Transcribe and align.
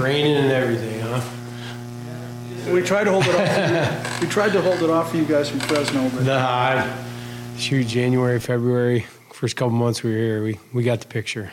raining 0.00 0.36
and 0.36 0.52
everything, 0.52 1.00
huh? 1.00 1.20
We 2.72 2.82
tried 2.82 3.04
to 3.04 3.12
hold 3.12 3.24
it 3.26 3.34
off, 3.34 4.20
we 4.20 4.28
tried 4.28 4.52
to 4.52 4.62
hold 4.62 4.82
it 4.82 4.90
off 4.90 5.10
for 5.10 5.16
you 5.16 5.24
guys 5.24 5.48
from 5.48 5.60
Fresno, 5.60 6.08
but 6.10 6.24
Nah, 6.24 6.86
shoot, 7.56 7.86
January, 7.86 8.38
February, 8.38 9.06
first 9.32 9.56
couple 9.56 9.72
months 9.72 10.02
we 10.02 10.10
were 10.10 10.16
here, 10.16 10.42
we, 10.42 10.58
we 10.72 10.82
got 10.82 11.00
the 11.00 11.06
picture. 11.06 11.52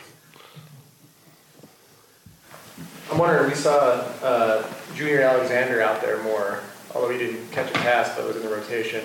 I'm 3.10 3.18
wondering, 3.18 3.48
we 3.48 3.54
saw 3.54 4.04
uh, 4.22 4.66
Junior 4.94 5.22
Alexander 5.22 5.80
out 5.80 6.00
there 6.02 6.22
more, 6.22 6.60
although 6.94 7.08
he 7.08 7.18
didn't 7.18 7.50
catch 7.50 7.70
a 7.70 7.74
pass, 7.74 8.14
but 8.14 8.26
was 8.26 8.36
in 8.36 8.42
the 8.42 8.48
rotation. 8.48 9.02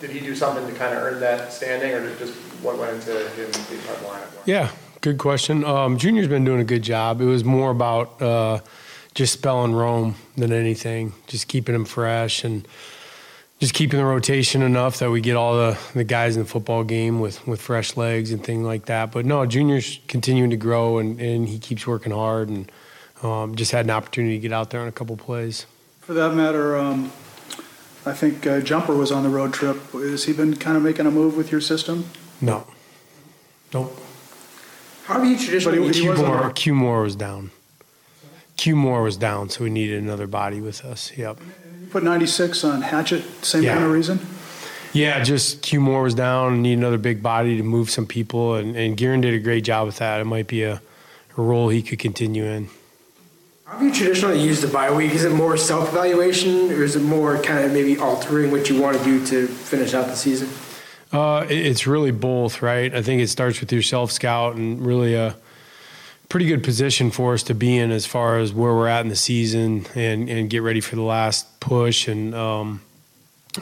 Did 0.00 0.10
he 0.10 0.20
do 0.20 0.34
something 0.34 0.66
to 0.66 0.72
kind 0.78 0.96
of 0.96 1.02
earn 1.02 1.20
that 1.20 1.52
standing, 1.52 1.92
or 1.92 2.14
just 2.16 2.34
what 2.62 2.78
went 2.78 2.94
into 2.94 3.12
him 3.30 3.50
being 3.68 3.82
part 3.82 3.98
of 3.98 4.02
the 4.02 4.08
lineup? 4.08 4.34
more? 4.34 4.42
Yeah, 4.46 4.70
good 5.00 5.18
question. 5.18 5.64
Um, 5.64 5.98
Junior's 5.98 6.28
been 6.28 6.44
doing 6.44 6.60
a 6.60 6.64
good 6.64 6.82
job. 6.82 7.20
It 7.20 7.26
was 7.26 7.44
more 7.44 7.70
about 7.70 8.20
uh, 8.20 8.60
just 9.14 9.32
spelling 9.32 9.74
Rome 9.74 10.14
than 10.36 10.52
anything, 10.52 11.12
just 11.26 11.48
keeping 11.48 11.74
him 11.74 11.84
fresh 11.84 12.44
and 12.44 12.66
just 13.58 13.74
keeping 13.74 13.98
the 13.98 14.04
rotation 14.04 14.62
enough 14.62 14.98
that 14.98 15.10
we 15.10 15.20
get 15.20 15.36
all 15.36 15.56
the, 15.56 15.78
the 15.94 16.04
guys 16.04 16.36
in 16.36 16.42
the 16.42 16.48
football 16.48 16.84
game 16.84 17.18
with, 17.18 17.44
with 17.46 17.60
fresh 17.60 17.96
legs 17.96 18.30
and 18.30 18.44
things 18.44 18.64
like 18.64 18.86
that. 18.86 19.10
But 19.10 19.26
no, 19.26 19.44
Junior's 19.46 19.98
continuing 20.06 20.50
to 20.50 20.56
grow 20.56 20.98
and, 20.98 21.20
and 21.20 21.48
he 21.48 21.58
keeps 21.58 21.86
working 21.86 22.12
hard 22.12 22.48
and 22.48 22.70
um, 23.22 23.56
just 23.56 23.72
had 23.72 23.84
an 23.84 23.90
opportunity 23.90 24.36
to 24.36 24.40
get 24.40 24.52
out 24.52 24.70
there 24.70 24.80
on 24.80 24.88
a 24.88 24.92
couple 24.92 25.16
plays. 25.16 25.66
for 26.00 26.14
that 26.14 26.34
matter, 26.34 26.76
um, 26.76 27.10
I 28.06 28.12
think 28.12 28.46
uh, 28.46 28.60
Jumper 28.60 28.94
was 28.94 29.10
on 29.10 29.24
the 29.24 29.28
road 29.28 29.52
trip. 29.52 29.76
Has 29.92 30.24
he 30.24 30.32
been 30.32 30.56
kind 30.56 30.76
of 30.76 30.82
making 30.82 31.06
a 31.06 31.10
move 31.10 31.36
with 31.36 31.50
your 31.50 31.60
system? 31.60 32.08
No. 32.40 32.66
Nope. 33.74 34.00
How 35.08 35.14
have 35.14 35.24
you 35.24 35.36
But 35.36 35.42
traditionally? 35.44 35.78
he- 35.94 36.02
he 36.02 36.08
was 36.10 36.20
on 36.20 36.24
Q-Moore, 36.26 36.50
Q-Moore 36.54 37.02
was 37.02 37.16
down. 37.16 37.50
Q-Moore 38.58 39.02
was 39.02 39.16
down, 39.16 39.48
so 39.48 39.64
we 39.64 39.70
needed 39.70 40.02
another 40.02 40.26
body 40.26 40.60
with 40.60 40.84
us. 40.84 41.12
Yep. 41.16 41.38
You 41.80 41.86
put 41.90 42.02
96 42.02 42.62
on 42.62 42.82
Hatchet, 42.82 43.24
same 43.42 43.62
Yeah. 43.62 43.72
kind 43.74 43.86
of 43.86 43.92
reason? 43.92 44.20
Yeah, 44.92 45.22
just 45.22 45.62
Q 45.62 45.80
Moore 45.80 46.02
was 46.02 46.14
down, 46.14 46.60
need 46.60 46.76
another 46.76 46.98
big 46.98 47.22
body 47.22 47.56
to 47.56 47.62
move 47.62 47.88
some 47.88 48.04
people, 48.04 48.54
and, 48.56 48.76
and 48.76 48.98
Gieran 48.98 49.22
did 49.22 49.32
a 49.32 49.38
great 49.38 49.64
job 49.64 49.86
with 49.86 49.96
that. 49.96 50.20
It 50.20 50.24
might 50.24 50.46
be 50.46 50.62
a, 50.62 50.82
a 51.38 51.40
role 51.42 51.70
he 51.70 51.80
could 51.80 51.98
continue 51.98 52.44
in. 52.44 52.68
How 53.64 53.78
have 53.78 53.82
you 53.82 53.92
traditionally 53.92 54.40
used 54.42 54.62
the 54.62 54.68
bye 54.68 54.90
week? 54.90 55.12
Is 55.14 55.24
it 55.24 55.32
more 55.32 55.56
self-evaluation, 55.56 56.70
or 56.72 56.82
is 56.82 56.96
it 56.96 57.02
more 57.02 57.38
kind 57.38 57.64
of 57.64 57.72
maybe 57.72 57.96
altering 57.98 58.50
what 58.50 58.68
you 58.68 58.78
want 58.80 58.98
to 58.98 59.04
do 59.04 59.24
to 59.26 59.46
finish 59.46 59.94
out 59.94 60.06
the 60.06 60.16
season? 60.16 60.48
Uh, 61.12 61.46
it's 61.48 61.86
really 61.86 62.10
both, 62.10 62.60
right? 62.60 62.94
I 62.94 63.02
think 63.02 63.22
it 63.22 63.28
starts 63.28 63.60
with 63.60 63.72
your 63.72 63.82
self 63.82 64.12
scout 64.12 64.56
and 64.56 64.84
really 64.84 65.14
a 65.14 65.36
pretty 66.28 66.46
good 66.46 66.62
position 66.62 67.10
for 67.10 67.32
us 67.32 67.42
to 67.44 67.54
be 67.54 67.76
in 67.78 67.90
as 67.90 68.04
far 68.04 68.38
as 68.38 68.52
where 68.52 68.74
we're 68.74 68.88
at 68.88 69.00
in 69.00 69.08
the 69.08 69.16
season 69.16 69.86
and, 69.94 70.28
and 70.28 70.50
get 70.50 70.62
ready 70.62 70.80
for 70.80 70.96
the 70.96 71.02
last 71.02 71.58
push 71.60 72.06
and 72.06 72.34
um, 72.34 72.82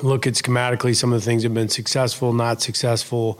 look 0.03 0.27
at 0.27 0.35
schematically 0.35 0.95
some 0.95 1.13
of 1.13 1.21
the 1.21 1.25
things 1.25 1.43
that 1.43 1.49
have 1.49 1.55
been 1.55 1.69
successful, 1.69 2.33
not 2.33 2.61
successful, 2.61 3.39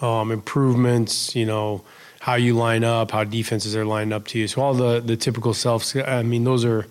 um, 0.00 0.32
improvements, 0.32 1.36
you 1.36 1.44
know, 1.44 1.84
how 2.20 2.34
you 2.34 2.54
line 2.54 2.84
up, 2.84 3.10
how 3.10 3.24
defenses 3.24 3.76
are 3.76 3.84
lined 3.84 4.12
up 4.12 4.26
to 4.28 4.38
you. 4.38 4.48
So 4.48 4.62
all 4.62 4.74
the, 4.74 5.00
the 5.00 5.16
typical 5.16 5.52
self, 5.52 5.94
I 5.96 6.22
mean, 6.22 6.44
those 6.44 6.64
are 6.64 6.86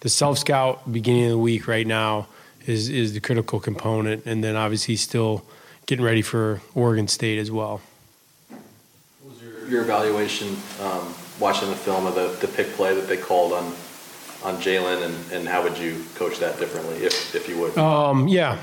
the 0.00 0.08
self 0.08 0.38
scout 0.38 0.92
beginning 0.92 1.24
of 1.24 1.30
the 1.30 1.38
week 1.38 1.66
right 1.66 1.86
now 1.86 2.28
is, 2.66 2.88
is 2.88 3.12
the 3.14 3.20
critical 3.20 3.58
component. 3.58 4.24
And 4.26 4.44
then 4.44 4.54
obviously 4.54 4.94
still 4.96 5.44
getting 5.86 6.04
ready 6.04 6.22
for 6.22 6.60
Oregon 6.74 7.08
State 7.08 7.38
as 7.38 7.50
well. 7.50 7.80
What 8.48 8.60
was 9.32 9.42
your, 9.42 9.68
your 9.68 9.82
evaluation, 9.82 10.56
um, 10.80 11.14
watching 11.38 11.68
the 11.68 11.76
film 11.76 12.06
of 12.06 12.14
the, 12.14 12.28
the 12.40 12.48
pick 12.48 12.68
play 12.68 12.94
that 12.94 13.08
they 13.08 13.16
called 13.16 13.52
on, 13.52 13.64
on 14.42 14.60
Jalen, 14.60 15.04
and, 15.04 15.32
and 15.32 15.48
how 15.48 15.62
would 15.62 15.78
you 15.78 16.02
coach 16.14 16.38
that 16.38 16.58
differently, 16.58 16.96
if, 16.96 17.34
if 17.34 17.48
you 17.48 17.58
would? 17.58 17.76
Um, 17.76 18.28
yeah, 18.28 18.58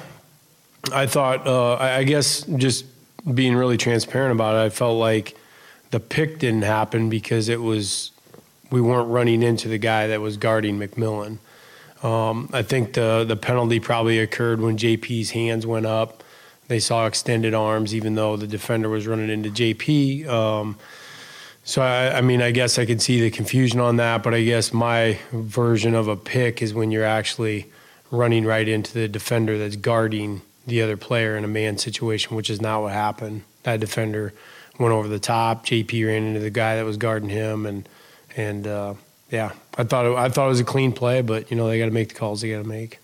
I 0.93 1.05
thought. 1.05 1.45
Uh, 1.45 1.73
I, 1.73 1.97
I 1.97 2.03
guess 2.03 2.41
just 2.43 2.85
being 3.33 3.55
really 3.55 3.77
transparent 3.77 4.31
about 4.31 4.55
it, 4.55 4.65
I 4.65 4.69
felt 4.69 4.97
like 4.97 5.37
the 5.91 5.99
pick 5.99 6.39
didn't 6.39 6.63
happen 6.63 7.09
because 7.09 7.49
it 7.49 7.61
was 7.61 8.11
we 8.71 8.81
weren't 8.81 9.09
running 9.09 9.43
into 9.43 9.67
the 9.67 9.77
guy 9.77 10.07
that 10.07 10.21
was 10.21 10.37
guarding 10.37 10.79
McMillan. 10.79 11.37
Um, 12.03 12.49
I 12.51 12.63
think 12.63 12.93
the 12.93 13.25
the 13.27 13.35
penalty 13.35 13.79
probably 13.79 14.17
occurred 14.19 14.59
when 14.59 14.77
JP's 14.77 15.31
hands 15.31 15.67
went 15.67 15.85
up. 15.85 16.23
They 16.71 16.79
saw 16.79 17.05
extended 17.05 17.53
arms, 17.53 17.93
even 17.93 18.15
though 18.15 18.37
the 18.37 18.47
defender 18.47 18.87
was 18.87 19.05
running 19.05 19.29
into 19.29 19.49
JP. 19.49 20.25
Um, 20.29 20.77
so 21.65 21.81
I, 21.81 22.19
I 22.19 22.21
mean, 22.21 22.41
I 22.41 22.51
guess 22.51 22.79
I 22.79 22.85
can 22.85 22.97
see 22.97 23.19
the 23.19 23.29
confusion 23.29 23.81
on 23.81 23.97
that, 23.97 24.23
but 24.23 24.33
I 24.33 24.41
guess 24.41 24.71
my 24.71 25.19
version 25.33 25.95
of 25.95 26.07
a 26.07 26.15
pick 26.15 26.61
is 26.61 26.73
when 26.73 26.89
you're 26.89 27.03
actually 27.03 27.65
running 28.09 28.45
right 28.45 28.65
into 28.65 28.93
the 28.93 29.09
defender 29.09 29.57
that's 29.57 29.75
guarding 29.75 30.43
the 30.65 30.81
other 30.81 30.95
player 30.95 31.35
in 31.35 31.43
a 31.43 31.47
man 31.49 31.77
situation, 31.77 32.37
which 32.37 32.49
is 32.49 32.61
not 32.61 32.83
what 32.83 32.93
happened. 32.93 33.43
That 33.63 33.81
defender 33.81 34.33
went 34.79 34.93
over 34.93 35.09
the 35.09 35.19
top. 35.19 35.65
JP 35.65 36.07
ran 36.07 36.23
into 36.23 36.39
the 36.39 36.49
guy 36.49 36.77
that 36.77 36.85
was 36.85 36.95
guarding 36.95 37.27
him, 37.27 37.65
and 37.65 37.89
and 38.37 38.65
uh, 38.65 38.93
yeah, 39.29 39.51
I 39.77 39.83
thought 39.83 40.05
it, 40.05 40.15
I 40.15 40.29
thought 40.29 40.45
it 40.45 40.51
was 40.51 40.61
a 40.61 40.63
clean 40.63 40.93
play, 40.93 41.21
but 41.21 41.51
you 41.51 41.57
know 41.57 41.67
they 41.67 41.79
got 41.79 41.87
to 41.87 41.91
make 41.91 42.07
the 42.07 42.15
calls 42.15 42.39
they 42.39 42.51
got 42.51 42.63
to 42.63 42.69
make. 42.69 43.00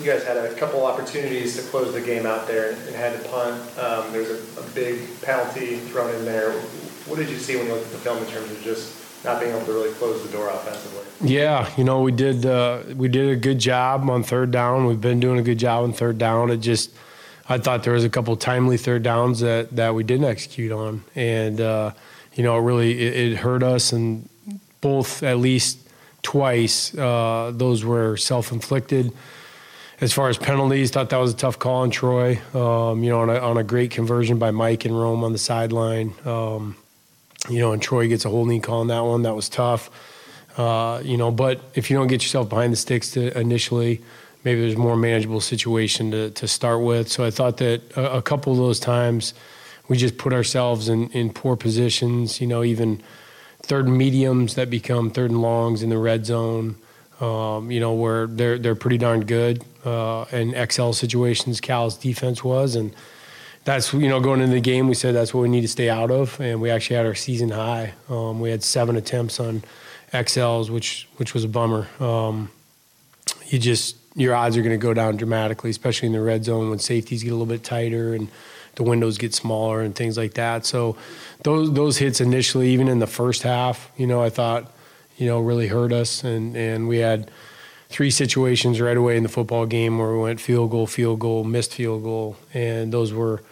You 0.00 0.06
guys 0.06 0.24
had 0.24 0.38
a 0.38 0.54
couple 0.54 0.86
opportunities 0.86 1.56
to 1.56 1.62
close 1.70 1.92
the 1.92 2.00
game 2.00 2.24
out 2.24 2.46
there 2.46 2.72
and 2.72 2.96
had 2.96 3.22
to 3.22 3.28
punt. 3.28 3.60
Um, 3.78 4.10
there 4.12 4.22
was 4.22 4.30
a, 4.30 4.60
a 4.60 4.62
big 4.74 5.20
penalty 5.20 5.76
thrown 5.76 6.14
in 6.14 6.24
there. 6.24 6.52
What 7.06 7.18
did 7.18 7.28
you 7.28 7.36
see 7.36 7.56
when 7.56 7.66
you 7.66 7.74
looked 7.74 7.86
at 7.86 7.92
the 7.92 7.98
film 7.98 8.16
in 8.18 8.26
terms 8.26 8.50
of 8.50 8.62
just 8.62 9.24
not 9.24 9.40
being 9.40 9.54
able 9.54 9.66
to 9.66 9.72
really 9.72 9.92
close 9.94 10.22
the 10.24 10.32
door 10.32 10.48
offensively? 10.48 11.04
Yeah, 11.20 11.70
you 11.76 11.84
know 11.84 12.00
we 12.00 12.12
did 12.12 12.46
uh, 12.46 12.82
we 12.96 13.08
did 13.08 13.28
a 13.28 13.36
good 13.36 13.58
job 13.58 14.08
on 14.08 14.22
third 14.22 14.50
down. 14.50 14.86
We've 14.86 15.00
been 15.00 15.20
doing 15.20 15.38
a 15.38 15.42
good 15.42 15.58
job 15.58 15.84
on 15.84 15.92
third 15.92 16.16
down. 16.16 16.50
It 16.50 16.58
just 16.58 16.92
I 17.48 17.58
thought 17.58 17.82
there 17.82 17.92
was 17.92 18.04
a 18.04 18.10
couple 18.10 18.34
timely 18.36 18.78
third 18.78 19.02
downs 19.02 19.40
that 19.40 19.76
that 19.76 19.94
we 19.94 20.02
didn't 20.02 20.24
execute 20.24 20.72
on, 20.72 21.04
and 21.14 21.60
uh, 21.60 21.92
you 22.34 22.42
know 22.42 22.56
it 22.56 22.62
really 22.62 22.98
it, 22.98 23.32
it 23.32 23.36
hurt 23.36 23.62
us. 23.62 23.92
And 23.92 24.28
both 24.80 25.22
at 25.22 25.38
least 25.38 25.78
twice 26.22 26.96
uh, 26.96 27.52
those 27.54 27.84
were 27.84 28.16
self 28.16 28.50
inflicted. 28.50 29.12
As 30.00 30.14
far 30.14 30.30
as 30.30 30.38
penalties, 30.38 30.90
thought 30.90 31.10
that 31.10 31.18
was 31.18 31.34
a 31.34 31.36
tough 31.36 31.58
call 31.58 31.82
on 31.82 31.90
Troy. 31.90 32.40
Um, 32.54 33.04
you 33.04 33.10
know, 33.10 33.20
on 33.20 33.28
a, 33.28 33.38
on 33.38 33.58
a 33.58 33.62
great 33.62 33.90
conversion 33.90 34.38
by 34.38 34.50
Mike 34.50 34.86
and 34.86 34.98
Rome 34.98 35.22
on 35.22 35.32
the 35.32 35.38
sideline. 35.38 36.14
Um, 36.24 36.76
you 37.50 37.58
know, 37.58 37.72
and 37.72 37.82
Troy 37.82 38.08
gets 38.08 38.24
a 38.24 38.30
holding 38.30 38.62
call 38.62 38.80
on 38.80 38.86
that 38.86 39.00
one. 39.00 39.22
That 39.22 39.36
was 39.36 39.50
tough. 39.50 39.90
Uh, 40.56 41.02
you 41.04 41.18
know, 41.18 41.30
but 41.30 41.60
if 41.74 41.90
you 41.90 41.98
don't 41.98 42.06
get 42.06 42.22
yourself 42.22 42.48
behind 42.48 42.72
the 42.72 42.78
sticks 42.78 43.10
to 43.10 43.38
initially, 43.38 44.00
maybe 44.42 44.62
there's 44.62 44.74
a 44.74 44.78
more 44.78 44.96
manageable 44.96 45.40
situation 45.40 46.10
to, 46.12 46.30
to 46.30 46.48
start 46.48 46.80
with. 46.80 47.10
So 47.10 47.22
I 47.24 47.30
thought 47.30 47.58
that 47.58 47.82
a, 47.94 48.16
a 48.16 48.22
couple 48.22 48.52
of 48.52 48.58
those 48.58 48.80
times 48.80 49.34
we 49.88 49.98
just 49.98 50.16
put 50.16 50.32
ourselves 50.32 50.88
in, 50.88 51.10
in 51.10 51.30
poor 51.30 51.56
positions, 51.56 52.40
you 52.40 52.46
know, 52.46 52.64
even 52.64 53.02
third 53.60 53.86
mediums 53.86 54.54
that 54.54 54.70
become 54.70 55.10
third 55.10 55.30
and 55.30 55.42
longs 55.42 55.82
in 55.82 55.90
the 55.90 55.98
red 55.98 56.24
zone, 56.24 56.76
um, 57.20 57.70
you 57.70 57.80
know, 57.80 57.94
where 57.94 58.26
they're, 58.26 58.58
they're 58.58 58.74
pretty 58.74 58.98
darn 58.98 59.24
good. 59.24 59.64
Uh, 59.84 60.24
in 60.32 60.54
XL 60.70 60.92
situations, 60.92 61.60
Cal's 61.60 61.96
defense 61.96 62.42
was. 62.44 62.76
And 62.76 62.94
that's, 63.64 63.92
you 63.92 64.08
know, 64.08 64.20
going 64.20 64.40
into 64.40 64.54
the 64.54 64.60
game, 64.60 64.88
we 64.88 64.94
said 64.94 65.14
that's 65.14 65.32
what 65.32 65.42
we 65.42 65.48
need 65.48 65.62
to 65.62 65.68
stay 65.68 65.88
out 65.88 66.10
of. 66.10 66.40
And 66.40 66.60
we 66.60 66.70
actually 66.70 66.96
had 66.96 67.06
our 67.06 67.14
season 67.14 67.50
high. 67.50 67.94
Um, 68.08 68.40
we 68.40 68.50
had 68.50 68.62
seven 68.62 68.96
attempts 68.96 69.40
on 69.40 69.62
XLs, 70.12 70.70
which, 70.70 71.08
which 71.16 71.34
was 71.34 71.44
a 71.44 71.48
bummer. 71.48 71.88
Um, 71.98 72.50
you 73.46 73.58
just 73.58 73.96
your 74.14 74.34
odds 74.34 74.56
are 74.56 74.62
going 74.62 74.78
to 74.78 74.82
go 74.82 74.94
down 74.94 75.16
dramatically, 75.16 75.70
especially 75.70 76.06
in 76.06 76.12
the 76.12 76.20
red 76.20 76.44
zone 76.44 76.70
when 76.70 76.78
safeties 76.78 77.22
get 77.22 77.30
a 77.30 77.32
little 77.32 77.46
bit 77.46 77.62
tighter 77.62 78.14
and 78.14 78.28
the 78.74 78.82
windows 78.82 79.18
get 79.18 79.34
smaller 79.34 79.80
and 79.80 79.94
things 79.94 80.16
like 80.16 80.34
that. 80.34 80.66
So 80.66 80.96
those 81.42 81.72
those 81.72 81.98
hits 81.98 82.20
initially, 82.20 82.70
even 82.70 82.88
in 82.88 82.98
the 82.98 83.06
first 83.06 83.42
half, 83.42 83.90
you 83.96 84.06
know, 84.06 84.22
I 84.22 84.30
thought, 84.30 84.72
you 85.20 85.26
know, 85.26 85.38
really 85.38 85.68
hurt 85.68 85.92
us, 85.92 86.24
and 86.24 86.56
and 86.56 86.88
we 86.88 86.98
had 86.98 87.30
three 87.90 88.10
situations 88.10 88.80
right 88.80 88.96
away 88.96 89.16
in 89.16 89.22
the 89.22 89.28
football 89.28 89.66
game 89.66 89.98
where 89.98 90.12
we 90.12 90.18
went 90.18 90.40
field 90.40 90.70
goal, 90.70 90.86
field 90.86 91.20
goal, 91.20 91.44
missed 91.44 91.74
field 91.74 92.02
goal, 92.02 92.36
and 92.54 92.90
those 92.90 93.12
were 93.12 93.42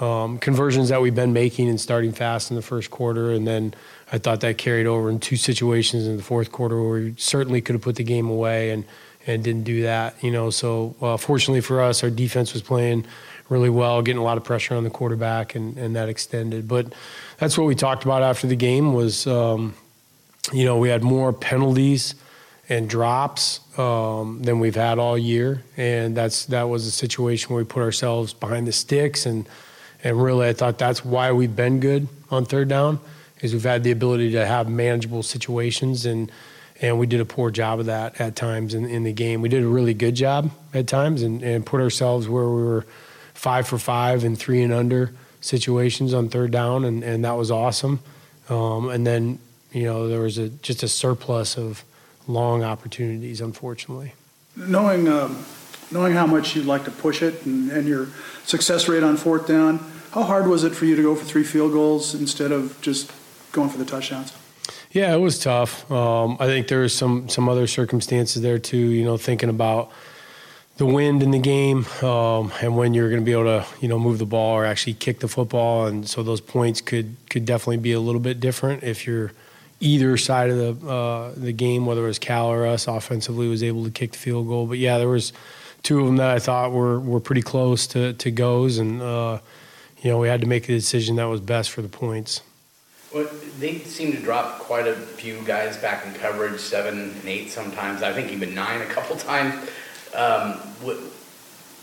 um, 0.00 0.38
conversions 0.38 0.90
that 0.90 1.00
we've 1.00 1.14
been 1.14 1.32
making 1.32 1.68
and 1.68 1.80
starting 1.80 2.12
fast 2.12 2.50
in 2.50 2.56
the 2.56 2.62
first 2.62 2.92
quarter, 2.92 3.32
and 3.32 3.44
then 3.44 3.74
I 4.12 4.18
thought 4.18 4.40
that 4.42 4.56
carried 4.56 4.86
over 4.86 5.10
in 5.10 5.18
two 5.18 5.36
situations 5.36 6.06
in 6.06 6.16
the 6.16 6.22
fourth 6.22 6.52
quarter 6.52 6.80
where 6.80 7.00
we 7.00 7.14
certainly 7.18 7.60
could 7.60 7.74
have 7.74 7.82
put 7.82 7.96
the 7.96 8.04
game 8.04 8.28
away 8.28 8.70
and 8.70 8.84
and 9.26 9.42
didn't 9.42 9.64
do 9.64 9.82
that. 9.82 10.14
You 10.22 10.30
know, 10.30 10.50
so 10.50 10.94
uh, 11.02 11.16
fortunately 11.16 11.60
for 11.60 11.82
us, 11.82 12.04
our 12.04 12.10
defense 12.10 12.52
was 12.52 12.62
playing 12.62 13.04
really 13.48 13.70
well, 13.70 14.00
getting 14.00 14.20
a 14.20 14.24
lot 14.24 14.36
of 14.36 14.44
pressure 14.44 14.76
on 14.76 14.84
the 14.84 14.90
quarterback, 14.90 15.56
and 15.56 15.76
and 15.76 15.96
that 15.96 16.08
extended. 16.08 16.68
But 16.68 16.92
that's 17.38 17.58
what 17.58 17.66
we 17.66 17.74
talked 17.74 18.04
about 18.04 18.22
after 18.22 18.46
the 18.46 18.54
game 18.54 18.92
was, 18.92 19.26
um, 19.26 19.74
you 20.52 20.64
know, 20.64 20.78
we 20.78 20.88
had 20.88 21.02
more 21.02 21.32
penalties 21.32 22.14
and 22.68 22.88
drops 22.88 23.60
um, 23.78 24.42
than 24.42 24.58
we've 24.58 24.74
had 24.74 24.98
all 24.98 25.16
year, 25.16 25.62
and 25.76 26.16
that's 26.16 26.46
that 26.46 26.64
was 26.64 26.86
a 26.86 26.90
situation 26.90 27.54
where 27.54 27.62
we 27.62 27.68
put 27.68 27.82
ourselves 27.82 28.32
behind 28.32 28.66
the 28.66 28.72
sticks, 28.72 29.26
and 29.26 29.48
and 30.02 30.22
really 30.22 30.48
I 30.48 30.52
thought 30.52 30.78
that's 30.78 31.04
why 31.04 31.32
we've 31.32 31.54
been 31.54 31.80
good 31.80 32.08
on 32.30 32.44
third 32.44 32.68
down, 32.68 32.98
is 33.40 33.52
we've 33.52 33.62
had 33.62 33.84
the 33.84 33.92
ability 33.92 34.32
to 34.32 34.46
have 34.46 34.68
manageable 34.68 35.22
situations 35.22 36.06
and 36.06 36.30
and 36.80 36.98
we 36.98 37.06
did 37.06 37.20
a 37.20 37.24
poor 37.24 37.50
job 37.50 37.80
of 37.80 37.86
that 37.86 38.20
at 38.20 38.36
times 38.36 38.74
in, 38.74 38.84
in 38.84 39.04
the 39.04 39.12
game. 39.12 39.40
We 39.40 39.48
did 39.48 39.62
a 39.62 39.68
really 39.68 39.94
good 39.94 40.14
job 40.14 40.50
at 40.74 40.86
times 40.86 41.22
and, 41.22 41.42
and 41.42 41.64
put 41.64 41.80
ourselves 41.80 42.28
where 42.28 42.48
we 42.48 42.62
were 42.62 42.86
five 43.34 43.66
for 43.66 43.78
five 43.78 44.24
and 44.24 44.38
three 44.38 44.62
and 44.62 44.72
under 44.72 45.12
situations 45.40 46.12
on 46.12 46.28
third 46.28 46.50
down, 46.50 46.84
and, 46.84 47.02
and 47.02 47.24
that 47.24 47.32
was 47.32 47.50
awesome. 47.50 48.00
Um, 48.48 48.88
and 48.90 49.06
then, 49.06 49.38
you 49.76 49.82
know, 49.82 50.08
there 50.08 50.22
was 50.22 50.38
a, 50.38 50.48
just 50.48 50.82
a 50.82 50.88
surplus 50.88 51.58
of 51.58 51.84
long 52.26 52.64
opportunities, 52.64 53.42
unfortunately. 53.42 54.14
Knowing, 54.56 55.06
um, 55.06 55.44
knowing 55.90 56.14
how 56.14 56.26
much 56.26 56.56
you'd 56.56 56.64
like 56.64 56.84
to 56.84 56.90
push 56.90 57.20
it 57.20 57.44
and, 57.44 57.70
and 57.70 57.86
your 57.86 58.08
success 58.44 58.88
rate 58.88 59.02
on 59.02 59.18
fourth 59.18 59.46
down, 59.46 59.78
how 60.12 60.22
hard 60.22 60.46
was 60.46 60.64
it 60.64 60.74
for 60.74 60.86
you 60.86 60.96
to 60.96 61.02
go 61.02 61.14
for 61.14 61.26
three 61.26 61.44
field 61.44 61.72
goals 61.72 62.14
instead 62.14 62.52
of 62.52 62.80
just 62.80 63.12
going 63.52 63.68
for 63.68 63.76
the 63.76 63.84
touchdowns? 63.84 64.32
Yeah, 64.92 65.14
it 65.14 65.18
was 65.18 65.38
tough. 65.38 65.90
Um, 65.92 66.38
I 66.40 66.46
think 66.46 66.68
there 66.68 66.80
was 66.80 66.94
some 66.94 67.28
some 67.28 67.46
other 67.46 67.66
circumstances 67.66 68.40
there 68.40 68.58
too. 68.58 68.78
You 68.78 69.04
know, 69.04 69.18
thinking 69.18 69.50
about 69.50 69.90
the 70.78 70.86
wind 70.86 71.22
in 71.22 71.32
the 71.32 71.38
game 71.38 71.84
um, 72.02 72.50
and 72.62 72.78
when 72.78 72.94
you're 72.94 73.10
going 73.10 73.20
to 73.20 73.24
be 73.24 73.32
able 73.32 73.44
to 73.44 73.66
you 73.82 73.88
know 73.88 73.98
move 73.98 74.18
the 74.18 74.26
ball 74.26 74.54
or 74.54 74.64
actually 74.64 74.94
kick 74.94 75.18
the 75.18 75.28
football, 75.28 75.84
and 75.84 76.08
so 76.08 76.22
those 76.22 76.40
points 76.40 76.80
could 76.80 77.16
could 77.28 77.44
definitely 77.44 77.76
be 77.76 77.92
a 77.92 78.00
little 78.00 78.22
bit 78.22 78.40
different 78.40 78.82
if 78.82 79.06
you're 79.06 79.32
either 79.80 80.16
side 80.16 80.50
of 80.50 80.80
the 80.80 80.88
uh, 80.88 81.32
the 81.36 81.52
game, 81.52 81.86
whether 81.86 82.04
it 82.04 82.08
was 82.08 82.18
Cal 82.18 82.46
or 82.48 82.66
us 82.66 82.86
offensively, 82.86 83.48
was 83.48 83.62
able 83.62 83.84
to 83.84 83.90
kick 83.90 84.12
the 84.12 84.18
field 84.18 84.46
goal. 84.48 84.66
But 84.66 84.78
yeah, 84.78 84.98
there 84.98 85.08
was 85.08 85.32
two 85.82 86.00
of 86.00 86.06
them 86.06 86.16
that 86.16 86.30
I 86.30 86.38
thought 86.38 86.72
were 86.72 86.98
were 87.00 87.20
pretty 87.20 87.42
close 87.42 87.86
to 87.88 88.12
to 88.14 88.30
goes, 88.30 88.78
and 88.78 89.00
uh, 89.02 89.38
you 90.02 90.10
know 90.10 90.18
we 90.18 90.28
had 90.28 90.40
to 90.40 90.46
make 90.46 90.64
a 90.64 90.72
decision 90.72 91.16
that 91.16 91.24
was 91.24 91.40
best 91.40 91.70
for 91.70 91.82
the 91.82 91.88
points. 91.88 92.40
Well, 93.14 93.28
they 93.60 93.78
seem 93.78 94.12
to 94.12 94.18
drop 94.18 94.58
quite 94.58 94.86
a 94.86 94.94
few 94.94 95.40
guys 95.42 95.76
back 95.78 96.04
in 96.06 96.12
coverage, 96.14 96.60
seven 96.60 96.98
and 96.98 97.24
eight 97.24 97.50
sometimes. 97.50 98.02
I 98.02 98.12
think 98.12 98.32
even 98.32 98.54
nine 98.54 98.80
a 98.82 98.86
couple 98.86 99.16
times. 99.32 99.54
Um, 100.14 100.52
what, 100.82 100.96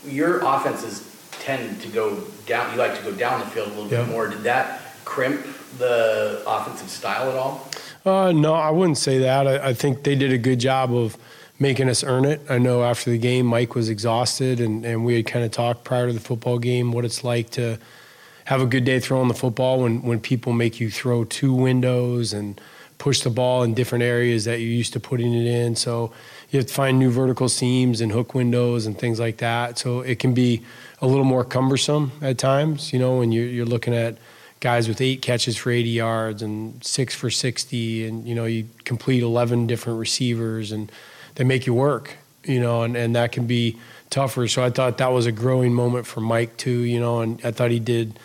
your 0.06 0.40
offenses 0.40 1.10
tend 1.40 1.80
to 1.80 1.88
go 1.88 2.20
down. 2.46 2.70
You 2.72 2.78
like 2.78 2.96
to 2.96 3.02
go 3.02 3.12
down 3.12 3.40
the 3.40 3.46
field 3.46 3.68
a 3.68 3.70
little 3.74 3.88
Yeah. 3.90 4.02
bit 4.04 4.10
more. 4.10 4.28
Did 4.28 4.42
that 4.42 4.80
crimp 5.04 5.44
the 5.78 6.42
offensive 6.46 6.90
style 6.90 7.30
at 7.30 7.36
all? 7.36 7.68
Uh, 8.04 8.32
no, 8.32 8.52
I 8.52 8.70
wouldn't 8.70 8.98
say 8.98 9.18
that. 9.18 9.46
I, 9.46 9.68
I 9.68 9.74
think 9.74 10.02
they 10.02 10.14
did 10.14 10.30
a 10.30 10.38
good 10.38 10.60
job 10.60 10.94
of 10.94 11.16
making 11.58 11.88
us 11.88 12.04
earn 12.04 12.24
it. 12.24 12.42
I 12.50 12.58
know 12.58 12.82
after 12.82 13.10
the 13.10 13.18
game, 13.18 13.46
Mike 13.46 13.74
was 13.74 13.88
exhausted, 13.88 14.60
and, 14.60 14.84
and 14.84 15.04
we 15.04 15.14
had 15.16 15.26
kind 15.26 15.44
of 15.44 15.52
talked 15.52 15.84
prior 15.84 16.08
to 16.08 16.12
the 16.12 16.20
football 16.20 16.58
game 16.58 16.92
what 16.92 17.04
it's 17.04 17.24
like 17.24 17.50
to 17.50 17.78
have 18.44 18.60
a 18.60 18.66
good 18.66 18.84
day 18.84 19.00
throwing 19.00 19.28
the 19.28 19.34
football 19.34 19.80
when, 19.80 20.02
when 20.02 20.20
people 20.20 20.52
make 20.52 20.80
you 20.80 20.90
throw 20.90 21.24
two 21.24 21.54
windows 21.54 22.34
and 22.34 22.60
push 22.98 23.22
the 23.22 23.30
ball 23.30 23.62
in 23.62 23.72
different 23.72 24.04
areas 24.04 24.44
that 24.44 24.60
you're 24.60 24.68
used 24.68 24.92
to 24.92 25.00
putting 25.00 25.32
it 25.32 25.46
in. 25.46 25.74
So 25.74 26.12
you 26.50 26.58
have 26.58 26.66
to 26.66 26.74
find 26.74 26.98
new 26.98 27.10
vertical 27.10 27.48
seams 27.48 28.02
and 28.02 28.12
hook 28.12 28.34
windows 28.34 28.84
and 28.84 28.98
things 28.98 29.18
like 29.18 29.38
that. 29.38 29.78
So 29.78 30.00
it 30.00 30.18
can 30.18 30.34
be 30.34 30.62
a 31.00 31.06
little 31.06 31.24
more 31.24 31.44
cumbersome 31.44 32.12
at 32.20 32.36
times, 32.36 32.92
you 32.92 32.98
know, 32.98 33.18
when 33.18 33.32
you're, 33.32 33.46
you're 33.46 33.66
looking 33.66 33.94
at 33.94 34.18
guys 34.64 34.88
with 34.88 35.00
eight 35.00 35.22
catches 35.22 35.56
for 35.56 35.70
80 35.70 35.88
yards 35.90 36.42
and 36.42 36.82
six 36.82 37.14
for 37.14 37.30
60, 37.30 38.06
and, 38.06 38.26
you 38.26 38.34
know, 38.34 38.46
you 38.46 38.66
complete 38.84 39.22
11 39.22 39.68
different 39.68 40.00
receivers 40.00 40.72
and 40.72 40.90
they 41.36 41.44
make 41.44 41.66
you 41.66 41.74
work, 41.74 42.16
you 42.42 42.58
know, 42.58 42.82
and, 42.82 42.96
and 42.96 43.14
that 43.14 43.30
can 43.30 43.46
be 43.46 43.78
tougher. 44.10 44.48
So 44.48 44.64
I 44.64 44.70
thought 44.70 44.98
that 44.98 45.12
was 45.12 45.26
a 45.26 45.32
growing 45.32 45.72
moment 45.72 46.06
for 46.06 46.20
Mike, 46.20 46.56
too, 46.56 46.80
you 46.80 46.98
know, 46.98 47.20
and 47.20 47.40
I 47.44 47.52
thought 47.52 47.70
he 47.70 47.78
did 47.78 48.18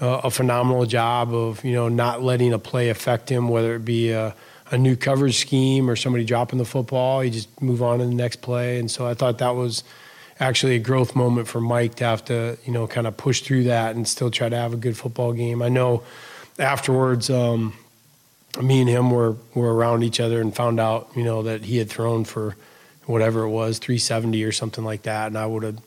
uh, 0.00 0.20
a 0.24 0.30
phenomenal 0.30 0.84
job 0.86 1.32
of 1.32 1.64
you 1.64 1.72
know 1.72 1.88
not 1.88 2.22
letting 2.22 2.52
a 2.52 2.58
play 2.58 2.90
affect 2.90 3.30
him, 3.30 3.48
whether 3.48 3.74
it 3.76 3.84
be 3.84 4.10
a, 4.10 4.34
a 4.70 4.78
new 4.78 4.96
coverage 4.96 5.38
scheme 5.38 5.88
or 5.88 5.96
somebody 5.96 6.24
dropping 6.24 6.58
the 6.58 6.64
football. 6.64 7.20
He 7.20 7.30
just 7.30 7.62
move 7.62 7.82
on 7.82 8.00
to 8.00 8.06
the 8.06 8.14
next 8.14 8.42
play, 8.42 8.78
and 8.78 8.90
so 8.90 9.06
I 9.06 9.14
thought 9.14 9.38
that 9.38 9.54
was 9.54 9.84
actually 10.38 10.76
a 10.76 10.78
growth 10.78 11.16
moment 11.16 11.48
for 11.48 11.60
Mike 11.60 11.96
to 11.96 12.04
have 12.04 12.24
to 12.26 12.58
you 12.64 12.72
know 12.72 12.86
kind 12.86 13.06
of 13.06 13.16
push 13.16 13.40
through 13.42 13.64
that 13.64 13.96
and 13.96 14.06
still 14.06 14.30
try 14.30 14.48
to 14.48 14.56
have 14.56 14.72
a 14.72 14.76
good 14.76 14.96
football 14.96 15.32
game. 15.32 15.62
I 15.62 15.68
know 15.68 16.02
afterwards. 16.58 17.30
Um, 17.30 17.74
me 18.62 18.80
and 18.80 18.88
him 18.88 19.10
were, 19.10 19.36
were 19.54 19.74
around 19.74 20.02
each 20.02 20.20
other 20.20 20.40
and 20.40 20.54
found 20.54 20.80
out, 20.80 21.10
you 21.14 21.24
know, 21.24 21.42
that 21.42 21.64
he 21.64 21.78
had 21.78 21.88
thrown 21.88 22.24
for 22.24 22.56
whatever 23.04 23.42
it 23.42 23.50
was, 23.50 23.78
370 23.78 24.42
or 24.44 24.52
something 24.52 24.84
like 24.84 25.02
that. 25.02 25.28
And 25.28 25.38
I 25.38 25.46
would 25.46 25.62
have 25.62 25.78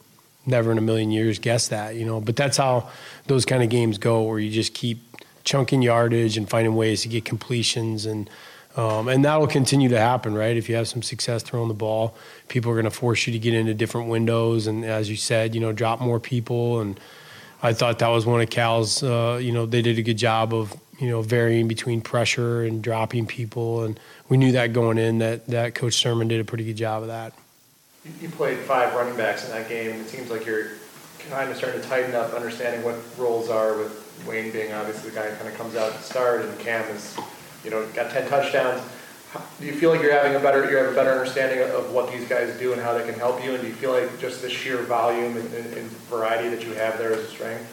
never 0.46 0.72
in 0.72 0.78
a 0.78 0.81
million 0.81 1.12
years 1.12 1.40
guessed 1.40 1.69
that, 1.72 1.96
you 1.96 2.06
know. 2.06 2.22
But 2.22 2.36
that's 2.36 2.57
how 2.57 2.90
those 3.28 3.46
kind 3.46 3.63
of 3.63 3.69
games 3.69 3.98
go, 3.98 4.24
where 4.24 4.40
you 4.40 4.51
just 4.51 4.74
keep 4.74 5.00
chunking 5.44 5.81
yardage 5.81 6.38
and 6.38 6.50
finding 6.50 6.75
ways 6.75 7.01
to 7.04 7.07
get 7.07 7.25
completions, 7.25 8.06
and 8.06 8.30
um, 8.79 9.09
and 9.09 9.25
that'll 9.25 9.47
continue 9.47 9.89
to 9.89 9.99
happen, 9.99 10.33
right? 10.33 10.55
If 10.55 10.69
you 10.69 10.75
have 10.75 10.87
some 10.87 11.01
success 11.01 11.43
throwing 11.43 11.67
the 11.67 11.73
ball, 11.73 12.15
people 12.47 12.71
are 12.71 12.75
going 12.75 12.85
to 12.85 12.91
force 12.91 13.27
you 13.27 13.33
to 13.33 13.39
get 13.39 13.53
into 13.53 13.73
different 13.73 14.07
windows, 14.07 14.67
and 14.67 14.85
as 14.85 15.09
you 15.09 15.17
said, 15.17 15.53
you 15.53 15.59
know, 15.59 15.73
drop 15.73 15.99
more 15.99 16.19
people. 16.19 16.79
And 16.79 16.99
I 17.61 17.73
thought 17.73 17.99
that 17.99 18.07
was 18.07 18.25
one 18.25 18.39
of 18.39 18.49
Cal's, 18.49 19.03
uh, 19.03 19.37
you 19.41 19.51
know, 19.51 19.65
they 19.65 19.81
did 19.81 19.99
a 19.99 20.01
good 20.01 20.17
job 20.17 20.53
of 20.53 20.73
you 20.99 21.09
know 21.09 21.21
varying 21.21 21.67
between 21.67 22.01
pressure 22.01 22.63
and 22.63 22.81
dropping 22.81 23.25
people, 23.25 23.83
and 23.83 23.99
we 24.29 24.37
knew 24.37 24.53
that 24.53 24.71
going 24.71 24.97
in 24.97 25.19
that 25.19 25.47
that 25.47 25.75
Coach 25.75 25.93
Sirmon 25.93 26.29
did 26.29 26.39
a 26.39 26.45
pretty 26.45 26.63
good 26.63 26.77
job 26.77 27.01
of 27.01 27.09
that. 27.09 27.33
You- 28.21 28.29
played 28.29 28.59
five 28.59 28.93
running 28.93 29.17
backs 29.17 29.45
in 29.45 29.51
that 29.51 29.67
game, 29.67 29.99
it 29.99 30.07
seems 30.07 30.31
like 30.31 30.45
you're 30.45 30.69
kind 31.29 31.51
of 31.51 31.57
starting 31.57 31.81
to 31.81 31.87
tighten 31.87 32.15
up, 32.15 32.33
understanding 32.33 32.83
what 32.83 32.95
roles 33.17 33.49
are, 33.49 33.77
with 33.77 34.23
Wayne 34.25 34.51
being 34.51 34.71
obviously 34.73 35.09
the 35.09 35.15
guy 35.15 35.29
who 35.29 35.35
kind 35.35 35.49
of 35.49 35.55
comes 35.57 35.75
out 35.75 35.93
to 35.93 36.01
start, 36.01 36.45
and 36.45 36.57
Cam 36.59 36.83
is, 36.95 37.17
you 37.63 37.69
know, 37.69 37.85
got 37.94 38.11
10 38.11 38.29
touchdowns. 38.29 38.81
Do 39.59 39.65
you 39.65 39.73
feel 39.73 39.91
like 39.91 40.01
you're 40.01 40.11
having 40.11 40.35
a 40.35 40.39
better, 40.39 40.69
you 40.69 40.77
have 40.77 40.91
a 40.91 40.95
better 40.95 41.11
understanding 41.11 41.59
of- 41.59 41.91
what 41.91 42.11
these 42.11 42.27
guys 42.27 42.57
do 42.57 42.73
and 42.73 42.81
how 42.81 42.97
they 42.97 43.06
can 43.06 43.13
help 43.19 43.44
you? 43.44 43.53
And 43.53 43.61
do 43.61 43.67
you 43.67 43.73
feel 43.75 43.91
like 43.91 44.19
just 44.19 44.41
the 44.41 44.50
sheer 44.50 44.77
volume 44.77 45.38
and, 45.38 45.53
and 45.53 45.73
and 45.73 45.91
variety 46.09 46.50
that 46.50 46.63
you 46.65 46.73
have 46.73 46.97
there 46.97 47.11
is 47.11 47.19
a 47.19 47.27
strength? 47.27 47.67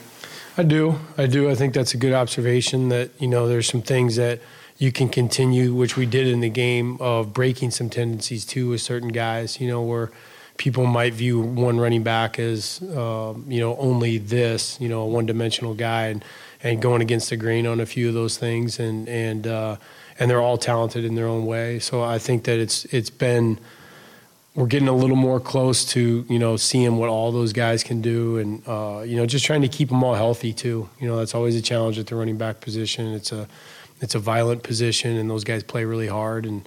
I 0.58 0.62
do. 0.62 0.98
I 1.16 1.26
do. 1.26 1.50
I 1.50 1.54
think 1.54 1.74
that's 1.74 1.94
a 1.94 1.96
good 1.96 2.12
observation 2.12 2.88
that, 2.88 3.10
you 3.18 3.28
know, 3.28 3.46
there's 3.46 3.68
some 3.68 3.82
things 3.82 4.16
that 4.16 4.40
you 4.78 4.92
can 4.92 5.08
continue, 5.08 5.74
which 5.74 5.96
we 5.96 6.04
did 6.06 6.26
in 6.26 6.40
the 6.40 6.50
game 6.50 6.96
of 7.00 7.32
breaking 7.32 7.70
some 7.70 7.88
tendencies 7.88 8.44
too 8.44 8.70
with 8.70 8.80
certain 8.80 9.08
guys, 9.08 9.60
you 9.60 9.68
know, 9.68 9.82
where 9.82 10.10
people 10.58 10.86
might 10.86 11.12
view 11.14 11.40
one 11.40 11.78
running 11.78 12.02
back 12.02 12.38
as, 12.38 12.80
um, 12.94 13.44
you 13.48 13.60
know, 13.60 13.76
only 13.76 14.18
this, 14.18 14.78
you 14.80 14.88
know, 14.88 15.02
a 15.02 15.06
one 15.06 15.26
dimensional 15.26 15.74
guy 15.74 16.06
and, 16.08 16.24
and 16.62 16.80
going 16.80 17.02
against 17.02 17.30
the 17.30 17.36
grain 17.36 17.66
on 17.66 17.80
a 17.80 17.86
few 17.86 18.08
of 18.08 18.14
those 18.14 18.36
things. 18.36 18.78
And, 18.78 19.08
and, 19.08 19.46
uh, 19.46 19.76
and 20.18 20.30
they're 20.30 20.40
all 20.40 20.58
talented 20.58 21.04
in 21.04 21.14
their 21.14 21.26
own 21.26 21.46
way. 21.46 21.78
So 21.78 22.02
I 22.02 22.18
think 22.18 22.44
that 22.44 22.58
it's, 22.58 22.84
it's 22.86 23.10
been, 23.10 23.58
we're 24.56 24.66
getting 24.66 24.88
a 24.88 24.96
little 24.96 25.16
more 25.16 25.38
close 25.38 25.84
to 25.84 26.24
you 26.28 26.38
know 26.38 26.56
seeing 26.56 26.96
what 26.96 27.10
all 27.10 27.30
those 27.30 27.52
guys 27.52 27.84
can 27.84 28.00
do, 28.00 28.38
and 28.38 28.66
uh, 28.66 29.02
you 29.04 29.16
know 29.16 29.26
just 29.26 29.44
trying 29.44 29.60
to 29.60 29.68
keep 29.68 29.90
them 29.90 30.02
all 30.02 30.14
healthy 30.14 30.52
too. 30.52 30.88
You 30.98 31.06
know 31.06 31.18
that's 31.18 31.34
always 31.34 31.54
a 31.54 31.62
challenge 31.62 31.98
at 31.98 32.06
the 32.06 32.16
running 32.16 32.38
back 32.38 32.60
position. 32.60 33.12
It's 33.12 33.30
a 33.32 33.46
it's 34.00 34.14
a 34.14 34.18
violent 34.18 34.62
position, 34.62 35.16
and 35.16 35.30
those 35.30 35.44
guys 35.44 35.62
play 35.62 35.84
really 35.84 36.08
hard, 36.08 36.46
and 36.46 36.66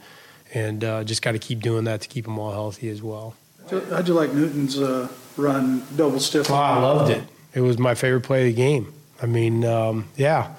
and 0.53 0.84
uh, 0.84 1.03
just 1.03 1.22
got 1.22 1.34
to 1.34 1.39
keep 1.39 1.62
doing 1.62 1.84
that 1.86 2.01
to 2.01 2.08
keep 2.08 2.25
them 2.25 2.38
all 2.39 2.51
healthy 2.51 2.89
as 2.89 3.01
well. 3.01 3.36
How'd 3.69 4.08
you 4.08 4.13
like 4.13 4.34
Newton's 4.34 4.79
uh, 4.79 5.10
run 5.36 5.84
double 5.96 6.19
stiff? 6.19 6.50
Oh, 6.50 6.55
I 6.55 6.79
loved 6.79 7.12
it. 7.12 7.24
It 7.53 7.62
was 7.62 7.77
my 7.77 7.96
favorite 7.96 8.22
play 8.22 8.48
of 8.48 8.55
the 8.55 8.62
game. 8.62 8.93
I 9.22 9.26
mean, 9.26 9.66
um, 9.66 10.08
yeah, 10.16 10.56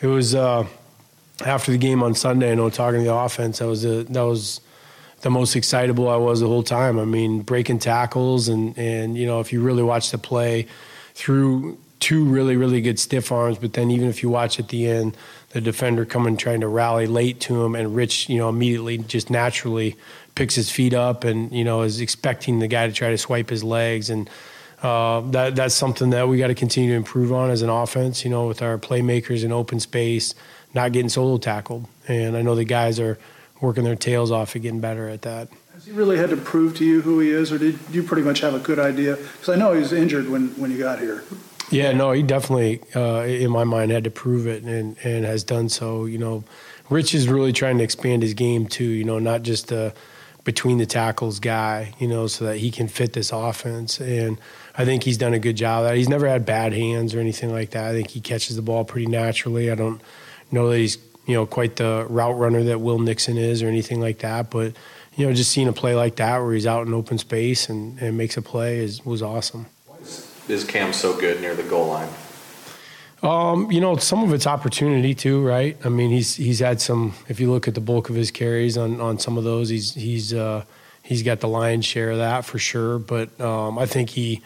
it 0.00 0.06
was 0.06 0.34
uh, 0.34 0.66
after 1.44 1.72
the 1.72 1.78
game 1.78 2.02
on 2.02 2.14
Sunday. 2.14 2.52
I 2.52 2.54
know 2.54 2.70
talking 2.70 3.00
to 3.00 3.06
the 3.06 3.14
offense, 3.14 3.58
that 3.58 3.66
was 3.66 3.84
a, 3.84 4.04
that 4.04 4.22
was 4.22 4.60
the 5.22 5.30
most 5.30 5.56
excitable 5.56 6.08
I 6.08 6.16
was 6.16 6.40
the 6.40 6.48
whole 6.48 6.62
time. 6.62 6.98
I 6.98 7.04
mean, 7.04 7.40
breaking 7.40 7.78
tackles 7.78 8.48
and 8.48 8.76
and 8.76 9.16
you 9.16 9.26
know 9.26 9.40
if 9.40 9.52
you 9.52 9.62
really 9.62 9.82
watch 9.82 10.10
the 10.10 10.18
play 10.18 10.66
through 11.14 11.78
two 12.00 12.24
really 12.24 12.56
really 12.56 12.80
good 12.80 12.98
stiff 12.98 13.32
arms, 13.32 13.58
but 13.58 13.72
then 13.72 13.90
even 13.90 14.08
if 14.08 14.22
you 14.22 14.28
watch 14.28 14.58
at 14.58 14.68
the 14.68 14.86
end, 14.86 15.16
the 15.50 15.60
defender 15.60 16.04
coming 16.04 16.36
trying 16.36 16.60
to 16.60 16.68
rally 16.68 17.06
late 17.06 17.40
to 17.40 17.64
him, 17.64 17.74
and 17.74 17.94
Rich 17.96 18.28
you 18.28 18.38
know 18.38 18.48
immediately 18.48 18.98
just 18.98 19.30
naturally 19.30 19.96
picks 20.34 20.54
his 20.54 20.70
feet 20.70 20.92
up 20.92 21.24
and 21.24 21.52
you 21.52 21.64
know 21.64 21.82
is 21.82 22.00
expecting 22.00 22.58
the 22.58 22.68
guy 22.68 22.86
to 22.86 22.92
try 22.92 23.10
to 23.10 23.18
swipe 23.18 23.48
his 23.48 23.64
legs 23.64 24.10
and. 24.10 24.28
Uh, 24.82 25.20
that 25.30 25.54
that's 25.54 25.74
something 25.74 26.10
that 26.10 26.28
we 26.28 26.38
got 26.38 26.48
to 26.48 26.54
continue 26.54 26.90
to 26.90 26.96
improve 26.96 27.32
on 27.32 27.50
as 27.50 27.62
an 27.62 27.70
offense. 27.70 28.24
You 28.24 28.30
know, 28.30 28.48
with 28.48 28.62
our 28.62 28.78
playmakers 28.78 29.44
in 29.44 29.52
open 29.52 29.78
space, 29.78 30.34
not 30.74 30.92
getting 30.92 31.08
solo 31.08 31.38
tackled, 31.38 31.86
and 32.08 32.36
I 32.36 32.42
know 32.42 32.54
the 32.54 32.64
guys 32.64 32.98
are 32.98 33.18
working 33.60 33.84
their 33.84 33.96
tails 33.96 34.30
off 34.30 34.56
at 34.56 34.62
getting 34.62 34.80
better 34.80 35.08
at 35.08 35.22
that. 35.22 35.48
Has 35.72 35.86
he 35.86 35.92
really 35.92 36.18
had 36.18 36.30
to 36.30 36.36
prove 36.36 36.76
to 36.78 36.84
you 36.84 37.00
who 37.00 37.20
he 37.20 37.30
is, 37.30 37.52
or 37.52 37.58
did 37.58 37.78
you 37.90 38.02
pretty 38.02 38.22
much 38.22 38.40
have 38.40 38.54
a 38.54 38.58
good 38.58 38.78
idea? 38.78 39.16
Because 39.16 39.48
I 39.48 39.56
know 39.56 39.72
he 39.72 39.80
was 39.80 39.92
injured 39.92 40.28
when, 40.28 40.48
when 40.60 40.70
you 40.70 40.78
got 40.78 40.98
here. 40.98 41.22
Yeah, 41.70 41.92
no, 41.92 42.12
he 42.12 42.22
definitely, 42.22 42.82
uh, 42.94 43.22
in 43.22 43.50
my 43.50 43.64
mind, 43.64 43.90
had 43.90 44.04
to 44.04 44.10
prove 44.10 44.46
it 44.46 44.62
and, 44.64 44.96
and 45.04 45.24
has 45.24 45.42
done 45.42 45.70
so. 45.70 46.04
You 46.04 46.18
know, 46.18 46.44
Rich 46.90 47.14
is 47.14 47.28
really 47.28 47.52
trying 47.52 47.78
to 47.78 47.84
expand 47.84 48.22
his 48.22 48.34
game 48.34 48.66
too. 48.66 48.84
You 48.84 49.04
know, 49.04 49.18
not 49.18 49.42
just 49.42 49.72
a 49.72 49.94
between 50.44 50.76
the 50.76 50.86
tackles 50.86 51.40
guy. 51.40 51.94
You 51.98 52.08
know, 52.08 52.26
so 52.26 52.44
that 52.44 52.58
he 52.58 52.70
can 52.70 52.88
fit 52.88 53.14
this 53.14 53.32
offense. 53.32 54.00
And 54.00 54.38
I 54.76 54.84
think 54.84 55.04
he's 55.04 55.18
done 55.18 55.34
a 55.34 55.38
good 55.38 55.56
job 55.56 55.82
of 55.82 55.90
that. 55.90 55.96
He's 55.96 56.08
never 56.08 56.28
had 56.28 56.46
bad 56.46 56.72
hands 56.72 57.14
or 57.14 57.20
anything 57.20 57.52
like 57.52 57.70
that. 57.70 57.86
I 57.86 57.92
think 57.92 58.10
he 58.10 58.20
catches 58.20 58.56
the 58.56 58.62
ball 58.62 58.84
pretty 58.84 59.06
naturally. 59.06 59.70
I 59.70 59.74
don't 59.74 60.00
know 60.50 60.70
that 60.70 60.78
he's 60.78 60.98
you 61.26 61.34
know, 61.34 61.46
quite 61.46 61.76
the 61.76 62.06
route 62.08 62.36
runner 62.36 62.64
that 62.64 62.80
Will 62.80 62.98
Nixon 62.98 63.38
is 63.38 63.62
or 63.62 63.68
anything 63.68 64.00
like 64.00 64.18
that. 64.18 64.50
But, 64.50 64.74
you 65.16 65.26
know, 65.26 65.32
just 65.32 65.50
seeing 65.50 65.68
a 65.68 65.72
play 65.72 65.94
like 65.94 66.16
that 66.16 66.38
where 66.38 66.52
he's 66.52 66.66
out 66.66 66.86
in 66.86 66.94
open 66.94 67.18
space 67.18 67.68
and, 67.68 67.98
and 68.00 68.16
makes 68.16 68.36
a 68.36 68.42
play 68.42 68.78
is 68.78 69.04
was 69.04 69.22
awesome. 69.22 69.66
Is 70.48 70.64
Cam 70.64 70.92
so 70.92 71.18
good 71.18 71.40
near 71.40 71.54
the 71.54 71.62
goal 71.62 71.88
line? 71.88 72.08
Um, 73.22 73.70
you 73.70 73.80
know, 73.80 73.96
some 73.96 74.24
of 74.24 74.34
it's 74.34 74.48
opportunity 74.48 75.14
too, 75.14 75.46
right? 75.46 75.76
I 75.84 75.88
mean, 75.88 76.10
he's 76.10 76.34
he's 76.34 76.58
had 76.58 76.80
some. 76.80 77.14
If 77.28 77.38
you 77.38 77.52
look 77.52 77.68
at 77.68 77.74
the 77.74 77.80
bulk 77.80 78.10
of 78.10 78.16
his 78.16 78.32
carries 78.32 78.76
on 78.76 79.00
on 79.00 79.20
some 79.20 79.38
of 79.38 79.44
those, 79.44 79.68
he's 79.68 79.94
he's 79.94 80.34
uh, 80.34 80.64
he's 81.04 81.22
got 81.22 81.38
the 81.38 81.46
lion's 81.46 81.84
share 81.84 82.10
of 82.10 82.18
that 82.18 82.44
for 82.44 82.58
sure. 82.58 82.98
But 82.98 83.40
um, 83.40 83.78
I 83.78 83.86
think 83.86 84.10
he, 84.10 84.42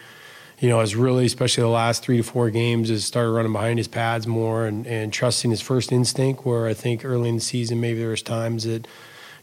you 0.59 0.69
know, 0.69 0.79
has 0.79 0.95
really, 0.95 1.25
especially 1.25 1.61
the 1.61 1.69
last 1.69 2.03
three 2.03 2.17
to 2.17 2.23
four 2.23 2.49
games, 2.49 2.89
has 2.89 3.05
started 3.05 3.31
running 3.31 3.53
behind 3.53 3.77
his 3.77 3.87
pads 3.87 4.25
more 4.25 4.65
and 4.65 4.87
and 4.87 5.13
trusting 5.13 5.51
his 5.51 5.61
first 5.61 5.91
instinct. 5.91 6.45
Where 6.45 6.67
I 6.67 6.73
think 6.73 7.05
early 7.05 7.29
in 7.29 7.35
the 7.35 7.41
season, 7.41 7.79
maybe 7.79 7.99
there 7.99 8.09
was 8.09 8.21
times 8.21 8.63
that 8.63 8.87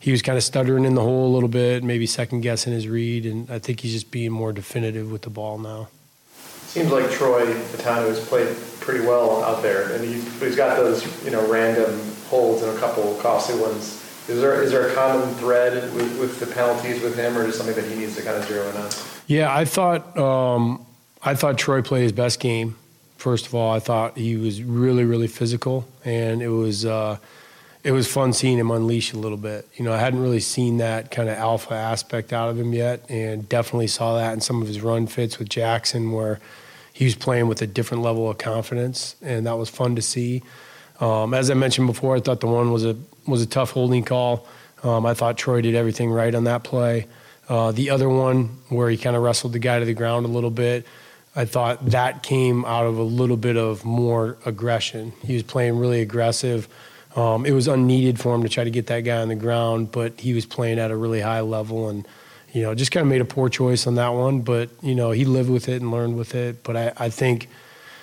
he 0.01 0.11
was 0.11 0.21
kind 0.21 0.37
of 0.37 0.45
stuttering 0.45 0.85
in 0.85 0.95
the 0.95 1.01
hole 1.01 1.33
a 1.33 1.33
little 1.33 1.49
bit, 1.49 1.83
maybe 1.83 2.07
second 2.07 2.43
guessing 2.43 2.73
his 2.73 2.89
read, 2.89 3.25
and 3.25 3.51
I 3.51 3.59
think 3.59 3.81
he's 3.81 3.93
just 3.93 4.11
being 4.11 4.33
more 4.33 4.53
definitive 4.53 5.11
with 5.11 5.23
the 5.23 5.31
ball 5.31 5.57
now. 5.57 5.89
Seems 6.67 6.91
like 6.91 7.11
Troy 7.11 7.47
Fautanu 7.47 8.09
has 8.09 8.27
played 8.29 8.55
pretty 8.81 9.07
well 9.07 9.43
out 9.45 9.63
there, 9.63 9.93
and 9.93 10.05
he's, 10.05 10.41
he's 10.41 10.57
got 10.57 10.77
those 10.77 11.25
you 11.25 11.31
know 11.31 11.49
random 11.51 11.99
holds 12.29 12.63
and 12.63 12.77
a 12.77 12.81
couple 12.81 13.15
costly 13.23 13.59
ones. 13.61 14.03
Is 14.29 14.41
there 14.41 14.63
is 14.63 14.73
there 14.73 14.89
a 14.89 14.95
common 14.95 15.33
thread 15.37 15.95
with, 15.95 16.19
with 16.19 16.41
the 16.41 16.47
penalties 16.47 17.01
with 17.01 17.17
him, 17.17 17.39
or 17.39 17.47
just 17.47 17.59
something 17.59 17.77
that 17.77 17.89
he 17.89 17.95
needs 17.95 18.17
to 18.17 18.23
kind 18.23 18.37
of 18.37 18.45
zero 18.45 18.69
in 18.71 18.77
on? 18.77 18.91
Yeah, 19.27 19.55
I 19.55 19.65
thought 19.65 20.17
um, 20.19 20.85
I 21.25 21.35
thought 21.35 21.57
Troy 21.57 21.83
played 21.83 22.03
his 22.03 22.13
best 22.13 22.39
game. 22.39 22.77
First 23.17 23.47
of 23.47 23.55
all, 23.55 23.73
I 23.73 23.79
thought 23.79 24.19
he 24.19 24.37
was 24.37 24.63
really 24.63 25.05
really 25.05 25.29
physical, 25.29 25.87
and 26.05 26.43
it 26.43 26.49
was. 26.49 26.85
Uh, 26.85 27.19
it 27.83 27.93
was 27.93 28.11
fun 28.11 28.33
seeing 28.33 28.59
him 28.59 28.71
unleash 28.71 29.13
a 29.13 29.19
little 29.19 29.37
bit. 29.37 29.69
You 29.77 29.85
know, 29.85 29.93
I 29.93 29.99
hadn't 29.99 30.23
really 30.23 30.41
seen 30.41 30.79
that 30.79 31.11
kind 31.11 31.29
of 31.29 31.37
alpha 31.37 31.75
aspect 31.75 32.33
out 32.33 32.49
of 32.49 32.59
him 32.59 32.73
yet, 32.73 33.05
and 33.11 33.47
definitely 33.47 33.89
saw 33.89 34.17
that 34.17 34.33
in 34.33 34.41
some 34.41 34.63
of 34.63 34.69
his 34.69 34.81
run 34.81 35.07
fits 35.07 35.39
with 35.39 35.51
Jaxson, 35.51 36.11
where 36.11 36.41
he 36.95 37.05
was 37.05 37.15
playing 37.15 37.47
with 37.47 37.61
a 37.61 37.67
different 37.67 38.03
level 38.03 38.31
of 38.31 38.39
confidence, 38.39 39.17
and 39.21 39.47
that 39.47 39.59
was 39.59 39.69
fun 39.69 39.97
to 39.97 40.03
see. 40.03 40.43
Um, 40.99 41.35
as 41.35 41.51
I 41.51 41.55
mentioned 41.55 41.87
before, 41.87 42.17
I 42.17 42.21
thought 42.21 42.41
the 42.41 42.47
one 42.47 42.73
was 42.73 42.87
a 42.87 42.97
was 43.27 43.43
a 43.43 43.47
tough 43.47 43.73
holding 43.73 44.03
call. 44.03 44.47
Um, 44.83 45.05
I 45.05 45.13
thought 45.13 45.37
Troy 45.37 45.61
did 45.61 45.75
everything 45.75 46.11
right 46.11 46.35
on 46.35 46.45
that 46.45 46.65
play. 46.65 47.07
Uh, 47.49 47.73
the 47.73 47.91
other 47.91 48.09
one 48.09 48.61
where 48.71 48.89
he 48.89 48.97
kind 48.97 49.15
of 49.15 49.23
wrestled 49.23 49.53
the 49.53 49.59
guy 49.59 49.79
to 49.79 49.85
the 49.85 49.93
ground 49.93 50.25
a 50.25 50.29
little 50.29 50.51
bit, 50.51 50.87
I 51.37 51.45
thought 51.45 51.85
that 51.91 52.23
came 52.23 52.65
out 52.65 52.87
of 52.87 52.97
a 52.99 53.03
little 53.03 53.37
bit 53.37 53.57
of 53.57 53.85
more 53.85 54.39
aggression. 54.45 55.13
He 55.23 55.35
was 55.35 55.43
playing 55.43 55.79
really 55.79 56.01
aggressive. 56.01 56.69
Um, 57.17 57.45
it 57.47 57.53
was 57.53 57.69
unneeded 57.69 58.21
for 58.21 58.35
him 58.35 58.43
to 58.43 58.49
try 58.49 58.65
to 58.65 58.71
get 58.71 58.87
that 58.89 59.01
guy 59.01 59.19
on 59.19 59.29
the 59.29 59.35
ground, 59.35 59.93
but 59.93 60.21
he 60.21 60.35
was 60.35 60.47
playing 60.47 60.79
at 60.79 60.91
a 60.91 60.97
really 60.97 61.21
high 61.21 61.41
level 61.41 61.89
and 61.89 62.07
you 62.55 62.63
know, 62.63 62.73
just 62.73 62.93
kind 62.93 63.03
of 63.03 63.11
made 63.11 63.21
a 63.21 63.25
poor 63.25 63.49
choice 63.49 63.87
on 63.87 63.97
that 63.97 64.11
one. 64.11 64.41
But 64.41 64.71
you 64.81 64.95
know, 64.95 65.11
he 65.11 65.25
lived 65.25 65.51
with 65.51 65.69
it 65.69 65.83
and 65.83 65.91
learned 65.91 66.17
with 66.17 66.35
it. 66.35 66.63
But 66.63 66.77
I, 66.77 66.93
I 66.97 67.09
think 67.11 67.49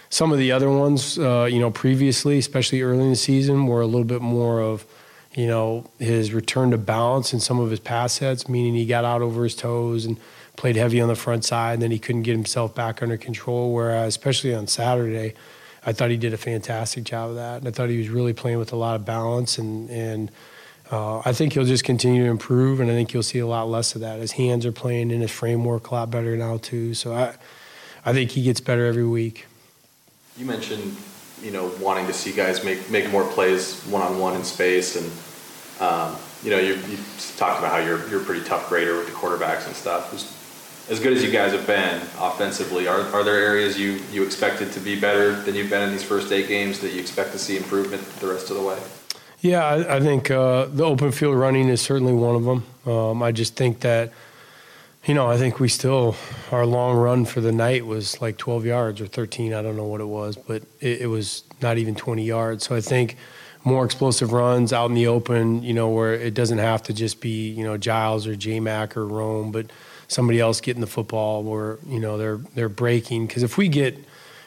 some 0.10 0.34
of 0.34 0.38
the 0.38 0.52
other 0.52 0.70
ones, 0.70 1.18
uh, 1.18 1.48
you 1.50 1.60
know, 1.60 1.72
previously, 1.72 2.38
especially 2.38 2.82
early 2.82 3.04
in 3.04 3.10
the 3.12 3.16
season, 3.16 3.66
were 3.66 3.82
a 3.82 3.86
little 3.86 4.04
bit 4.04 4.22
more 4.22 4.62
of, 4.62 4.86
you 5.34 5.48
know, 5.48 5.90
his 6.00 6.34
return 6.34 6.72
to 6.72 6.78
balance 6.78 7.32
in 7.32 7.40
some 7.40 7.62
of 7.62 7.72
his 7.72 7.80
pass 7.80 8.14
sets, 8.14 8.50
meaning 8.50 8.76
he 8.76 8.86
got 8.86 9.06
out 9.06 9.22
over 9.22 9.46
his 9.46 9.56
toes 9.56 10.04
and 10.04 10.18
played 10.62 10.76
heavy 10.76 11.02
on 11.02 11.08
the 11.08 11.16
front 11.16 11.44
side, 11.44 11.74
and 11.74 11.82
then 11.82 11.90
he 11.90 11.98
couldn't 11.98 12.22
get 12.22 12.34
himself 12.34 12.76
back 12.76 13.02
under 13.02 13.18
control. 13.18 13.74
Whereas, 13.74 14.10
especially 14.10 14.54
on 14.54 14.68
Saturday, 14.68 15.34
I 15.84 15.92
thought 15.92 16.12
he 16.12 16.18
did 16.18 16.36
a 16.36 16.38
fantastic 16.38 17.04
job 17.04 17.32
of 17.32 17.36
that. 17.38 17.58
And 17.58 17.68
I 17.68 17.72
thought 17.72 17.90
he 17.90 17.98
was 17.98 18.10
really 18.10 18.32
playing 18.32 18.60
with 18.60 18.72
a 18.72 18.76
lot 18.76 18.96
of 18.96 19.04
balance 19.04 19.58
and 19.58 19.90
and 19.90 20.32
uh, 20.92 21.22
I 21.24 21.32
think 21.32 21.54
he'll 21.54 21.66
just 21.66 21.86
continue 21.86 22.26
to 22.26 22.30
improve, 22.30 22.82
and 22.82 22.92
I 22.92 22.94
think 22.94 23.14
you'll 23.14 23.24
see 23.24 23.40
a 23.40 23.48
lot 23.48 23.70
less 23.70 23.96
of 23.96 24.02
that. 24.02 24.20
His 24.20 24.34
hands 24.34 24.66
are 24.66 24.74
playing 24.74 25.10
in 25.10 25.22
his 25.22 25.32
framework 25.32 25.90
a 25.90 25.96
lot 25.96 26.12
better 26.12 26.36
now 26.36 26.58
too. 26.58 26.94
So 26.94 27.14
I, 27.14 27.34
I 28.06 28.12
think 28.12 28.32
he 28.32 28.44
gets 28.44 28.60
better 28.60 28.86
every 28.86 29.08
week. 29.08 29.48
You 30.38 30.46
mentioned, 30.46 30.98
you 31.42 31.52
know, 31.52 31.72
wanting 31.80 32.08
to 32.08 32.14
see 32.14 32.34
guys 32.34 32.64
make 32.64 32.92
make 32.92 33.10
more 33.10 33.24
plays 33.24 33.82
one 33.86 34.04
on 34.04 34.20
one 34.20 34.36
in 34.36 34.44
space, 34.44 34.96
and 34.98 35.10
um, 35.80 36.18
you 36.44 36.52
know, 36.52 36.60
you, 36.60 36.76
you 36.76 36.98
talked 37.38 37.58
about 37.58 37.72
how 37.72 37.78
you're 37.78 38.06
you're 38.10 38.22
a 38.22 38.26
pretty 38.26 38.46
tough 38.46 38.68
grader 38.70 38.98
with 38.98 39.08
the 39.08 39.14
quarterbacks 39.14 39.66
and 39.66 39.76
stuff. 39.76 40.12
As 40.92 41.00
good 41.00 41.14
as 41.14 41.24
you 41.24 41.32
guys 41.32 41.54
have 41.54 41.66
been 41.66 42.02
offensively, 42.20 42.86
are, 42.86 43.00
are 43.14 43.24
there 43.24 43.36
areas 43.36 43.80
you, 43.80 44.02
you 44.12 44.24
expected 44.24 44.74
to 44.74 44.82
be 44.82 45.00
better 45.00 45.42
than 45.44 45.56
you've 45.56 45.70
been 45.70 45.84
in 45.84 45.92
these 45.92 46.04
first 46.04 46.34
eight 46.34 46.50
games 46.50 46.82
that 46.82 46.92
you 46.92 47.00
expect 47.00 47.32
to 47.32 47.40
see 47.40 47.56
improvement 47.56 48.06
the 48.20 48.28
rest 48.28 48.50
of 48.50 48.58
the 48.58 48.62
way? 48.62 48.78
Yeah, 49.40 49.64
I, 49.64 49.96
I 49.96 50.00
think 50.02 50.30
uh, 50.30 50.66
the 50.66 50.84
open 50.84 51.14
field 51.14 51.38
running 51.38 51.70
is 51.70 51.80
certainly 51.80 52.12
one 52.12 52.36
of 52.36 52.44
them. 52.44 52.94
Um, 52.94 53.24
I 53.24 53.32
just 53.32 53.56
think 53.56 53.80
that, 53.80 54.12
you 55.06 55.14
know, 55.14 55.28
I 55.28 55.38
think 55.38 55.62
we 55.62 55.70
still, 55.70 56.18
our 56.52 56.66
long 56.66 56.98
run 56.98 57.24
for 57.24 57.40
the 57.40 57.54
night 57.54 57.86
was 57.86 58.20
like 58.20 58.38
12 58.38 58.66
yards 58.66 59.00
or 59.00 59.08
13. 59.08 59.54
I 59.54 59.62
don't 59.62 59.78
know 59.78 59.88
what 59.88 60.02
it 60.02 60.10
was, 60.10 60.36
but 60.36 60.64
it, 60.82 61.04
it 61.04 61.08
was 61.08 61.46
not 61.62 61.78
even 61.78 61.96
20 61.96 62.22
yards. 62.22 62.66
So 62.66 62.76
I 62.76 62.82
think 62.82 63.16
more 63.64 63.86
explosive 63.86 64.34
runs 64.34 64.74
out 64.74 64.90
in 64.90 64.96
the 64.96 65.08
open, 65.08 65.64
you 65.64 65.74
know, 65.74 65.88
where 65.88 66.14
it 66.14 66.34
doesn't 66.34 66.58
have 66.58 66.84
to 66.84 66.94
just 66.94 67.22
be, 67.22 67.50
you 67.50 67.64
know, 67.64 67.78
Giles 67.78 68.28
or 68.28 68.36
J 68.36 68.60
Mac 68.60 68.98
or 68.98 69.08
Rome, 69.08 69.54
but 69.54 69.68
somebody 70.12 70.40
else 70.40 70.60
getting 70.60 70.82
the 70.82 70.88
football 70.88 71.44
where, 71.44 71.80
you 71.88 72.00
know, 72.00 72.18
they're, 72.18 72.38
they're 72.56 72.70
breaking. 72.70 73.28
Because 73.28 73.44
if 73.44 73.58
we 73.58 73.70
get, 73.70 73.98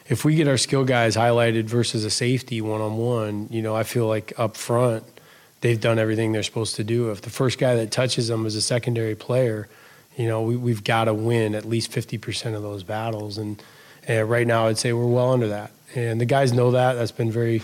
if 0.07 0.25
we 0.25 0.35
get 0.35 0.47
our 0.47 0.59
skill 0.59 0.85
guys 0.85 1.17
highlighted 1.17 1.65
versus 1.65 2.05
a 2.05 2.11
safety 2.11 2.61
one 2.61 2.83
on 2.83 2.99
one, 2.99 3.49
you 3.51 3.63
know, 3.63 3.75
I 3.75 3.83
feel 3.83 4.07
like 4.07 4.33
up 4.39 4.57
front 4.57 5.05
they've 5.63 5.81
done 5.81 5.99
everything 5.99 6.33
they're 6.33 6.43
supposed 6.43 6.77
to 6.77 6.85
do. 6.85 7.11
If 7.11 7.23
the 7.23 7.31
first 7.31 7.59
guy 7.59 7.75
that 7.77 7.91
touches 7.91 8.29
them 8.29 8.45
is 8.45 8.55
a 8.55 8.61
secondary 8.61 9.15
player, 9.15 9.67
you 10.15 10.29
know, 10.29 10.43
we, 10.43 10.71
have 10.71 10.85
got 10.85 11.05
to 11.05 11.15
win 11.15 11.55
at 11.55 11.65
least 11.65 11.91
50% 11.91 12.55
of 12.55 12.63
those 12.63 12.83
battles. 12.83 13.39
And, 13.39 13.63
and 14.07 14.29
right 14.29 14.47
now, 14.47 14.67
I'd 14.67 14.77
say 14.77 14.93
we're 14.93 15.07
well 15.07 15.33
under 15.33 15.49
that. 15.49 15.71
And 15.95 16.21
the 16.21 16.27
guys 16.27 16.53
know 16.53 16.73
that. 16.73 16.93
That's 16.95 17.13
been 17.13 17.33
very 17.33 17.63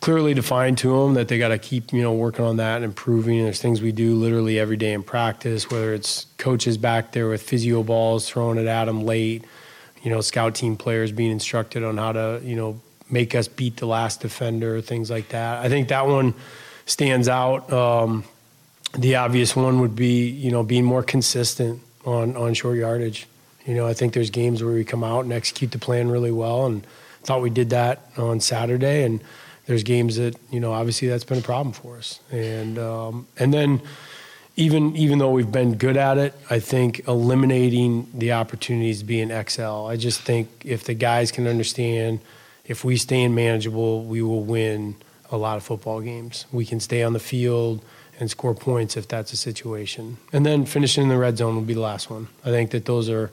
clearly 0.00 0.34
defined 0.34 0.78
to 0.78 1.00
them 1.00 1.14
that 1.14 1.28
they 1.28 1.38
got 1.38 1.48
to 1.48 1.58
keep, 1.58 1.92
you 1.92 2.02
know, 2.02 2.12
working 2.12 2.44
on 2.44 2.56
that 2.58 2.76
and 2.76 2.84
improving. 2.84 3.42
There's 3.42 3.60
things 3.60 3.80
we 3.80 3.92
do 3.92 4.14
literally 4.14 4.58
every 4.58 4.76
day 4.76 4.92
in 4.92 5.02
practice, 5.02 5.70
whether 5.70 5.94
it's 5.94 6.26
coaches 6.38 6.76
back 6.78 7.12
there 7.12 7.28
with 7.28 7.42
physio 7.42 7.82
balls 7.82 8.28
throwing 8.28 8.58
it 8.58 8.66
at 8.66 8.84
them 8.86 9.04
late– 9.04 9.44
you 10.06 10.12
know, 10.12 10.20
scout 10.20 10.54
team 10.54 10.76
players 10.76 11.10
being 11.10 11.32
instructed 11.32 11.82
on 11.82 11.96
how 11.96 12.12
to, 12.12 12.40
you 12.44 12.54
know, 12.54 12.80
make 13.10 13.34
us 13.34 13.48
beat 13.48 13.78
the 13.78 13.86
last 13.86 14.20
defender, 14.20 14.80
things 14.80 15.10
like 15.10 15.30
that. 15.30 15.64
I 15.64 15.68
think 15.68 15.88
that 15.88 16.06
one 16.06 16.32
stands 16.84 17.28
out. 17.28 17.72
Um, 17.72 18.22
the 18.96 19.16
obvious 19.16 19.56
one 19.56 19.80
would 19.80 19.96
be, 19.96 20.28
you 20.28 20.52
know, 20.52 20.62
being 20.62 20.84
more 20.84 21.02
consistent 21.02 21.82
on, 22.04 22.36
on 22.36 22.54
short 22.54 22.78
yardage. 22.78 23.26
You 23.66 23.74
know, 23.74 23.84
I 23.84 23.94
think 23.94 24.14
there's 24.14 24.30
games 24.30 24.62
where 24.62 24.74
we 24.74 24.84
come 24.84 25.02
out 25.02 25.24
and 25.24 25.32
execute 25.32 25.72
the 25.72 25.80
plan 25.80 26.08
really 26.08 26.30
well, 26.30 26.66
and 26.66 26.86
I 27.22 27.26
thought 27.26 27.42
we 27.42 27.50
did 27.50 27.70
that 27.70 28.02
on 28.16 28.38
Saturday. 28.38 29.02
And 29.02 29.20
there's 29.66 29.82
games 29.82 30.16
that, 30.16 30.36
you 30.50 30.60
know, 30.60 30.72
obviously 30.72 31.08
that's 31.08 31.24
been 31.24 31.38
a 31.38 31.42
problem 31.42 31.72
for 31.72 31.96
us. 31.96 32.20
And 32.30 32.78
um, 32.78 33.26
and 33.38 33.52
then 33.52 33.82
even 34.56 34.96
even 34.96 35.18
though 35.18 35.30
we've 35.30 35.52
been 35.52 35.76
good 35.76 35.96
at 35.96 36.18
it, 36.18 36.34
I 36.48 36.60
think 36.60 37.06
eliminating 37.06 38.08
the 38.14 38.32
opportunities 38.32 39.02
being 39.02 39.28
XL. 39.28 39.86
I 39.86 39.96
just 39.96 40.22
think 40.22 40.48
if 40.64 40.84
the 40.84 40.94
guys 40.94 41.30
can 41.30 41.46
understand, 41.46 42.20
if 42.64 42.84
we 42.84 42.96
stay 42.96 43.22
in 43.22 43.34
manageable, 43.34 44.04
we 44.04 44.22
will 44.22 44.42
win 44.42 44.96
a 45.30 45.36
lot 45.36 45.56
of 45.56 45.62
football 45.62 46.00
games. 46.00 46.46
We 46.52 46.64
can 46.64 46.80
stay 46.80 47.02
on 47.02 47.12
the 47.12 47.20
field 47.20 47.84
and 48.18 48.30
score 48.30 48.54
points 48.54 48.96
if 48.96 49.08
that's 49.08 49.32
a 49.32 49.36
situation. 49.36 50.16
And 50.32 50.46
then 50.46 50.64
finishing 50.64 51.02
in 51.02 51.08
the 51.08 51.18
red 51.18 51.36
zone 51.36 51.54
will 51.54 51.62
be 51.62 51.74
the 51.74 51.80
last 51.80 52.08
one. 52.08 52.28
I 52.44 52.50
think 52.50 52.70
that 52.70 52.86
those 52.86 53.10
are 53.10 53.30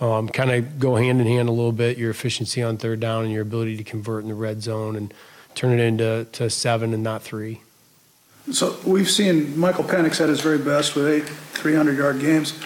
um, 0.00 0.28
kind 0.28 0.50
of 0.50 0.78
go 0.78 0.96
hand 0.96 1.20
in 1.20 1.26
hand 1.26 1.48
a 1.48 1.52
little 1.52 1.72
bit. 1.72 1.96
Your 1.96 2.10
efficiency 2.10 2.62
on 2.62 2.76
third 2.76 3.00
down 3.00 3.24
and 3.24 3.32
your 3.32 3.42
ability 3.42 3.76
to 3.78 3.84
convert 3.84 4.24
in 4.24 4.28
the 4.28 4.34
red 4.34 4.62
zone 4.62 4.96
and 4.96 5.14
turn 5.54 5.78
it 5.78 5.82
into 5.82 6.26
to 6.32 6.50
seven 6.50 6.94
and 6.94 7.02
not 7.02 7.22
three. 7.22 7.60
So 8.52 8.76
we've 8.84 9.10
seen 9.10 9.58
Michael 9.58 9.84
Penix 9.84 10.20
at 10.20 10.28
his 10.28 10.40
very 10.40 10.58
best 10.58 10.96
with 10.96 11.06
eight 11.06 11.24
300-yard 11.54 12.20
games. 12.20 12.58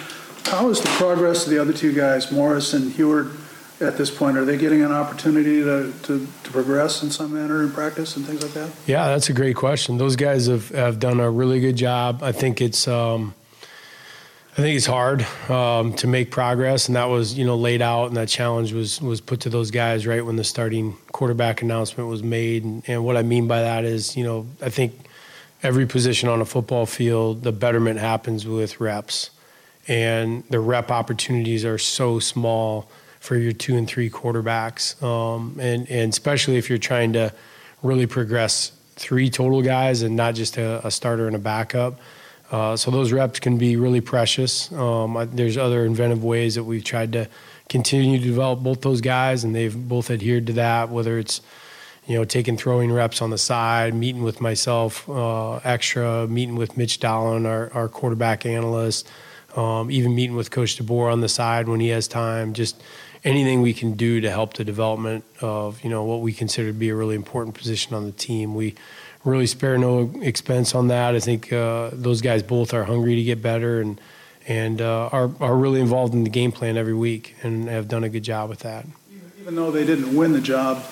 How 0.44 0.68
is 0.70 0.80
the 0.80 0.88
progress 0.90 1.44
of 1.44 1.50
the 1.50 1.60
other 1.60 1.72
two 1.72 1.92
guys, 1.92 2.30
Morris 2.30 2.74
and 2.74 2.92
Huard, 2.92 3.32
at 3.80 3.96
this 3.96 4.10
point? 4.10 4.36
Are 4.36 4.44
they 4.44 4.56
getting 4.56 4.82
an 4.82 4.92
opportunity 4.92 5.62
to, 5.62 5.92
to, 6.04 6.26
to, 6.44 6.50
progress 6.50 7.02
in 7.02 7.10
some 7.10 7.34
manner 7.34 7.62
in 7.62 7.72
practice 7.72 8.16
and 8.16 8.24
things 8.24 8.42
like 8.42 8.52
that? 8.52 8.70
Yeah, 8.86 9.08
that's 9.08 9.28
a 9.28 9.32
great 9.32 9.56
question. 9.56 9.98
Those 9.98 10.16
guys 10.16 10.46
have, 10.46 10.68
have 10.70 11.00
done 11.00 11.18
a 11.18 11.30
really 11.30 11.60
good 11.60 11.76
job. 11.76 12.22
I 12.22 12.32
think 12.32 12.60
it's 12.60 12.86
um, 12.86 13.34
I 14.54 14.58
think 14.58 14.76
it's 14.76 14.86
hard 14.86 15.26
um, 15.50 15.94
to 15.94 16.06
make 16.06 16.30
progress, 16.30 16.86
and 16.86 16.94
that 16.94 17.06
was 17.06 17.36
you 17.36 17.44
know 17.44 17.56
laid 17.56 17.82
out, 17.82 18.06
and 18.06 18.16
that 18.16 18.28
challenge 18.28 18.72
was 18.72 19.02
was 19.02 19.20
put 19.20 19.40
to 19.40 19.50
those 19.50 19.72
guys 19.72 20.06
right 20.06 20.24
when 20.24 20.36
the 20.36 20.44
starting 20.44 20.96
quarterback 21.10 21.60
announcement 21.60 22.08
was 22.08 22.22
made. 22.22 22.62
And, 22.62 22.84
and 22.86 23.04
what 23.04 23.16
I 23.16 23.22
mean 23.22 23.48
by 23.48 23.62
that 23.62 23.84
is, 23.84 24.16
you 24.16 24.22
know, 24.22 24.46
I 24.62 24.70
think 24.70 24.94
every 25.64 25.86
position 25.86 26.28
on 26.28 26.40
a 26.40 26.44
football 26.44 26.86
field, 26.86 27.42
the 27.42 27.50
betterment 27.50 27.98
happens 27.98 28.46
with 28.46 28.78
reps. 28.78 29.30
And 29.88 30.44
the 30.50 30.60
rep 30.60 30.90
opportunities 30.90 31.64
are 31.64 31.78
so 31.78 32.18
small 32.20 32.88
for 33.18 33.36
your 33.36 33.52
two 33.52 33.76
and 33.76 33.88
three 33.88 34.08
quarterbacks. 34.08 35.02
Um, 35.02 35.58
and, 35.60 35.90
and 35.90 36.12
especially 36.12 36.58
if 36.58 36.68
you're 36.68 36.78
trying 36.78 37.14
to 37.14 37.32
really 37.82 38.06
progress 38.06 38.72
three 38.96 39.28
total 39.30 39.62
guys 39.62 40.02
and 40.02 40.14
not 40.14 40.34
just 40.34 40.56
a, 40.58 40.86
a 40.86 40.90
starter 40.90 41.26
and 41.26 41.34
a 41.34 41.40
backup. 41.40 41.98
Uh, 42.50 42.76
so 42.76 42.90
those 42.90 43.12
reps 43.12 43.40
can 43.40 43.56
be 43.58 43.76
really 43.76 44.00
precious. 44.00 44.70
Um, 44.72 45.16
I, 45.16 45.24
there's 45.24 45.56
other 45.56 45.84
inventive 45.84 46.22
ways 46.22 46.54
that 46.54 46.64
we've 46.64 46.84
tried 46.84 47.12
to 47.12 47.28
continue 47.68 48.18
to 48.18 48.24
develop 48.24 48.60
both 48.60 48.82
those 48.82 49.00
guys, 49.00 49.44
and 49.44 49.54
they've 49.54 49.76
both 49.76 50.10
adhered 50.10 50.46
to 50.48 50.52
that. 50.54 50.90
Whether 50.90 51.18
it's 51.18 51.40
you 52.06 52.16
know 52.16 52.24
taking 52.24 52.56
throwing 52.56 52.92
reps 52.92 53.22
on 53.22 53.30
the 53.30 53.38
side, 53.38 53.94
meeting 53.94 54.22
with 54.22 54.40
myself 54.40 55.08
uh, 55.08 55.56
extra, 55.56 56.26
meeting 56.28 56.56
with 56.56 56.76
Mitch 56.76 57.00
Dolan, 57.00 57.46
our, 57.46 57.72
our 57.72 57.88
quarterback 57.88 58.44
analyst, 58.44 59.08
um, 59.56 59.90
even 59.90 60.14
meeting 60.14 60.36
with 60.36 60.50
Coach 60.50 60.76
DeBoer 60.76 61.12
on 61.12 61.20
the 61.20 61.28
side 61.28 61.68
when 61.68 61.80
he 61.80 61.88
has 61.88 62.06
time. 62.06 62.52
Just 62.52 62.82
anything 63.24 63.62
we 63.62 63.72
can 63.72 63.94
do 63.94 64.20
to 64.20 64.30
help 64.30 64.52
the 64.54 64.64
development 64.64 65.24
of 65.40 65.82
you 65.82 65.88
know 65.88 66.04
what 66.04 66.20
we 66.20 66.32
consider 66.32 66.68
to 66.68 66.74
be 66.74 66.90
a 66.90 66.94
really 66.94 67.16
important 67.16 67.56
position 67.56 67.94
on 67.94 68.04
the 68.04 68.12
team. 68.12 68.54
We 68.54 68.74
really 69.24 69.46
spare 69.46 69.78
no 69.78 70.10
expense 70.20 70.74
on 70.74 70.88
that. 70.88 71.14
I 71.14 71.20
think 71.20 71.52
uh, 71.52 71.90
those 71.92 72.20
guys 72.20 72.42
both 72.42 72.74
are 72.74 72.84
hungry 72.84 73.16
to 73.16 73.22
get 73.22 73.42
better 73.42 73.80
and 73.80 74.00
and 74.46 74.80
uh, 74.80 75.08
are 75.10 75.30
are 75.40 75.56
really 75.56 75.80
involved 75.80 76.14
in 76.14 76.24
the 76.24 76.30
game 76.30 76.52
plan 76.52 76.76
every 76.76 76.94
week 76.94 77.34
and 77.42 77.68
have 77.68 77.88
done 77.88 78.04
a 78.04 78.08
good 78.08 78.22
job 78.22 78.50
with 78.50 78.60
that. 78.60 78.86
Even 79.40 79.56
though 79.56 79.70
they 79.70 79.84
didn't 79.84 80.14
win 80.14 80.32
the 80.32 80.40
job, 80.40 80.84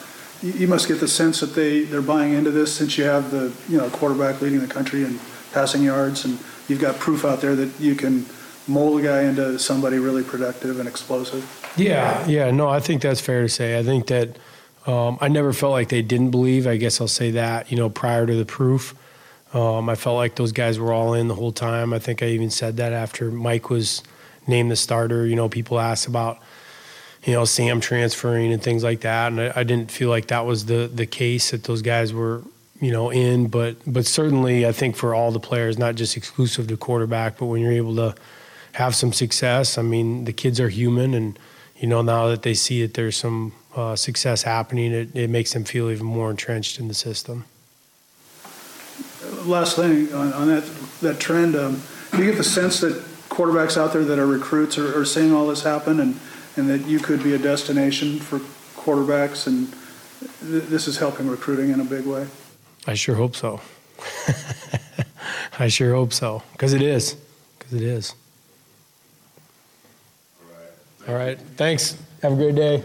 you, 0.42 0.52
you 0.52 0.68
must 0.68 0.88
get 0.88 1.00
the 1.00 1.08
sense 1.08 1.40
that 1.40 1.54
they 1.54 1.82
they're 1.82 2.02
buying 2.02 2.32
into 2.32 2.50
this 2.50 2.74
since 2.74 2.96
you 2.96 3.04
have 3.04 3.30
the 3.30 3.52
you 3.68 3.78
know 3.78 3.88
quarterback 3.90 4.40
leading 4.40 4.60
the 4.60 4.66
country 4.66 5.04
in 5.04 5.18
passing 5.52 5.82
yards 5.82 6.24
and 6.24 6.38
you've 6.68 6.80
got 6.80 6.98
proof 6.98 7.24
out 7.24 7.40
there 7.40 7.54
that 7.54 7.78
you 7.78 7.94
can 7.94 8.24
mold 8.66 9.00
a 9.00 9.02
guy 9.02 9.22
into 9.22 9.58
somebody 9.58 9.98
really 9.98 10.22
productive 10.22 10.78
and 10.78 10.88
explosive. 10.88 11.44
Yeah, 11.76 12.26
yeah, 12.26 12.50
no, 12.50 12.68
I 12.68 12.80
think 12.80 13.02
that's 13.02 13.20
fair 13.20 13.42
to 13.42 13.48
say. 13.48 13.78
I 13.78 13.82
think 13.82 14.06
that 14.06 14.36
um, 14.86 15.18
I 15.20 15.28
never 15.28 15.52
felt 15.52 15.72
like 15.72 15.88
they 15.88 16.02
didn't 16.02 16.30
believe. 16.30 16.66
I 16.66 16.76
guess 16.76 17.00
I'll 17.00 17.08
say 17.08 17.32
that, 17.32 17.70
you 17.70 17.76
know, 17.76 17.88
prior 17.88 18.26
to 18.26 18.34
the 18.34 18.44
proof. 18.44 18.94
Um, 19.54 19.88
I 19.88 19.94
felt 19.94 20.16
like 20.16 20.36
those 20.36 20.52
guys 20.52 20.78
were 20.78 20.92
all 20.92 21.14
in 21.14 21.28
the 21.28 21.34
whole 21.34 21.52
time. 21.52 21.92
I 21.92 21.98
think 21.98 22.22
I 22.22 22.26
even 22.28 22.50
said 22.50 22.78
that 22.78 22.92
after 22.92 23.30
Mike 23.30 23.70
was 23.70 24.02
named 24.46 24.70
the 24.70 24.76
starter. 24.76 25.26
You 25.26 25.36
know, 25.36 25.48
people 25.48 25.78
asked 25.78 26.06
about, 26.06 26.38
you 27.24 27.34
know, 27.34 27.44
Sam 27.44 27.80
transferring 27.80 28.52
and 28.52 28.62
things 28.62 28.82
like 28.82 29.02
that, 29.02 29.30
and 29.30 29.40
I, 29.40 29.52
I 29.56 29.62
didn't 29.62 29.90
feel 29.90 30.08
like 30.08 30.28
that 30.28 30.46
was 30.46 30.66
the 30.66 30.90
the 30.92 31.06
case 31.06 31.50
that 31.50 31.64
those 31.64 31.82
guys 31.82 32.12
were, 32.12 32.42
you 32.80 32.90
know, 32.90 33.10
in. 33.10 33.48
But 33.48 33.76
but 33.86 34.06
certainly, 34.06 34.66
I 34.66 34.72
think 34.72 34.96
for 34.96 35.14
all 35.14 35.30
the 35.30 35.40
players, 35.40 35.78
not 35.78 35.94
just 35.96 36.16
exclusive 36.16 36.66
to 36.68 36.76
quarterback, 36.76 37.38
but 37.38 37.46
when 37.46 37.60
you're 37.60 37.72
able 37.72 37.94
to 37.96 38.14
have 38.72 38.94
some 38.94 39.12
success, 39.12 39.76
I 39.76 39.82
mean, 39.82 40.24
the 40.24 40.32
kids 40.32 40.58
are 40.60 40.70
human, 40.70 41.12
and 41.14 41.38
you 41.76 41.86
know, 41.88 42.00
now 42.00 42.28
that 42.28 42.42
they 42.42 42.54
see 42.54 42.80
that 42.82 42.94
there's 42.94 43.16
some 43.16 43.52
uh, 43.74 43.96
success 43.96 44.42
happening, 44.42 44.92
it, 44.92 45.14
it 45.14 45.30
makes 45.30 45.52
them 45.52 45.64
feel 45.64 45.90
even 45.90 46.06
more 46.06 46.30
entrenched 46.30 46.78
in 46.78 46.88
the 46.88 46.94
system. 46.94 47.44
Last 49.44 49.76
thing 49.76 50.12
on, 50.14 50.32
on 50.32 50.48
that 50.48 50.64
that 51.00 51.18
trend, 51.18 51.56
um, 51.56 51.82
do 52.12 52.18
you 52.18 52.26
get 52.26 52.36
the 52.36 52.44
sense 52.44 52.80
that 52.80 52.92
quarterbacks 53.28 53.76
out 53.76 53.92
there 53.92 54.04
that 54.04 54.18
are 54.18 54.26
recruits 54.26 54.78
are, 54.78 55.00
are 55.00 55.04
seeing 55.04 55.32
all 55.32 55.46
this 55.46 55.62
happen, 55.62 56.00
and 56.00 56.20
and 56.56 56.68
that 56.68 56.86
you 56.86 56.98
could 57.00 57.22
be 57.22 57.34
a 57.34 57.38
destination 57.38 58.18
for 58.18 58.38
quarterbacks, 58.76 59.46
and 59.46 59.72
th- 60.48 60.64
this 60.64 60.86
is 60.86 60.98
helping 60.98 61.28
recruiting 61.28 61.70
in 61.70 61.80
a 61.80 61.84
big 61.84 62.06
way? 62.06 62.26
I 62.86 62.94
sure 62.94 63.14
hope 63.14 63.34
so. 63.34 63.60
I 65.58 65.68
sure 65.68 65.94
hope 65.94 66.12
so, 66.12 66.42
because 66.52 66.72
it 66.72 66.82
is, 66.82 67.16
because 67.58 67.74
it 67.74 67.82
is. 67.82 68.14
All 71.08 71.14
right. 71.14 71.38
Thanks. 71.56 71.96
Have 72.22 72.32
a 72.32 72.36
great 72.36 72.54
day. 72.54 72.84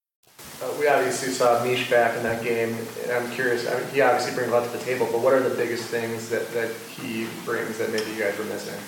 Uh, 0.61 0.71
we 0.79 0.87
obviously 0.87 1.29
saw 1.29 1.63
Mish 1.63 1.89
back 1.89 2.15
in 2.15 2.23
that 2.23 2.43
game, 2.43 2.77
and 3.03 3.11
I'm 3.11 3.31
curious. 3.31 3.67
I 3.67 3.79
mean, 3.79 3.89
he 3.89 4.01
obviously 4.01 4.35
brings 4.35 4.51
a 4.51 4.55
lot 4.55 4.63
to 4.63 4.77
the 4.77 4.83
table, 4.83 5.07
but 5.11 5.21
what 5.21 5.33
are 5.33 5.47
the 5.47 5.55
biggest 5.55 5.85
things 5.85 6.29
that, 6.29 6.51
that 6.53 6.71
he 6.71 7.27
brings 7.45 7.79
that 7.79 7.91
maybe 7.91 8.11
you 8.11 8.19
guys 8.19 8.37
were 8.37 8.45
missing? 8.45 8.79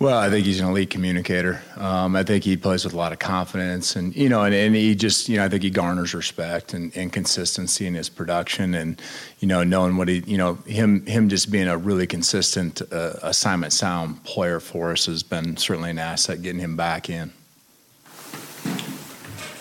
Well, 0.00 0.18
I 0.18 0.30
think 0.30 0.46
he's 0.46 0.58
an 0.60 0.66
elite 0.66 0.88
communicator. 0.88 1.62
Um, 1.76 2.16
I 2.16 2.24
think 2.24 2.42
he 2.42 2.56
plays 2.56 2.84
with 2.84 2.94
a 2.94 2.96
lot 2.96 3.12
of 3.12 3.18
confidence, 3.18 3.94
and 3.94 4.16
you 4.16 4.28
know, 4.28 4.42
and, 4.42 4.54
and 4.54 4.74
he 4.74 4.94
just, 4.94 5.28
you 5.28 5.36
know, 5.36 5.44
I 5.44 5.48
think 5.48 5.62
he 5.62 5.70
garners 5.70 6.14
respect 6.14 6.72
and, 6.72 6.96
and 6.96 7.12
consistency 7.12 7.86
in 7.86 7.94
his 7.94 8.08
production, 8.08 8.74
and 8.74 9.00
you 9.40 9.46
know, 9.46 9.62
knowing 9.62 9.98
what 9.98 10.08
he, 10.08 10.24
you 10.26 10.38
know, 10.38 10.54
him, 10.66 11.04
him 11.04 11.28
just 11.28 11.52
being 11.52 11.68
a 11.68 11.76
really 11.76 12.06
consistent 12.06 12.80
uh, 12.90 13.12
assignment 13.22 13.74
sound 13.74 14.24
player 14.24 14.58
for 14.58 14.90
us 14.92 15.04
has 15.04 15.22
been 15.22 15.58
certainly 15.58 15.90
an 15.90 15.98
asset 15.98 16.40
getting 16.40 16.60
him 16.60 16.76
back 16.76 17.10
in. 17.10 17.30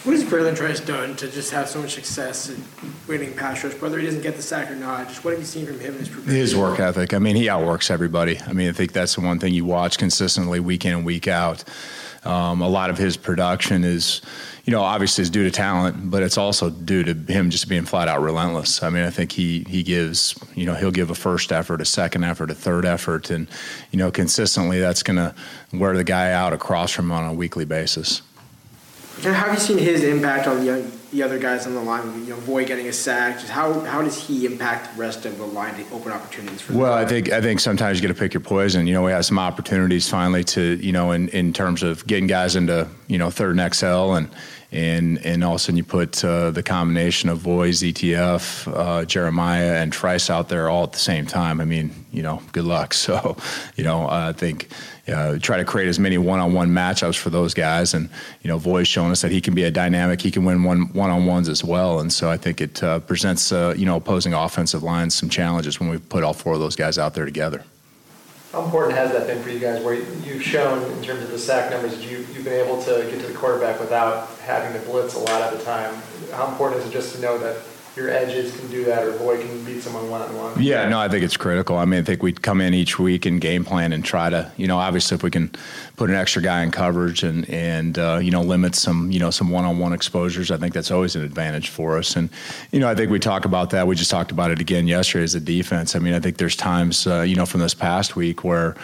What 0.03 0.13
has 0.13 0.23
Bralen 0.23 0.55
Trice 0.55 0.79
done 0.79 1.17
to 1.17 1.29
just 1.29 1.51
have 1.51 1.67
so 1.67 1.81
much 1.81 1.95
success 1.95 2.49
in 2.49 2.63
winning 3.05 3.35
pass 3.35 3.61
rush, 3.65 3.73
whether 3.81 3.99
he 3.99 4.05
doesn't 4.05 4.21
get 4.21 4.37
the 4.37 4.41
sack 4.41 4.71
or 4.71 4.75
not? 4.75 5.09
Just 5.09 5.25
what 5.25 5.31
have 5.31 5.41
you 5.41 5.45
seen 5.45 5.65
from 5.65 5.77
him 5.77 5.93
in 5.93 5.99
his 5.99 6.07
progression? 6.07 6.39
His 6.39 6.55
work 6.55 6.79
ethic. 6.79 7.13
I 7.13 7.19
mean, 7.19 7.35
he 7.35 7.49
outworks 7.49 7.91
everybody. 7.91 8.39
I 8.47 8.53
mean, 8.53 8.69
I 8.69 8.71
think 8.71 8.93
that's 8.93 9.15
the 9.15 9.21
one 9.21 9.39
thing 9.39 9.53
you 9.53 9.65
watch 9.65 9.97
consistently 9.97 10.61
week 10.61 10.85
in 10.85 10.93
and 10.93 11.05
week 11.05 11.27
out. 11.27 11.65
Um, 12.23 12.61
a 12.61 12.69
lot 12.69 12.89
of 12.89 12.97
his 12.97 13.17
production 13.17 13.83
is, 13.83 14.21
you 14.63 14.71
know, 14.71 14.81
obviously 14.81 15.21
is 15.21 15.29
due 15.29 15.43
to 15.43 15.51
talent, 15.51 16.09
but 16.09 16.23
it's 16.23 16.37
also 16.37 16.69
due 16.69 17.03
to 17.03 17.13
him 17.33 17.49
just 17.49 17.67
being 17.67 17.83
flat 17.83 18.07
out 18.07 18.21
relentless. 18.21 18.81
I 18.81 18.89
mean, 18.89 19.03
I 19.03 19.09
think 19.09 19.33
he 19.33 19.65
he 19.67 19.83
gives, 19.83 20.33
you 20.55 20.65
know, 20.65 20.75
he'll 20.75 20.91
give 20.91 21.09
a 21.09 21.15
first 21.15 21.51
effort, 21.51 21.81
a 21.81 21.85
second 21.85 22.23
effort, 22.23 22.51
a 22.51 22.55
third 22.55 22.85
effort, 22.85 23.29
and 23.29 23.49
you 23.91 23.99
know, 23.99 24.11
consistently 24.11 24.79
that's 24.79 25.03
going 25.03 25.17
to 25.17 25.35
wear 25.73 25.97
the 25.97 26.05
guy 26.05 26.31
out 26.31 26.53
across 26.53 26.91
from 26.91 27.11
on 27.11 27.25
a 27.25 27.33
weekly 27.33 27.65
basis. 27.65 28.21
And 29.25 29.35
how 29.35 29.47
have 29.47 29.53
you 29.53 29.59
seen 29.59 29.77
his 29.77 30.03
impact 30.03 30.47
on 30.47 30.65
the, 30.65 30.91
the 31.11 31.23
other 31.23 31.37
guys 31.39 31.67
on 31.67 31.73
the 31.73 31.81
line? 31.81 32.05
You 32.25 32.31
know, 32.31 32.35
Voi 32.37 32.63
getting 32.63 32.87
a 32.87 32.93
sack. 32.93 33.39
Just 33.39 33.51
how, 33.51 33.81
how 33.81 34.01
does 34.01 34.27
he 34.27 34.45
impact 34.45 34.95
the 34.95 35.01
rest 35.01 35.25
of 35.25 35.37
the 35.37 35.45
line 35.45 35.75
to 35.75 35.93
open 35.93 36.11
opportunities 36.11 36.61
for? 36.61 36.73
Well, 36.73 36.95
them? 36.95 37.05
I 37.05 37.07
think 37.07 37.31
I 37.31 37.41
think 37.41 37.59
sometimes 37.59 37.99
you 37.99 38.07
got 38.07 38.13
to 38.13 38.19
pick 38.19 38.33
your 38.33 38.41
poison. 38.41 38.87
You 38.87 38.93
know, 38.93 39.03
we 39.03 39.11
had 39.11 39.25
some 39.25 39.39
opportunities 39.39 40.09
finally 40.09 40.43
to 40.45 40.77
you 40.77 40.93
know 40.93 41.11
in, 41.11 41.27
in 41.29 41.51
terms 41.51 41.83
of 41.83 42.07
getting 42.07 42.27
guys 42.27 42.55
into 42.55 42.87
you 43.07 43.17
know 43.17 43.29
third 43.29 43.59
and 43.59 43.75
XL 43.75 44.13
and 44.13 44.29
and 44.71 45.25
and 45.25 45.43
all 45.43 45.53
of 45.53 45.55
a 45.57 45.59
sudden 45.59 45.77
you 45.77 45.83
put 45.83 46.23
uh, 46.23 46.51
the 46.51 46.63
combination 46.63 47.29
of 47.29 47.39
Vois, 47.39 47.69
ZTF, 47.69 48.71
uh, 48.73 49.05
Jeremiah, 49.05 49.81
and 49.81 49.91
Trice 49.91 50.29
out 50.29 50.49
there 50.49 50.69
all 50.69 50.83
at 50.83 50.93
the 50.93 50.99
same 50.99 51.25
time. 51.25 51.59
I 51.59 51.65
mean, 51.65 52.05
you 52.11 52.21
know, 52.21 52.41
good 52.51 52.65
luck. 52.65 52.93
So, 53.09 53.37
you 53.75 53.83
know, 53.83 54.07
I 54.07 54.33
think 54.33 54.67
uh, 55.11 55.39
try 55.39 55.57
to 55.57 55.65
create 55.65 55.87
as 55.87 55.99
many 55.99 56.17
one-on-one 56.17 56.69
matchups 56.69 57.17
for 57.17 57.29
those 57.29 57.53
guys. 57.53 57.93
And 57.93 58.09
you 58.41 58.47
know, 58.47 58.57
Voi's 58.57 58.87
showing 58.87 59.11
us 59.11 59.21
that 59.21 59.31
he 59.31 59.41
can 59.41 59.53
be 59.53 59.63
a 59.63 59.71
dynamic. 59.71 60.21
He 60.21 60.31
can 60.31 60.45
win 60.45 60.63
one 60.63 60.91
one-on-ones 60.93 61.49
as 61.49 61.63
well. 61.63 61.99
And 61.99 62.11
so 62.11 62.29
I 62.29 62.37
think 62.37 62.61
it 62.61 62.83
uh, 62.83 62.99
presents 62.99 63.51
uh, 63.51 63.73
you 63.77 63.85
know 63.85 63.97
opposing 63.97 64.33
offensive 64.33 64.83
lines 64.83 65.15
some 65.15 65.29
challenges 65.29 65.79
when 65.79 65.89
we 65.89 65.97
put 65.97 66.23
all 66.23 66.33
four 66.33 66.53
of 66.53 66.59
those 66.59 66.75
guys 66.75 66.97
out 66.97 67.13
there 67.13 67.25
together. 67.25 67.63
How 68.51 68.63
important 68.63 68.97
has 68.97 69.11
that 69.11 69.27
been 69.27 69.43
for 69.43 69.51
you 69.51 69.59
guys, 69.59 69.83
where 69.83 69.93
you've 69.93 70.41
shown 70.41 70.81
in 70.93 71.03
terms 71.03 71.21
of 71.21 71.29
the 71.29 71.37
sack 71.37 71.69
numbers, 71.69 72.03
you, 72.03 72.25
you've 72.33 72.43
been 72.43 72.65
able 72.65 72.81
to 72.81 73.07
get 73.11 73.21
to 73.21 73.27
the 73.27 73.33
quarterback 73.33 73.79
without 73.79 74.27
having 74.39 74.73
to 74.73 74.83
blitz 74.87 75.13
a 75.13 75.19
lot 75.19 75.41
of 75.41 75.59
the 75.59 75.63
time? 75.63 75.93
How 76.31 76.47
important 76.47 76.81
is 76.81 76.87
it 76.87 76.91
just 76.91 77.13
to 77.15 77.21
know 77.21 77.37
that 77.37 77.57
your 77.99 78.09
edges 78.09 78.57
can 78.57 78.69
do 78.69 78.85
that 78.85 79.03
or 79.03 79.11
Voi 79.11 79.37
can 79.37 79.63
beat 79.65 79.81
someone 79.81 80.09
one 80.09 80.21
on 80.21 80.35
one? 80.35 80.61
Yeah, 80.61 80.87
no, 80.87 80.99
I 80.99 81.09
think 81.09 81.23
it's 81.23 81.35
critical. 81.35 81.77
I 81.77 81.85
mean, 81.85 81.99
I 81.99 82.03
think 82.03 82.23
we 82.23 82.31
come 82.31 82.61
in 82.61 82.73
each 82.73 82.97
week 82.97 83.25
and 83.25 83.41
game 83.41 83.65
plan 83.65 83.91
and 83.91 84.03
try 84.03 84.29
to, 84.29 84.51
you 84.55 84.67
know, 84.67 84.77
obviously 84.77 85.15
if 85.15 85.23
we 85.23 85.29
can 85.29 85.51
put 85.97 86.09
an 86.09 86.15
extra 86.15 86.41
guy 86.41 86.63
in 86.63 86.71
coverage 86.71 87.23
and 87.23 87.47
and 87.49 87.99
uh, 87.99 88.19
you 88.21 88.31
know 88.31 88.41
limit 88.41 88.73
some 88.73 89.11
you 89.11 89.19
know 89.19 89.29
some 89.29 89.49
one-on-one 89.49 89.91
exposures, 89.91 90.49
I 90.49 90.57
think 90.57 90.73
that's 90.73 90.91
always 90.91 91.15
an 91.15 91.23
advantage 91.23 91.69
for 91.69 91.97
us. 91.97 92.15
And 92.15 92.29
you 92.71 92.79
know, 92.79 92.89
I 92.89 92.95
think 92.95 93.11
we 93.11 93.19
talk 93.19 93.45
about 93.45 93.71
that. 93.71 93.85
We 93.85 93.95
just 93.95 94.11
talked 94.11 94.31
about 94.31 94.49
it 94.49 94.61
again 94.61 94.87
yesterday 94.87 95.25
as 95.25 95.35
a 95.35 95.41
defense. 95.41 95.95
I 95.95 95.99
mean, 95.99 96.13
I 96.13 96.19
think 96.19 96.37
there's 96.37 96.55
times 96.55 97.05
uh, 97.05 97.21
you 97.21 97.35
know 97.35 97.45
from 97.45 97.59
this 97.59 97.73
past 97.73 98.15
week 98.15 98.43
where. 98.43 98.75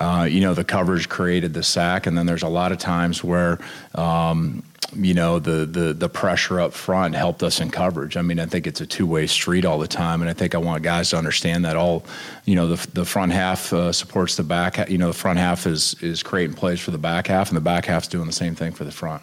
Uh, 0.00 0.22
you 0.22 0.40
know 0.40 0.54
the 0.54 0.62
coverage 0.62 1.08
created 1.08 1.54
the 1.54 1.62
sack, 1.64 2.06
and 2.06 2.16
then 2.16 2.24
there's 2.24 2.44
a 2.44 2.48
lot 2.48 2.70
of 2.70 2.78
times 2.78 3.24
where 3.24 3.58
um, 3.96 4.62
you 4.94 5.12
know 5.12 5.38
the, 5.38 5.66
the 5.66 5.92
the 5.92 6.08
pressure 6.08 6.60
up 6.60 6.72
front 6.72 7.14
helped 7.14 7.42
us 7.42 7.60
in 7.60 7.70
coverage. 7.70 8.16
I 8.16 8.22
mean, 8.22 8.40
I 8.40 8.46
think 8.46 8.66
it's 8.66 8.80
a 8.80 8.86
two 8.86 9.06
way 9.06 9.26
street 9.26 9.64
all 9.64 9.78
the 9.78 9.88
time, 9.88 10.22
and 10.22 10.30
I 10.30 10.32
think 10.32 10.54
I 10.54 10.58
want 10.58 10.82
guys 10.82 11.10
to 11.10 11.18
understand 11.18 11.64
that 11.64 11.76
all, 11.76 12.04
you 12.44 12.54
know, 12.54 12.74
the 12.74 12.88
the 12.94 13.04
front 13.04 13.32
half 13.32 13.72
uh, 13.72 13.92
supports 13.92 14.36
the 14.36 14.42
back. 14.42 14.88
You 14.88 14.98
know, 14.98 15.08
the 15.08 15.12
front 15.12 15.38
half 15.38 15.66
is 15.66 15.94
is 16.02 16.22
creating 16.22 16.56
plays 16.56 16.80
for 16.80 16.90
the 16.90 16.98
back 16.98 17.26
half, 17.26 17.48
and 17.48 17.56
the 17.56 17.62
back 17.62 17.84
half's 17.84 18.08
doing 18.08 18.26
the 18.26 18.32
same 18.32 18.54
thing 18.54 18.72
for 18.72 18.84
the 18.84 18.92
front. 18.92 19.22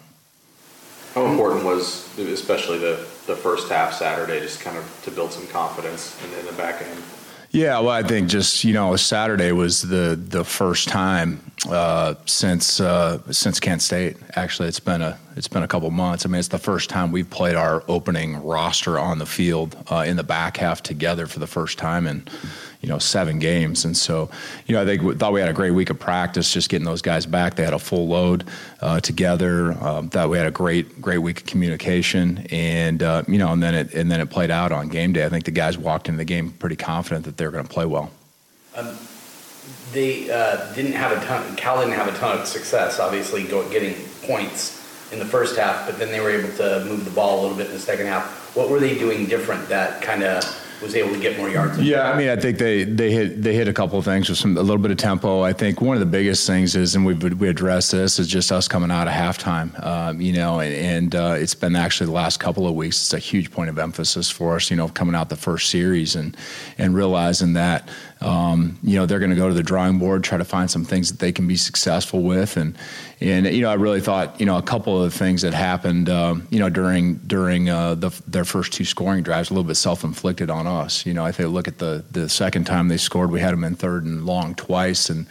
How 1.14 1.24
important 1.24 1.64
was, 1.64 2.06
especially 2.18 2.78
the, 2.78 3.06
the 3.26 3.34
first 3.34 3.70
half 3.70 3.94
Saturday, 3.94 4.38
just 4.40 4.60
kind 4.60 4.76
of 4.76 5.00
to 5.04 5.10
build 5.10 5.32
some 5.32 5.46
confidence 5.46 6.14
in, 6.22 6.38
in 6.38 6.44
the 6.44 6.52
back 6.52 6.82
end? 6.82 7.02
Yeah, 7.56 7.78
well, 7.78 7.88
I 7.88 8.02
think 8.02 8.28
just 8.28 8.64
you 8.64 8.74
know 8.74 8.96
Saturday 8.96 9.50
was 9.50 9.80
the 9.80 10.14
the 10.14 10.44
first 10.44 10.88
time 10.88 11.40
uh, 11.70 12.12
since 12.26 12.80
uh, 12.80 13.22
since 13.32 13.60
Kent 13.60 13.80
State. 13.80 14.18
Actually, 14.34 14.68
it's 14.68 14.78
been 14.78 15.00
a 15.00 15.18
it's 15.36 15.48
been 15.48 15.62
a 15.62 15.66
couple 15.66 15.90
months. 15.90 16.26
I 16.26 16.28
mean, 16.28 16.38
it's 16.38 16.48
the 16.48 16.58
first 16.58 16.90
time 16.90 17.12
we've 17.12 17.30
played 17.30 17.54
our 17.54 17.82
opening 17.88 18.44
roster 18.44 18.98
on 18.98 19.20
the 19.20 19.24
field 19.24 19.74
uh, 19.90 20.04
in 20.06 20.18
the 20.18 20.22
back 20.22 20.58
half 20.58 20.82
together 20.82 21.26
for 21.26 21.38
the 21.38 21.46
first 21.46 21.78
time 21.78 22.06
in 22.06 22.28
you 22.86 22.92
know 22.92 23.00
seven 23.00 23.40
games. 23.40 23.84
And 23.84 23.96
so, 23.96 24.30
you 24.66 24.76
know, 24.76 24.80
I 24.80 24.84
think 24.84 25.02
we 25.02 25.16
thought 25.16 25.32
we 25.32 25.40
had 25.40 25.48
a 25.48 25.52
great 25.52 25.72
week 25.72 25.90
of 25.90 25.98
practice, 25.98 26.52
just 26.52 26.68
getting 26.68 26.84
those 26.84 27.02
guys 27.02 27.26
back. 27.26 27.56
They 27.56 27.64
had 27.64 27.74
a 27.74 27.80
full 27.80 28.06
load 28.06 28.44
uh, 28.80 29.00
together. 29.00 29.72
Um, 29.84 30.08
thought 30.08 30.30
we 30.30 30.38
had 30.38 30.46
a 30.46 30.52
great 30.52 31.02
great 31.02 31.18
week 31.18 31.40
of 31.40 31.46
communication, 31.46 32.46
and 32.52 33.02
uh, 33.02 33.24
you 33.26 33.38
know, 33.38 33.52
and 33.52 33.60
then 33.60 33.74
it 33.74 33.92
and 33.92 34.08
then 34.08 34.20
it 34.20 34.30
played 34.30 34.52
out 34.52 34.70
on 34.70 34.88
game 34.88 35.12
day. 35.12 35.26
I 35.26 35.28
think 35.28 35.46
the 35.46 35.50
guys 35.50 35.76
walked 35.76 36.08
into 36.08 36.18
the 36.18 36.24
game 36.24 36.52
pretty 36.52 36.76
confident 36.76 37.24
that 37.24 37.36
they're 37.36 37.50
going 37.50 37.66
to 37.66 37.72
play 37.72 37.86
well. 37.86 38.12
Um, 38.76 38.96
they 39.92 40.30
uh, 40.30 40.72
didn't 40.74 40.92
have 40.92 41.10
a 41.10 41.26
ton. 41.26 41.56
Cal 41.56 41.80
didn't 41.80 41.94
have 41.94 42.06
a 42.06 42.16
ton 42.16 42.38
of 42.38 42.46
success, 42.46 43.00
obviously, 43.00 43.48
getting 43.48 43.96
points 44.22 44.80
in 45.10 45.18
the 45.18 45.24
first 45.24 45.56
half, 45.56 45.86
but 45.86 45.98
then 45.98 46.12
they 46.12 46.20
were 46.20 46.30
able 46.30 46.56
to 46.56 46.84
move 46.84 47.04
the 47.04 47.10
ball 47.10 47.40
a 47.40 47.42
little 47.42 47.56
bit 47.56 47.66
in 47.66 47.72
the 47.72 47.80
second 47.80 48.06
half. 48.06 48.54
What 48.54 48.70
were 48.70 48.78
they 48.78 48.96
doing 48.96 49.26
different 49.26 49.68
that 49.70 50.02
kind 50.02 50.22
of 50.22 50.44
was 50.86 50.94
able 50.94 51.12
to 51.12 51.20
get 51.20 51.36
more 51.36 51.48
yards. 51.48 51.78
Yeah, 51.78 52.10
I 52.10 52.16
mean, 52.16 52.28
I 52.28 52.36
think 52.36 52.58
they 52.58 52.84
they 52.84 53.10
hit 53.10 53.42
they 53.42 53.54
hit 53.54 53.68
a 53.68 53.72
couple 53.72 53.98
of 53.98 54.04
things 54.04 54.28
with 54.28 54.38
some 54.38 54.56
a 54.56 54.62
little 54.62 54.80
bit 54.80 54.90
of 54.90 54.96
tempo. 54.96 55.42
I 55.42 55.52
think 55.52 55.80
one 55.80 55.96
of 55.96 56.00
the 56.00 56.06
biggest 56.06 56.46
things 56.46 56.74
is, 56.76 56.94
and 56.94 57.04
we 57.04 57.14
we 57.14 57.48
addressed 57.48 57.92
this, 57.92 58.18
is 58.18 58.28
just 58.28 58.50
us 58.52 58.68
coming 58.68 58.90
out 58.90 59.08
of 59.08 59.14
halftime. 59.14 59.84
Um, 59.84 60.20
you 60.20 60.32
know, 60.32 60.60
and, 60.60 60.74
and 60.74 61.14
uh, 61.14 61.34
it's 61.36 61.54
been 61.54 61.76
actually 61.76 62.06
the 62.06 62.12
last 62.12 62.40
couple 62.40 62.66
of 62.66 62.74
weeks. 62.74 62.96
It's 62.96 63.14
a 63.14 63.18
huge 63.18 63.50
point 63.50 63.68
of 63.68 63.78
emphasis 63.78 64.30
for 64.30 64.56
us. 64.56 64.70
You 64.70 64.76
know, 64.76 64.88
coming 64.88 65.14
out 65.14 65.28
the 65.28 65.36
first 65.36 65.70
series 65.70 66.16
and 66.16 66.36
and 66.78 66.94
realizing 66.94 67.52
that 67.54 67.88
um, 68.20 68.78
you 68.82 68.96
know, 68.96 69.04
they're 69.04 69.18
going 69.18 69.30
to 69.30 69.36
go 69.36 69.48
to 69.48 69.54
the 69.54 69.62
drawing 69.62 69.98
board, 69.98 70.24
try 70.24 70.38
to 70.38 70.44
find 70.44 70.70
some 70.70 70.84
things 70.84 71.10
that 71.10 71.18
they 71.18 71.32
can 71.32 71.46
be 71.46 71.56
successful 71.56 72.22
with, 72.22 72.56
and 72.56 72.76
and 73.20 73.46
you 73.46 73.60
know, 73.60 73.70
I 73.70 73.74
really 73.74 74.00
thought 74.00 74.40
you 74.40 74.46
know 74.46 74.56
a 74.56 74.62
couple 74.62 75.02
of 75.02 75.12
the 75.12 75.18
things 75.18 75.42
that 75.42 75.52
happened, 75.52 76.08
um, 76.08 76.48
you 76.50 76.58
know, 76.58 76.70
during 76.70 77.16
during 77.16 77.68
uh, 77.68 77.94
the, 77.94 78.10
their 78.26 78.46
first 78.46 78.72
two 78.72 78.86
scoring 78.86 79.22
drives, 79.22 79.50
a 79.50 79.52
little 79.52 79.68
bit 79.68 79.74
self-inflicted 79.74 80.48
on 80.48 80.66
us. 80.66 81.04
You 81.04 81.12
know, 81.12 81.26
I 81.26 81.32
think 81.32 81.50
look 81.50 81.68
at 81.68 81.76
the 81.76 82.04
the 82.10 82.28
second 82.30 82.64
time 82.64 82.88
they 82.88 82.96
scored, 82.96 83.30
we 83.30 83.40
had 83.40 83.52
them 83.52 83.64
in 83.64 83.74
third 83.74 84.04
and 84.04 84.24
long 84.24 84.54
twice, 84.54 85.10
and 85.10 85.26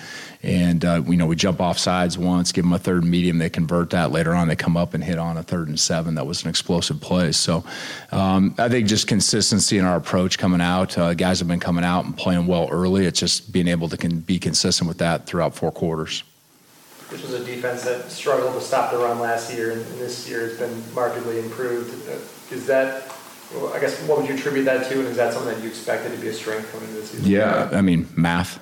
and 0.46 0.86
uh, 0.86 1.02
you 1.08 1.18
know 1.18 1.26
we 1.26 1.36
jump 1.36 1.60
off 1.60 1.78
sides 1.80 2.18
once, 2.18 2.52
give 2.52 2.64
them 2.64 2.74
a 2.74 2.80
third 2.80 3.04
medium, 3.04 3.40
they 3.40 3.50
convert 3.50 3.90
that. 3.90 4.12
Later 4.12 4.36
on, 4.36 4.48
they 4.48 4.56
come 4.56 4.78
up 4.78 4.94
and 4.94 5.04
hit 5.04 5.18
on 5.18 5.38
a 5.38 5.44
third 5.44 5.68
and 5.68 5.80
seven. 5.80 6.16
That 6.16 6.28
was 6.28 6.44
an 6.44 6.50
explosive 6.50 7.02
play. 7.02 7.32
So 7.32 7.64
um, 8.12 8.54
I 8.58 8.70
think 8.70 8.88
just 8.88 9.08
consistency 9.08 9.78
in 9.78 9.86
our 9.86 9.98
approach 9.98 10.38
coming 10.38 10.62
out. 10.62 10.98
Uh, 10.98 11.14
guys 11.16 11.40
have 11.40 11.48
been 11.48 11.60
coming 11.60 11.84
out 11.84 12.06
and 12.06 12.16
playing 12.16 12.46
well 12.46 12.70
early. 12.70 13.06
It's 13.06 13.20
just 13.20 13.52
being 13.52 13.68
able 13.68 13.90
to 13.90 13.98
can 13.98 14.20
be 14.20 14.38
consistent 14.38 14.88
with 14.88 15.00
that 15.00 15.26
throughout 15.26 15.56
four 15.56 15.72
quarters. 15.72 16.24
This 17.10 17.22
was 17.22 17.34
a 17.34 17.44
defense 17.44 17.84
that 17.84 18.12
struggled 18.12 18.54
to 18.54 18.62
stop 18.62 18.92
the 18.92 18.98
run 18.98 19.20
last 19.20 19.54
year, 19.54 19.72
and 19.72 19.82
this 20.00 20.28
year 20.30 20.42
has 20.42 20.58
been 20.58 20.84
markedly 20.94 21.40
improved. 21.40 21.94
Is 22.52 22.66
that 22.68 23.12
I 23.74 23.80
guess 23.80 24.02
what 24.08 24.20
would 24.20 24.28
you 24.28 24.36
attribute 24.36 24.66
that 24.66 24.90
to, 24.90 25.00
and 25.00 25.08
is 25.08 25.18
that 25.18 25.34
something 25.34 25.54
that 25.54 25.62
you 25.62 25.70
expected 25.70 26.12
to 26.14 26.18
be 26.18 26.30
a 26.30 26.34
strength 26.34 26.72
coming 26.72 26.90
into 26.90 27.02
the 27.02 27.08
season? 27.08 27.28
Yeah, 27.28 27.70
I 27.72 27.82
mean 27.82 28.08
math. 28.16 28.60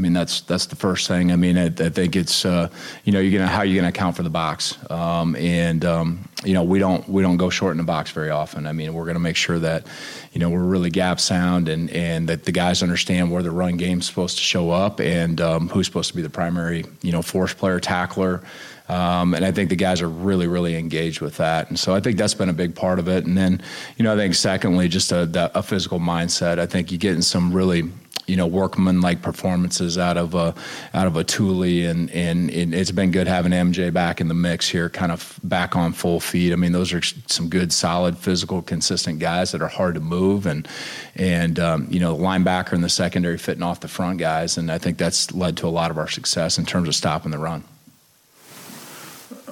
I 0.00 0.02
mean, 0.02 0.14
that's 0.14 0.40
that's 0.40 0.64
the 0.64 0.76
first 0.76 1.08
thing. 1.08 1.30
I 1.30 1.36
mean, 1.36 1.58
I, 1.58 1.66
I 1.66 1.90
think 1.90 2.16
it's 2.16 2.46
uh, 2.46 2.70
you 3.04 3.12
know 3.12 3.20
you're 3.20 3.38
gonna 3.38 3.52
how 3.52 3.60
you're 3.60 3.76
gonna 3.76 3.90
account 3.90 4.16
for 4.16 4.22
the 4.22 4.30
box, 4.30 4.78
um, 4.90 5.36
and 5.36 5.84
um, 5.84 6.26
you 6.42 6.54
know 6.54 6.62
we 6.62 6.78
don't 6.78 7.06
we 7.06 7.20
don't 7.20 7.36
go 7.36 7.50
short 7.50 7.72
in 7.72 7.76
the 7.76 7.84
box 7.84 8.10
very 8.10 8.30
often. 8.30 8.66
I 8.66 8.72
mean, 8.72 8.94
we're 8.94 9.04
gonna 9.04 9.18
make 9.18 9.36
sure 9.36 9.58
that 9.58 9.86
you 10.32 10.40
know 10.40 10.48
we're 10.48 10.64
really 10.64 10.88
gap 10.88 11.20
sound 11.20 11.68
and 11.68 11.90
and 11.90 12.30
that 12.30 12.44
the 12.44 12.52
guys 12.52 12.82
understand 12.82 13.30
where 13.30 13.42
the 13.42 13.50
run 13.50 13.76
game's 13.76 14.06
supposed 14.06 14.38
to 14.38 14.42
show 14.42 14.70
up 14.70 15.00
and 15.00 15.38
um, 15.42 15.68
who's 15.68 15.84
supposed 15.84 16.08
to 16.08 16.16
be 16.16 16.22
the 16.22 16.30
primary 16.30 16.86
you 17.02 17.12
know 17.12 17.20
force 17.20 17.52
player 17.52 17.78
tackler. 17.78 18.42
Um, 18.90 19.34
and 19.34 19.44
I 19.44 19.52
think 19.52 19.70
the 19.70 19.76
guys 19.76 20.02
are 20.02 20.08
really, 20.08 20.48
really 20.48 20.76
engaged 20.76 21.20
with 21.20 21.36
that. 21.36 21.68
And 21.68 21.78
so 21.78 21.94
I 21.94 22.00
think 22.00 22.18
that's 22.18 22.34
been 22.34 22.48
a 22.48 22.52
big 22.52 22.74
part 22.74 22.98
of 22.98 23.06
it. 23.06 23.24
And 23.24 23.38
then, 23.38 23.62
you 23.96 24.02
know, 24.02 24.14
I 24.14 24.16
think 24.16 24.34
secondly, 24.34 24.88
just 24.88 25.12
a, 25.12 25.50
a 25.54 25.62
physical 25.62 26.00
mindset. 26.00 26.58
I 26.58 26.66
think 26.66 26.90
you're 26.90 26.98
getting 26.98 27.22
some 27.22 27.52
really 27.52 27.84
you 28.26 28.36
know 28.36 28.46
workman 28.46 29.00
like 29.00 29.22
performances 29.22 29.98
out 29.98 30.16
of 30.16 30.34
a 30.34 30.54
out 30.94 31.08
of 31.08 31.16
a 31.16 31.24
Tuli 31.24 31.84
and, 31.86 32.08
and 32.10 32.48
and 32.50 32.72
it's 32.72 32.92
been 32.92 33.10
good 33.10 33.26
having 33.26 33.50
MJ 33.50 33.92
back 33.92 34.20
in 34.20 34.28
the 34.28 34.34
mix 34.34 34.68
here, 34.68 34.88
kind 34.88 35.10
of 35.10 35.40
back 35.42 35.74
on 35.74 35.92
full 35.92 36.20
feet. 36.20 36.52
I 36.52 36.56
mean, 36.56 36.70
those 36.70 36.92
are 36.92 37.02
some 37.26 37.48
good, 37.48 37.72
solid, 37.72 38.16
physical, 38.16 38.62
consistent 38.62 39.18
guys 39.18 39.50
that 39.50 39.62
are 39.62 39.68
hard 39.68 39.94
to 39.94 40.00
move 40.00 40.46
and 40.46 40.68
and 41.16 41.58
um, 41.58 41.88
you 41.90 41.98
know 41.98 42.16
linebacker 42.16 42.72
and 42.72 42.84
the 42.84 42.88
secondary 42.88 43.38
fitting 43.38 43.64
off 43.64 43.80
the 43.80 43.88
front 43.88 44.18
guys, 44.18 44.56
and 44.56 44.70
I 44.70 44.78
think 44.78 44.98
that's 44.98 45.32
led 45.32 45.56
to 45.58 45.66
a 45.66 45.74
lot 45.80 45.90
of 45.90 45.98
our 45.98 46.08
success 46.08 46.56
in 46.56 46.66
terms 46.66 46.88
of 46.88 46.94
stopping 46.94 47.32
the 47.32 47.38
run. 47.38 47.64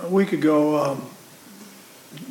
A 0.03 0.09
week 0.09 0.33
ago. 0.33 0.83
Um 0.83 1.11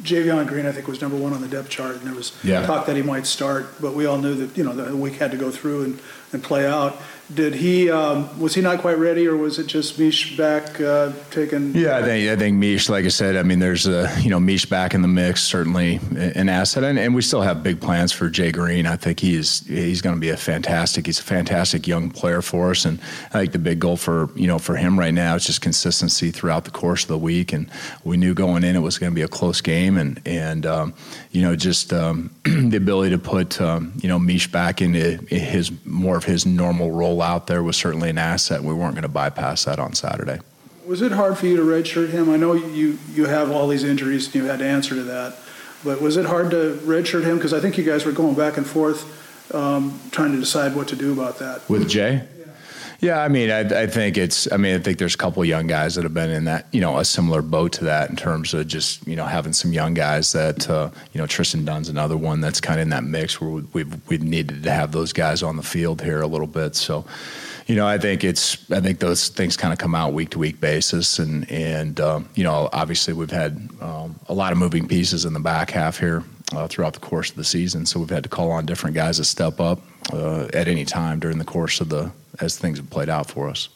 Javion 0.02 0.48
Green, 0.48 0.66
I 0.66 0.72
think, 0.72 0.88
was 0.88 1.02
number 1.02 1.18
one 1.18 1.34
on 1.34 1.42
the 1.42 1.48
depth 1.48 1.70
chart, 1.70 1.98
and 1.98 2.08
there 2.08 2.16
was 2.16 2.36
yeah. 2.44 2.66
talk 2.66 2.88
that 2.88 2.96
he 2.96 3.04
might 3.04 3.28
start, 3.28 3.80
but 3.80 3.94
we 3.94 4.08
all 4.08 4.18
knew 4.18 4.34
that 4.34 4.58
you 4.58 4.64
know 4.64 4.74
the 4.74 4.96
week 4.96 5.16
had 5.16 5.30
to 5.32 5.38
go 5.38 5.52
through 5.52 5.84
and, 5.84 6.00
and 6.34 6.44
play 6.44 6.66
out. 6.66 7.00
Did 7.34 7.56
he 7.56 7.92
um, 7.92 8.40
was 8.40 8.56
he 8.56 8.62
not 8.62 8.80
quite 8.80 8.98
ready, 8.98 9.28
or 9.28 9.36
was 9.36 9.60
it 9.60 9.68
just 9.68 10.00
Mish 10.00 10.38
back 10.38 10.80
uh, 10.80 11.12
taking? 11.30 11.76
Yeah, 11.76 11.98
I 11.98 12.02
think 12.02 12.30
I 12.30 12.38
think 12.38 12.56
Mish, 12.58 12.88
like 12.88 13.04
I 13.04 13.10
said, 13.10 13.36
I 13.36 13.44
mean, 13.44 13.60
there's 13.60 13.86
a 13.86 14.10
you 14.22 14.30
know 14.30 14.40
Mish 14.40 14.66
back 14.66 14.94
in 14.94 15.02
the 15.02 15.10
mix, 15.10 15.44
certainly 15.44 16.00
an 16.16 16.48
asset, 16.48 16.86
and, 16.86 16.98
and 16.98 17.14
we 17.14 17.22
still 17.22 17.42
have 17.42 17.64
big 17.64 17.82
plans 17.82 18.14
for 18.14 18.30
Jay 18.30 18.54
Green. 18.54 18.88
I 18.88 18.96
think 18.96 19.20
he's 19.20 19.68
he's 19.68 20.02
going 20.02 20.16
to 20.16 20.22
be 20.22 20.30
a 20.30 20.38
fantastic. 20.38 21.06
He's 21.06 21.20
a 21.20 21.24
fantastic 21.24 21.86
young 21.86 22.12
player 22.12 22.42
for 22.42 22.72
us, 22.72 22.86
and 22.86 22.98
I 23.34 23.40
think 23.40 23.52
the 23.52 23.60
big 23.60 23.80
goal 23.80 23.98
for 23.98 24.30
you 24.34 24.48
know 24.48 24.58
for 24.58 24.78
him 24.78 24.98
right 24.98 25.14
now 25.14 25.36
is 25.36 25.46
just 25.46 25.60
consistency 25.60 26.32
throughout 26.32 26.64
the 26.64 26.72
course 26.72 27.04
of 27.04 27.10
the 27.10 27.18
week. 27.18 27.52
And 27.52 27.70
we 28.06 28.16
knew 28.16 28.36
going 28.36 28.64
in 28.64 28.78
it 28.78 28.80
was 28.80 28.98
going 28.98 29.12
to 29.12 29.16
be 29.16 29.22
a 29.22 29.28
close 29.28 29.60
game, 29.60 29.98
and 29.98 30.22
and 30.26 30.66
um, 30.66 30.94
you 31.32 31.42
know 31.42 31.58
just 31.58 31.92
um, 31.92 32.34
the 32.44 32.78
ability 32.78 33.10
to 33.12 33.20
put 33.20 33.60
um, 33.60 33.92
you 34.02 34.08
know 34.08 34.18
Mish 34.18 34.50
back 34.50 34.82
into 34.82 35.18
his 35.28 35.74
more 35.86 36.16
of 36.16 36.24
his 36.24 36.46
normal 36.46 36.90
role 36.90 37.17
out 37.22 37.48
there 37.48 37.64
was 37.64 37.78
certainly 37.78 38.10
an 38.10 38.18
asset. 38.18 38.64
We 38.64 38.74
weren't 38.74 38.94
going 38.94 39.04
to 39.04 39.10
bypass 39.10 39.66
that 39.66 39.80
on 39.80 39.94
Saturday. 39.94 40.40
Was 40.86 41.02
it 41.02 41.12
hard 41.12 41.38
for 41.38 41.48
you 41.48 41.58
to 41.58 41.64
redshirt 41.64 42.10
him? 42.10 42.30
I 42.30 42.38
know 42.38 42.54
you 42.54 42.98
you 43.14 43.26
have 43.26 43.52
all 43.52 43.68
these 43.68 43.84
injuries 43.84 44.28
and 44.28 44.36
you 44.36 44.44
had 44.46 44.60
to 44.60 44.66
answer 44.66 44.96
to 44.96 45.04
that, 45.04 45.38
but 45.84 46.02
was 46.02 46.16
it 46.18 46.26
hard 46.26 46.52
to 46.52 46.80
redshirt 46.84 47.24
him? 47.24 47.36
Because 47.36 47.54
I 47.54 47.60
think 47.60 47.78
you 47.78 47.84
guys 47.84 48.06
were 48.06 48.14
going 48.14 48.36
back 48.36 48.58
and 48.58 48.66
forth 48.66 49.54
um, 49.54 50.00
trying 50.12 50.32
to 50.32 50.40
decide 50.40 50.76
what 50.76 50.88
to 50.90 50.96
do 50.96 51.12
about 51.14 51.40
that. 51.40 51.68
With 51.70 51.90
Jay? 51.90 52.24
Yeah, 53.00 53.22
I 53.22 53.28
mean, 53.28 53.52
I, 53.52 53.84
I, 53.84 53.88
think 53.88 54.18
it's. 54.18 54.52
I 54.52 54.58
mean, 54.58 54.74
I 54.76 54.80
think 54.80 54.98
there's 54.98 55.14
a 55.14 55.18
couple 55.18 55.46
young 55.46 55.68
guys 55.68 55.94
that 55.96 56.04
have 56.04 56.16
been 56.16 56.32
in 56.32 56.46
that, 56.46 56.66
you 56.72 56.82
know, 56.82 56.98
a 56.98 57.06
similar 57.06 57.44
boat 57.44 57.74
to 57.74 57.86
that 57.86 58.10
in 58.10 58.16
terms 58.16 58.56
of 58.56 58.68
just, 58.68 59.06
you 59.08 59.16
know, 59.16 59.26
having 59.26 59.54
some 59.54 59.72
young 59.72 59.94
guys 59.94 60.32
that, 60.32 60.68
uh, 60.68 60.90
you 61.14 61.22
know, 61.22 61.28
Tristan 61.28 61.64
Dunn's 61.64 61.90
another 61.90 62.18
one 62.18 62.42
that's 62.42 62.60
kind 62.60 62.80
of 62.80 62.84
in 62.84 62.90
that 62.90 63.04
mix 63.04 63.40
where 63.40 63.62
we've 63.74 64.10
we've 64.10 64.24
needed 64.24 64.64
to 64.64 64.72
have 64.72 64.94
those 64.94 65.14
guys 65.14 65.44
on 65.44 65.58
the 65.58 65.64
field 65.64 66.02
here 66.02 66.22
a 66.22 66.28
little 66.28 66.48
bit. 66.48 66.76
So, 66.76 67.06
you 67.68 67.76
know, 67.76 67.86
I 67.86 68.00
think 68.00 68.24
it's. 68.24 68.70
I 68.72 68.80
think 68.80 68.98
those 69.00 69.28
things 69.28 69.58
kind 69.58 69.74
of 69.74 69.78
come 69.78 69.94
out 69.94 70.14
week 70.14 70.32
to 70.32 70.40
week 70.40 70.60
basis, 70.60 71.20
and 71.20 71.50
and 71.52 72.00
um, 72.00 72.30
you 72.34 72.44
know, 72.44 72.68
obviously 72.74 73.14
we've 73.14 73.30
had 73.30 73.70
um, 73.80 74.20
a 74.28 74.34
lot 74.34 74.52
of 74.52 74.58
moving 74.58 74.88
pieces 74.88 75.24
in 75.24 75.34
the 75.34 75.40
back 75.40 75.70
half 75.70 76.00
here 76.00 76.24
uh, 76.54 76.68
throughout 76.68 76.94
the 76.94 77.00
course 77.00 77.30
of 77.30 77.36
the 77.36 77.44
season. 77.44 77.86
So 77.86 78.00
we've 78.00 78.10
had 78.10 78.24
to 78.24 78.30
call 78.30 78.52
on 78.52 78.66
different 78.66 78.96
guys 78.96 79.18
to 79.18 79.26
step 79.26 79.60
up 79.60 79.82
uh, 80.14 80.48
at 80.54 80.68
any 80.68 80.86
time 80.86 81.20
during 81.20 81.38
the 81.38 81.46
course 81.46 81.82
of 81.82 81.90
the 81.90 82.12
as 82.40 82.58
things 82.58 82.78
have 82.78 82.90
played 82.90 83.10
out 83.10 83.30
for 83.30 83.50
us. 83.50 83.70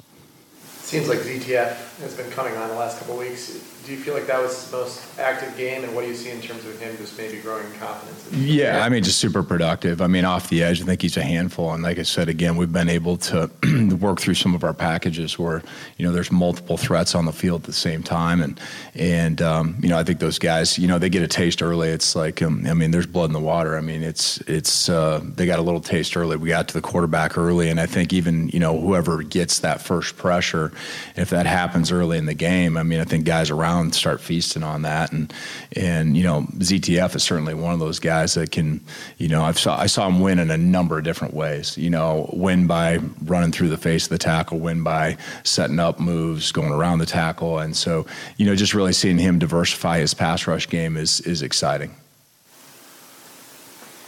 Seems 0.82 1.08
like 1.08 1.20
ZTF 1.20 2.00
has 2.02 2.16
been 2.16 2.30
coming 2.32 2.56
on 2.58 2.70
the 2.70 2.76
last 2.76 3.00
couple 3.00 3.18
weeks 3.18 3.50
do 3.86 3.92
you 3.92 3.98
feel 3.98 4.14
like 4.14 4.28
that 4.28 4.40
was 4.42 4.64
his 4.64 4.72
most 4.72 5.20
active 5.20 5.56
game, 5.58 5.84
and 5.84 5.96
what 5.96 6.04
do 6.04 6.08
you 6.08 6.16
see 6.16 6.30
in 6.30 6.40
terms 6.40 6.66
of 6.66 6.80
him 6.80 6.96
just 6.98 7.18
maybe 7.18 7.40
growing 7.40 7.72
confidence? 7.74 8.32
Yeah, 8.32 8.84
I 8.84 8.90
mean, 8.90 9.04
just 9.04 9.20
super 9.20 9.42
productive. 9.42 10.02
I 10.02 10.08
mean, 10.08 10.24
off 10.24 10.50
the 10.50 10.62
edge, 10.62 10.82
I 10.82 10.86
think 10.86 11.02
he's 11.02 11.18
a 11.18 11.24
handful. 11.24 11.74
And 11.74 11.82
like 11.82 11.98
I 11.98 12.04
said, 12.04 12.30
again, 12.30 12.58
we've 12.58 12.72
been 12.72 12.90
able 12.90 13.18
to 13.18 13.50
work 14.00 14.20
through 14.20 14.36
some 14.36 14.54
of 14.54 14.64
our 14.64 14.74
packages 14.74 15.40
where 15.40 15.64
you 15.98 16.06
know 16.06 16.12
there's 16.12 16.32
multiple 16.32 16.78
threats 16.78 17.16
on 17.16 17.26
the 17.26 17.32
field 17.32 17.62
at 17.62 17.68
the 17.68 17.74
same 17.74 18.04
time, 18.04 18.42
and 18.42 18.60
and 18.94 19.42
um, 19.42 19.78
you 19.82 19.90
know 19.90 19.98
I 19.98 20.04
think 20.04 20.20
those 20.20 20.38
guys, 20.38 20.78
you 20.78 20.88
know, 20.88 21.00
they 21.00 21.10
get 21.10 21.24
a 21.24 21.28
taste 21.28 21.64
early. 21.64 21.90
It's 21.90 22.16
like 22.16 22.42
um, 22.42 22.66
I 22.68 22.74
mean, 22.74 22.92
there's 22.92 23.08
blood 23.08 23.26
in 23.26 23.34
the 23.34 23.40
water. 23.40 23.78
I 23.78 23.82
mean, 23.82 24.04
it's 24.04 24.38
it's 24.42 24.90
uh, 24.90 25.22
they 25.24 25.46
got 25.46 25.60
a 25.60 25.64
little 25.64 25.82
taste 25.82 26.16
early. 26.16 26.38
We 26.38 26.50
got 26.50 26.68
to 26.68 26.74
the 26.74 26.82
quarterback 26.82 27.38
early, 27.38 27.70
and 27.70 27.80
I 27.80 27.88
think 27.88 28.14
even 28.14 28.50
you 28.50 28.60
know 28.60 28.80
whoever 28.80 29.24
gets 29.24 29.60
that 29.60 29.82
first 29.82 30.18
pressure, 30.18 30.72
if 31.16 31.32
that 31.32 31.46
happens 31.46 31.92
early 31.92 32.18
in 32.18 32.26
the 32.26 32.34
game, 32.34 32.78
I 32.78 32.84
mean, 32.84 33.00
I 33.00 33.06
think 33.06 33.26
guys 33.26 33.50
around 33.50 33.81
and 33.82 33.94
start 33.94 34.22
feasting 34.22 34.64
on 34.64 34.84
that. 34.84 35.12
And 35.12 35.34
and 35.76 36.16
you 36.16 36.24
know, 36.24 36.44
ZTF 36.58 37.16
is 37.16 37.24
certainly 37.24 37.54
one 37.54 37.74
of 37.74 37.80
those 37.80 38.00
guys 38.00 38.34
that 38.36 38.52
can, 38.52 38.82
you 39.18 39.28
know, 39.28 39.44
I've 39.44 39.60
saw 39.60 39.78
I 39.78 39.88
saw 39.88 40.08
him 40.08 40.20
win 40.20 40.40
in 40.40 40.52
a 40.52 40.58
number 40.58 40.98
of 40.98 41.04
different 41.04 41.34
ways. 41.34 41.78
You 41.78 41.90
know, 41.90 42.30
win 42.34 42.68
by 42.68 43.00
running 43.26 43.52
through 43.52 43.70
the 43.70 43.78
face 43.78 44.06
of 44.06 44.10
the 44.10 44.18
tackle, 44.18 44.60
win 44.60 44.84
by 44.84 45.18
setting 45.44 45.80
up 45.80 46.00
moves, 46.00 46.52
going 46.52 46.72
around 46.72 47.00
the 47.00 47.06
tackle, 47.06 47.60
and 47.60 47.76
so 47.76 48.06
you 48.38 48.46
know, 48.46 48.56
just 48.56 48.74
really 48.74 48.94
seeing 48.94 49.18
him 49.18 49.40
diversify 49.40 50.00
his 50.00 50.14
pass 50.14 50.48
rush 50.48 50.70
game 50.70 50.98
is 50.98 51.22
is 51.22 51.42
exciting. 51.42 51.96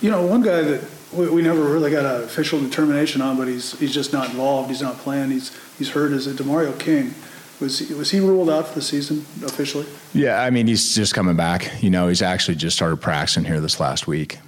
You 0.01 0.11
know, 0.11 0.25
one 0.25 0.41
guy 0.41 0.61
that 0.61 0.83
we, 1.13 1.29
we 1.29 1.41
never 1.41 1.61
really 1.61 1.91
got 1.91 2.05
an 2.05 2.23
official 2.23 2.59
determination 2.59 3.21
on, 3.21 3.37
but 3.37 3.47
he's 3.47 3.77
he's 3.79 3.93
just 3.93 4.11
not 4.11 4.29
involved. 4.29 4.69
He's 4.69 4.81
not 4.81 4.97
playing. 4.97 5.31
He's 5.31 5.57
he's 5.77 5.91
hurt. 5.91 6.11
Is 6.11 6.27
it 6.27 6.37
Demario 6.37 6.77
King? 6.79 7.13
Was 7.59 7.79
he, 7.79 7.93
was 7.93 8.11
he 8.11 8.19
ruled 8.19 8.49
out 8.49 8.67
for 8.67 8.75
the 8.75 8.81
season 8.81 9.25
officially? 9.45 9.85
Yeah, 10.13 10.41
I 10.41 10.49
mean 10.49 10.67
he's 10.67 10.95
just 10.95 11.13
coming 11.13 11.35
back. 11.35 11.71
You 11.81 11.89
know, 11.89 12.07
he's 12.07 12.21
actually 12.21 12.55
just 12.55 12.75
started 12.75 12.97
practicing 12.97 13.45
here 13.45 13.61
this 13.61 13.79
last 13.79 14.07
week. 14.07 14.39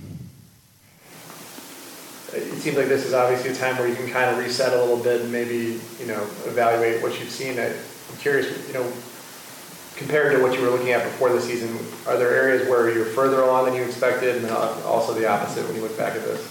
It 2.33 2.59
seems 2.59 2.75
like 2.75 2.87
this 2.87 3.05
is 3.05 3.13
obviously 3.13 3.51
a 3.51 3.55
time 3.55 3.77
where 3.77 3.87
you 3.87 3.95
can 3.95 4.09
kind 4.09 4.29
of 4.29 4.37
reset 4.37 4.73
a 4.73 4.81
little 4.81 5.01
bit 5.01 5.21
and 5.21 5.31
maybe, 5.31 5.79
you 5.99 6.07
know, 6.07 6.21
evaluate 6.45 7.01
what 7.01 7.17
you've 7.19 7.29
seen. 7.29 7.57
I'm 7.57 7.73
curious, 8.19 8.67
you 8.67 8.73
know, 8.73 8.91
compared 9.95 10.35
to 10.35 10.43
what 10.43 10.53
you 10.53 10.61
were 10.61 10.69
looking 10.69 10.91
at 10.91 11.03
before 11.03 11.29
the 11.29 11.39
season, 11.39 11.69
are 12.05 12.17
there 12.17 12.31
areas 12.31 12.67
where 12.67 12.91
you're 12.93 13.05
further 13.05 13.41
along 13.41 13.65
than 13.65 13.75
you 13.75 13.83
expected, 13.83 14.35
and 14.35 14.45
then 14.45 14.51
also 14.51 15.13
the 15.13 15.25
opposite 15.25 15.65
when 15.65 15.75
you 15.75 15.81
look 15.81 15.97
back 15.97 16.15
at 16.15 16.23
this? 16.23 16.41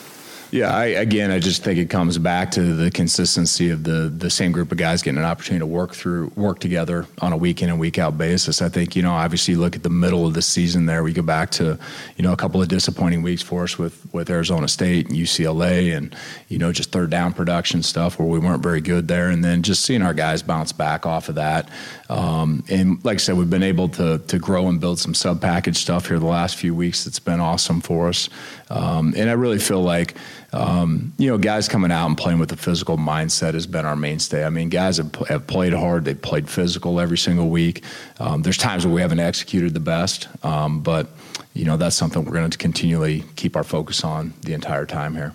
Yeah, 0.55 0.73
I, 0.73 0.85
again, 0.85 1.33
I 1.33 1.41
just 1.41 1.65
think 1.65 1.81
it 1.81 1.91
comes 1.91 2.17
back 2.17 2.53
to 2.53 2.77
the 2.77 2.89
consistency 2.89 3.71
of 3.71 3.83
the 3.83 4.09
the 4.09 4.31
same 4.31 4.53
group 4.53 4.71
of 4.71 4.79
guys 4.79 5.03
getting 5.03 5.19
an 5.19 5.25
opportunity 5.25 5.59
to 5.59 5.67
work 5.67 5.97
through, 5.97 6.31
work 6.37 6.61
together 6.61 7.09
on 7.21 7.33
a 7.33 7.37
week 7.37 7.61
in 7.61 7.71
and 7.71 7.81
week 7.81 7.99
out 7.99 8.17
basis. 8.17 8.63
I 8.63 8.69
think 8.69 8.95
you 8.95 9.03
know, 9.03 9.11
obviously, 9.11 9.57
look 9.57 9.75
at 9.75 9.83
the 9.83 9.91
middle 9.91 10.29
of 10.29 10.35
the 10.35 10.43
season. 10.43 10.87
There, 10.87 11.03
we 11.03 11.13
go 11.13 11.23
back 11.23 11.51
to 11.59 11.77
you 12.17 12.23
know 12.23 12.33
a 12.33 12.37
couple 12.37 12.63
of 12.63 12.69
disappointing 12.69 13.23
weeks 13.23 13.43
for 13.43 13.65
us 13.65 13.77
with 13.77 14.07
with 14.15 14.31
Arizona 14.31 14.69
State 14.69 15.09
and 15.09 15.17
UCLA, 15.17 15.93
and 15.97 16.15
you 16.47 16.59
know 16.59 16.71
just 16.71 16.93
third 16.93 17.11
down 17.11 17.33
production 17.33 17.83
stuff 17.83 18.21
where 18.21 18.29
we 18.29 18.39
weren't 18.39 18.63
very 18.63 18.81
good 18.81 19.09
there, 19.09 19.31
and 19.31 19.43
then 19.43 19.65
just 19.65 19.85
seeing 19.85 20.03
our 20.03 20.15
guys 20.15 20.41
bounce 20.41 20.71
back 20.71 21.05
off 21.05 21.29
of 21.29 21.35
that. 21.35 21.69
Um, 22.09 22.65
and 22.69 23.03
like 23.05 23.15
I 23.15 23.19
said, 23.19 23.37
we've 23.37 23.49
been 23.49 23.63
able 23.63 23.89
to 23.91 24.19
to 24.19 24.39
grow 24.39 24.69
and 24.69 24.81
build 24.81 24.99
some 24.99 25.15
sub 25.15 25.41
package 25.41 25.77
stuff 25.77 26.09
here 26.09 26.19
the 26.19 26.27
last 26.27 26.57
few 26.57 26.75
weeks. 26.75 27.07
It's 27.07 27.19
been 27.19 27.41
awesome 27.41 27.81
for 27.81 28.09
us, 28.09 28.29
um, 28.71 29.15
and 29.17 29.31
I 29.31 29.33
really 29.33 29.59
feel 29.59 29.83
like 29.83 30.15
um, 30.55 31.13
you 31.19 31.29
know, 31.29 31.37
guys 31.37 31.69
coming 31.69 31.91
out 31.91 32.07
and 32.07 32.17
playing 32.17 32.39
with 32.39 32.53
a 32.53 32.57
physical 32.57 32.97
mindset 32.97 33.55
has 33.55 33.67
been 33.67 33.85
our 33.85 33.97
mainstay. 33.97 34.45
I 34.45 34.51
mean, 34.51 34.69
guys 34.69 34.99
have, 34.99 35.13
have 35.29 35.47
played 35.49 35.73
hard. 35.73 36.05
They've 36.05 36.21
played 36.21 36.49
physical 36.49 37.01
every 37.01 37.19
single 37.19 37.49
week. 37.49 37.83
Um, 38.21 38.43
there's 38.43 38.57
times 38.57 38.87
where 38.87 38.95
we 38.95 39.01
haven't 39.01 39.19
executed 39.19 39.75
the 39.75 39.81
best, 39.81 40.29
um, 40.45 40.81
but, 40.81 41.09
you 41.55 41.65
know, 41.65 41.77
that's 41.77 41.97
something 41.97 42.25
we're 42.25 42.33
going 42.33 42.51
to 42.51 42.59
continually 42.59 43.25
keep 43.35 43.57
our 43.57 43.65
focus 43.65 44.05
on 44.05 44.33
the 44.43 44.53
entire 44.55 44.87
time 44.87 45.15
here. 45.15 45.35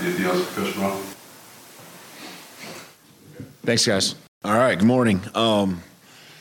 Anything 0.00 0.26
else 0.26 0.74
Brown? 0.74 1.17
Thanks, 3.68 3.86
guys. 3.86 4.14
All 4.44 4.56
right, 4.56 4.78
good 4.78 4.88
morning. 4.88 5.20
Um, 5.34 5.82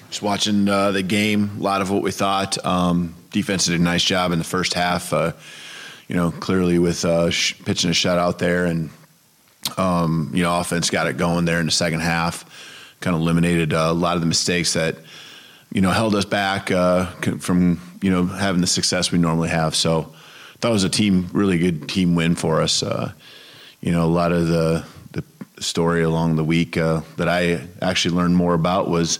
just 0.07 0.21
watching 0.21 0.69
uh, 0.69 0.91
the 0.91 1.03
game, 1.03 1.57
a 1.59 1.61
lot 1.61 1.81
of 1.81 1.91
what 1.91 2.01
we 2.01 2.09
thought. 2.09 2.57
Um, 2.65 3.15
defense 3.31 3.65
did 3.65 3.77
a 3.77 3.83
nice 3.83 4.01
job 4.01 4.31
in 4.31 4.39
the 4.39 4.45
first 4.45 4.73
half. 4.73 5.11
Uh, 5.11 5.33
you 6.07 6.15
know, 6.15 6.31
clearly 6.31 6.79
with 6.79 7.03
uh, 7.03 7.29
sh- 7.29 7.55
pitching 7.65 7.89
a 7.89 7.93
shutout 7.93 8.37
there, 8.37 8.63
and 8.63 8.91
um, 9.77 10.31
you 10.33 10.41
know, 10.41 10.57
offense 10.57 10.89
got 10.89 11.07
it 11.07 11.17
going 11.17 11.43
there 11.43 11.59
in 11.59 11.65
the 11.65 11.71
second 11.73 11.99
half. 11.99 12.45
Kind 13.01 13.13
of 13.13 13.21
eliminated 13.21 13.73
uh, 13.73 13.87
a 13.89 13.93
lot 13.93 14.15
of 14.15 14.21
the 14.21 14.27
mistakes 14.27 14.71
that 14.71 14.95
you 15.73 15.81
know 15.81 15.91
held 15.91 16.15
us 16.15 16.23
back 16.23 16.71
uh, 16.71 17.07
from 17.39 17.81
you 18.01 18.09
know 18.09 18.25
having 18.25 18.61
the 18.61 18.67
success 18.67 19.11
we 19.11 19.19
normally 19.19 19.49
have. 19.49 19.75
So, 19.75 20.13
thought 20.61 20.69
it 20.69 20.71
was 20.71 20.85
a 20.85 20.89
team, 20.89 21.27
really 21.33 21.57
good 21.57 21.89
team 21.89 22.15
win 22.15 22.35
for 22.35 22.61
us. 22.61 22.81
Uh, 22.81 23.11
you 23.81 23.91
know, 23.91 24.05
a 24.05 24.07
lot 24.07 24.31
of 24.31 24.47
the 24.47 24.85
story 25.59 26.03
along 26.03 26.35
the 26.35 26.43
week 26.43 26.77
uh, 26.77 27.01
that 27.17 27.27
I 27.27 27.67
actually 27.81 28.15
learned 28.15 28.35
more 28.35 28.53
about 28.53 28.89
was, 28.89 29.19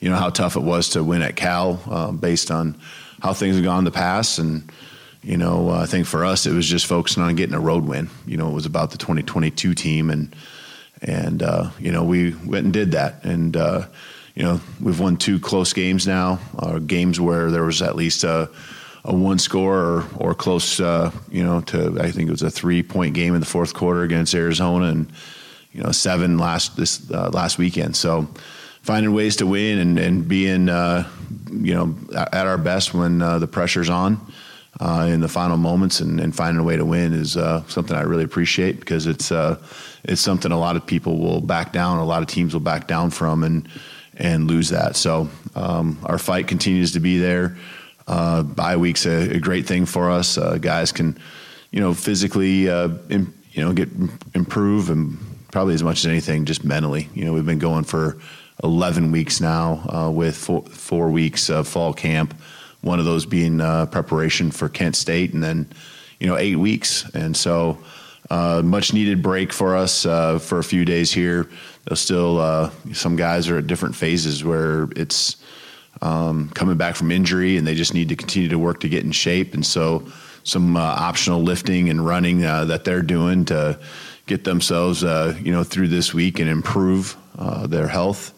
you 0.00 0.08
know, 0.08 0.16
how 0.16 0.30
tough 0.30 0.56
it 0.56 0.62
was 0.62 0.90
to 0.90 1.04
win 1.04 1.22
at 1.22 1.36
Cal 1.36 1.80
uh, 1.90 2.12
based 2.12 2.50
on 2.50 2.78
how 3.20 3.32
things 3.32 3.56
have 3.56 3.64
gone 3.64 3.78
in 3.78 3.84
the 3.84 3.90
past. 3.90 4.38
And 4.38 4.70
you 5.22 5.36
know, 5.36 5.70
uh, 5.70 5.80
I 5.80 5.86
think 5.86 6.06
for 6.06 6.24
us 6.24 6.46
it 6.46 6.52
was 6.52 6.66
just 6.66 6.86
focusing 6.86 7.22
on 7.22 7.34
getting 7.36 7.54
a 7.54 7.60
road 7.60 7.84
win. 7.84 8.10
You 8.26 8.36
know, 8.36 8.50
it 8.50 8.54
was 8.54 8.66
about 8.66 8.90
the 8.90 8.98
2022 8.98 9.74
team, 9.74 10.10
and 10.10 10.34
and 11.00 11.42
uh, 11.42 11.70
you 11.78 11.92
know 11.92 12.04
we 12.04 12.34
went 12.34 12.64
and 12.64 12.72
did 12.72 12.92
that, 12.92 13.24
and 13.24 13.56
uh, 13.56 13.86
you 14.34 14.42
know 14.42 14.60
we've 14.80 14.98
won 14.98 15.16
two 15.16 15.38
close 15.38 15.72
games 15.72 16.06
now, 16.06 16.40
uh, 16.58 16.78
games 16.78 17.20
where 17.20 17.50
there 17.50 17.62
was 17.62 17.82
at 17.82 17.94
least 17.94 18.24
a, 18.24 18.50
a 19.04 19.14
one 19.14 19.38
score 19.38 19.78
or, 19.78 20.04
or 20.16 20.34
close, 20.34 20.80
uh, 20.80 21.12
you 21.30 21.44
know, 21.44 21.60
to 21.62 21.98
I 22.00 22.10
think 22.10 22.28
it 22.28 22.32
was 22.32 22.42
a 22.42 22.50
three 22.50 22.82
point 22.82 23.14
game 23.14 23.34
in 23.34 23.40
the 23.40 23.46
fourth 23.46 23.74
quarter 23.74 24.02
against 24.02 24.34
Arizona, 24.34 24.86
and 24.86 25.12
you 25.72 25.82
know 25.82 25.92
seven 25.92 26.38
last 26.38 26.76
this 26.76 27.10
uh, 27.10 27.30
last 27.30 27.58
weekend. 27.58 27.96
So 27.96 28.28
finding 28.82 29.12
ways 29.14 29.36
to 29.36 29.46
win 29.46 29.78
and 29.78 29.98
and 29.98 30.28
being 30.28 30.68
you 30.68 31.74
know 31.74 31.94
at 32.14 32.46
our 32.46 32.58
best 32.58 32.94
when 32.94 33.18
the 33.18 33.48
pressure's 33.48 33.90
on 33.90 34.20
uh, 34.80 35.06
in 35.08 35.20
the 35.20 35.28
final 35.28 35.56
moments 35.56 36.00
and, 36.00 36.18
and, 36.18 36.34
finding 36.34 36.60
a 36.60 36.64
way 36.64 36.76
to 36.76 36.84
win 36.84 37.12
is 37.12 37.36
uh, 37.36 37.62
something 37.68 37.96
I 37.96 38.02
really 38.02 38.24
appreciate 38.24 38.80
because 38.80 39.06
it's 39.06 39.30
uh, 39.30 39.58
it's 40.04 40.20
something 40.20 40.50
a 40.50 40.58
lot 40.58 40.76
of 40.76 40.86
people 40.86 41.18
will 41.18 41.40
back 41.40 41.72
down, 41.72 41.98
a 41.98 42.04
lot 42.04 42.22
of 42.22 42.28
teams 42.28 42.54
will 42.54 42.60
back 42.60 42.86
down 42.88 43.10
from 43.10 43.44
and 43.44 43.68
and 44.16 44.48
lose 44.48 44.70
that. 44.70 44.96
So 44.96 45.28
um, 45.54 45.98
our 46.04 46.18
fight 46.18 46.48
continues 46.48 46.92
to 46.92 47.00
be 47.00 47.18
there. 47.18 47.56
Uh, 48.06 48.42
bye 48.42 48.76
week's 48.76 49.06
a, 49.06 49.36
a, 49.36 49.38
great 49.38 49.66
thing 49.66 49.86
for 49.86 50.10
us. 50.10 50.36
Uh, 50.36 50.58
guys 50.58 50.90
can, 50.90 51.16
you 51.70 51.80
know, 51.80 51.94
physically, 51.94 52.68
uh, 52.68 52.88
you 53.08 53.26
know, 53.56 53.72
get 53.72 53.88
improve 54.34 54.90
and 54.90 55.18
probably 55.52 55.74
as 55.74 55.84
much 55.84 56.00
as 56.00 56.06
anything, 56.06 56.44
just 56.44 56.64
mentally. 56.64 57.08
You 57.14 57.24
know, 57.24 57.32
we've 57.32 57.46
been 57.46 57.60
going 57.60 57.84
for 57.84 58.18
11 58.64 59.12
weeks 59.12 59.40
now 59.40 59.88
uh, 59.88 60.10
with 60.10 60.36
four, 60.36 60.62
four 60.62 61.10
weeks 61.10 61.48
of 61.48 61.68
fall 61.68 61.94
camp 61.94 62.34
one 62.82 62.98
of 62.98 63.04
those 63.04 63.24
being 63.24 63.60
uh, 63.60 63.86
preparation 63.86 64.50
for 64.50 64.68
Kent 64.68 64.96
State, 64.96 65.32
and 65.32 65.42
then 65.42 65.66
you 66.20 66.26
know 66.26 66.36
eight 66.36 66.56
weeks, 66.56 67.08
and 67.14 67.36
so 67.36 67.78
uh, 68.28 68.60
much 68.62 68.92
needed 68.92 69.22
break 69.22 69.52
for 69.52 69.76
us 69.76 70.04
uh, 70.04 70.38
for 70.38 70.58
a 70.58 70.64
few 70.64 70.84
days 70.84 71.10
here. 71.10 71.48
There's 71.86 72.00
still 72.00 72.38
uh, 72.38 72.70
some 72.92 73.16
guys 73.16 73.48
are 73.48 73.58
at 73.58 73.66
different 73.66 73.94
phases 73.94 74.44
where 74.44 74.88
it's 74.96 75.36
um, 76.02 76.50
coming 76.50 76.76
back 76.76 76.96
from 76.96 77.10
injury, 77.10 77.56
and 77.56 77.66
they 77.66 77.74
just 77.74 77.94
need 77.94 78.08
to 78.10 78.16
continue 78.16 78.48
to 78.48 78.58
work 78.58 78.80
to 78.80 78.88
get 78.88 79.04
in 79.04 79.12
shape, 79.12 79.54
and 79.54 79.64
so 79.64 80.06
some 80.44 80.76
uh, 80.76 80.80
optional 80.80 81.40
lifting 81.40 81.88
and 81.88 82.04
running 82.04 82.40
that 82.40 82.82
they're 82.82 83.00
doing 83.00 83.44
to 83.44 83.78
get 84.32 84.44
themselves 84.44 85.02
you 85.02 85.52
know 85.52 85.64
through 85.64 85.88
this 85.88 86.14
week 86.14 86.38
and 86.40 86.48
improve 86.48 87.16
their 87.68 87.88
health 87.88 88.32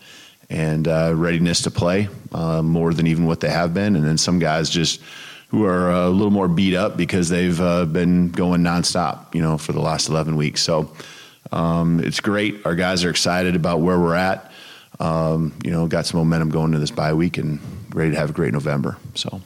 and 0.50 0.88
uh, 0.88 1.12
readiness 1.14 1.62
to 1.62 1.70
play 1.70 2.09
uh, 2.33 2.62
more 2.62 2.92
than 2.94 3.07
even 3.07 3.26
what 3.26 3.40
they 3.40 3.50
have 3.50 3.74
been. 3.74 3.96
And 3.96 4.04
then 4.04 4.18
some 4.18 4.38
guys 4.38 4.70
just 4.70 5.00
who 5.48 5.64
are 5.64 5.90
a 5.90 6.09
little 6.09 6.30
more 6.30 6.48
beat 6.48 6.74
up 6.74 6.96
because 6.96 7.28
they've 7.28 7.61
uh, 7.61 7.85
been 7.87 8.30
going 8.30 8.62
nonstop, 8.62 9.35
you 9.35 9.42
know, 9.42 9.57
for 9.57 9.72
the 9.72 9.80
last 9.80 10.09
11 10.09 10.37
weeks. 10.37 10.62
So 10.62 10.92
um, 11.52 12.00
it's 12.00 12.20
great. 12.20 12.64
Our 12.64 12.74
guys 12.74 13.04
are 13.04 13.11
excited 13.11 13.57
about 13.57 13.80
where 13.80 13.98
we're 13.98 14.14
at. 14.14 14.50
Um, 15.00 15.54
you 15.64 15.70
know, 15.70 15.87
got 15.87 16.07
some 16.07 16.18
momentum 16.18 16.50
going 16.50 16.66
into 16.66 16.78
this 16.78 16.90
bye 16.90 17.14
week 17.14 17.37
and 17.37 17.61
ready 17.92 18.12
to 18.12 18.16
have 18.16 18.30
a 18.30 18.33
great 18.33 18.52
November. 18.52 18.96
So, 19.14 19.40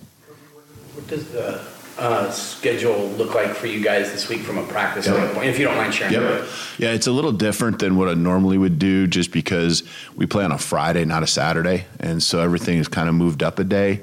what 0.93 1.07
does 1.09 1.31
the 1.31 1.65
uh, 1.99 2.31
schedule 2.31 3.09
look 3.11 3.35
like 3.35 3.55
for 3.55 3.67
you 3.67 3.83
guys 3.83 4.13
this 4.13 4.29
week 4.29 4.41
from 4.41 4.57
a 4.57 4.67
practice 4.67 5.07
yep. 5.07 5.17
standpoint, 5.17 5.49
if 5.49 5.59
you 5.59 5.65
don't 5.65 5.77
mind 5.77 5.93
sharing? 5.93 6.15
Yep. 6.15 6.47
Yeah, 6.79 6.93
it's 6.93 7.09
a 7.09 7.13
little 7.13 7.33
different 7.33 7.81
than 7.81 7.97
what 7.97 8.09
I 8.09 8.15
normally 8.15 8.57
would 8.57 8.79
do 8.79 9.07
just 9.07 9.33
because 9.33 9.83
we 10.15 10.27
play 10.27 10.45
on 10.45 10.53
a 10.53 10.59
Friday, 10.59 11.05
not 11.05 11.23
a 11.23 11.27
Saturday. 11.27 11.87
And 11.99 12.23
so 12.23 12.41
everything 12.41 12.79
is 12.79 12.87
kind 12.87 13.09
of 13.09 13.15
moved 13.15 13.43
up 13.43 13.59
a 13.59 13.65
day. 13.65 14.03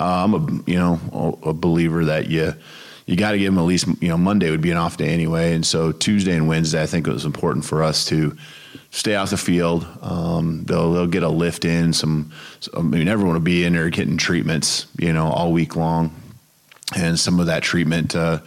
Uh, 0.00 0.24
I'm 0.24 0.34
a, 0.34 0.70
you 0.70 0.76
know, 0.76 1.38
a 1.42 1.52
believer 1.52 2.06
that 2.06 2.28
you, 2.28 2.54
you 3.06 3.16
got 3.16 3.32
to 3.32 3.38
give 3.38 3.52
them 3.52 3.58
at 3.58 3.66
least, 3.66 3.86
you 4.00 4.08
know, 4.08 4.16
Monday 4.16 4.50
would 4.50 4.62
be 4.62 4.70
an 4.70 4.78
off 4.78 4.96
day 4.96 5.08
anyway. 5.08 5.52
And 5.52 5.66
so 5.66 5.92
Tuesday 5.92 6.34
and 6.34 6.48
Wednesday, 6.48 6.82
I 6.82 6.86
think 6.86 7.06
it 7.06 7.12
was 7.12 7.26
important 7.26 7.66
for 7.66 7.82
us 7.82 8.06
to 8.06 8.36
stay 8.90 9.16
off 9.16 9.30
the 9.30 9.36
field. 9.36 9.86
Um, 10.00 10.64
they'll, 10.64 10.92
they'll 10.94 11.06
get 11.06 11.22
a 11.22 11.28
lift 11.28 11.66
in 11.66 11.92
some, 11.92 12.32
I 12.74 12.80
mean, 12.80 13.06
everyone 13.06 13.34
will 13.34 13.40
be 13.40 13.64
in 13.64 13.74
there 13.74 13.90
getting 13.90 14.16
treatments, 14.16 14.86
you 14.98 15.12
know, 15.12 15.26
all 15.26 15.52
week 15.52 15.76
long 15.76 16.22
and 16.94 17.18
some 17.18 17.40
of 17.40 17.46
that 17.46 17.62
treatment, 17.62 18.14
uh, 18.14 18.40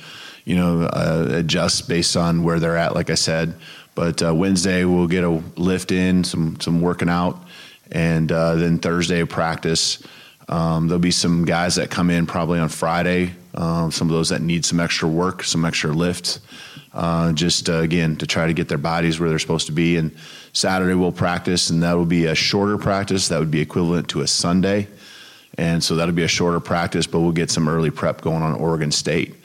you 0.46 0.56
know, 0.56 0.84
uh, 0.84 1.28
adjusts 1.32 1.82
based 1.82 2.16
on 2.16 2.44
where 2.44 2.60
they're 2.60 2.78
at. 2.78 2.96
Like 2.96 3.10
I 3.10 3.16
said, 3.16 3.56
but 3.96 4.22
uh, 4.22 4.34
Wednesday 4.34 4.86
we'll 4.86 5.08
get 5.08 5.24
a 5.24 5.42
lift 5.56 5.92
in, 5.92 6.24
some 6.24 6.60
some 6.60 6.82
working 6.82 7.10
out, 7.10 7.42
and 7.92 8.32
uh, 8.32 8.56
then 8.56 8.80
Thursday 8.80 9.24
practice. 9.26 10.04
Um, 10.50 10.88
there'll 10.88 11.00
be 11.00 11.12
some 11.12 11.44
guys 11.46 11.76
that 11.76 11.90
come 11.90 12.10
in 12.10 12.26
probably 12.26 12.60
on 12.60 12.70
Friday 12.70 13.34
um, 13.58 13.92
some 13.92 14.08
of 14.08 14.14
those 14.14 14.30
that 14.30 14.42
need 14.42 14.64
some 14.64 14.80
extra 14.80 15.10
work, 15.10 15.44
some 15.44 15.66
extra 15.66 15.92
lifts, 15.92 16.40
uh, 16.94 17.34
just 17.34 17.70
uh, 17.70 17.80
again 17.80 18.16
to 18.18 18.28
try 18.28 18.46
to 18.46 18.54
get 18.54 18.70
their 18.70 18.78
bodies 18.78 19.20
where 19.20 19.30
they're 19.30 19.40
supposed 19.40 19.66
to 19.66 19.72
be. 19.72 19.98
And 19.98 20.16
Saturday 20.54 20.94
we'll 20.94 21.12
practice, 21.12 21.72
and 21.72 21.82
that 21.82 21.94
will 21.94 22.06
be 22.06 22.26
a 22.26 22.36
shorter 22.36 22.78
practice. 22.78 23.28
That 23.30 23.40
would 23.40 23.52
be 23.52 23.60
equivalent 23.60 24.10
to 24.10 24.22
a 24.22 24.28
Sunday, 24.28 24.88
and 25.58 25.84
so 25.84 25.96
that'll 25.96 26.14
be 26.14 26.24
a 26.24 26.28
shorter 26.28 26.60
practice, 26.60 27.08
but 27.08 27.20
we'll 27.20 27.32
get 27.32 27.50
some 27.50 27.68
early 27.68 27.90
prep 27.92 28.22
going 28.22 28.44
on 28.44 28.54
Oregon 28.54 28.92
State. 28.92 29.36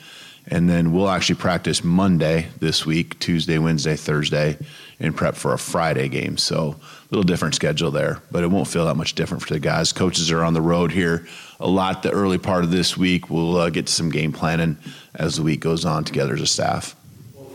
And 0.48 0.68
then 0.68 0.92
we'll 0.92 1.08
actually 1.08 1.36
practice 1.36 1.84
Monday 1.84 2.48
this 2.58 2.84
week, 2.84 3.18
Tuesday, 3.20 3.58
Wednesday, 3.58 3.94
Thursday, 3.94 4.58
and 4.98 5.16
prep 5.16 5.36
for 5.36 5.52
a 5.52 5.58
Friday 5.58 6.08
game. 6.08 6.36
So 6.36 6.76
a 6.80 7.06
little 7.10 7.22
different 7.22 7.54
schedule 7.54 7.92
there, 7.92 8.20
but 8.30 8.42
it 8.42 8.48
won't 8.48 8.66
feel 8.66 8.86
that 8.86 8.96
much 8.96 9.14
different 9.14 9.42
for 9.42 9.54
the 9.54 9.60
guys. 9.60 9.92
Coaches 9.92 10.32
are 10.32 10.42
on 10.42 10.52
the 10.52 10.60
road 10.60 10.90
here 10.90 11.26
a 11.62 11.68
lot 11.68 12.02
the 12.02 12.10
early 12.10 12.38
part 12.38 12.64
of 12.64 12.70
this 12.70 12.96
week. 12.96 13.30
We'll 13.30 13.56
uh, 13.56 13.70
get 13.70 13.86
to 13.86 13.92
some 13.92 14.10
game 14.10 14.32
planning 14.32 14.76
as 15.14 15.36
the 15.36 15.42
week 15.42 15.60
goes 15.60 15.84
on 15.84 16.04
together 16.04 16.34
as 16.34 16.40
a 16.40 16.46
staff. 16.46 16.96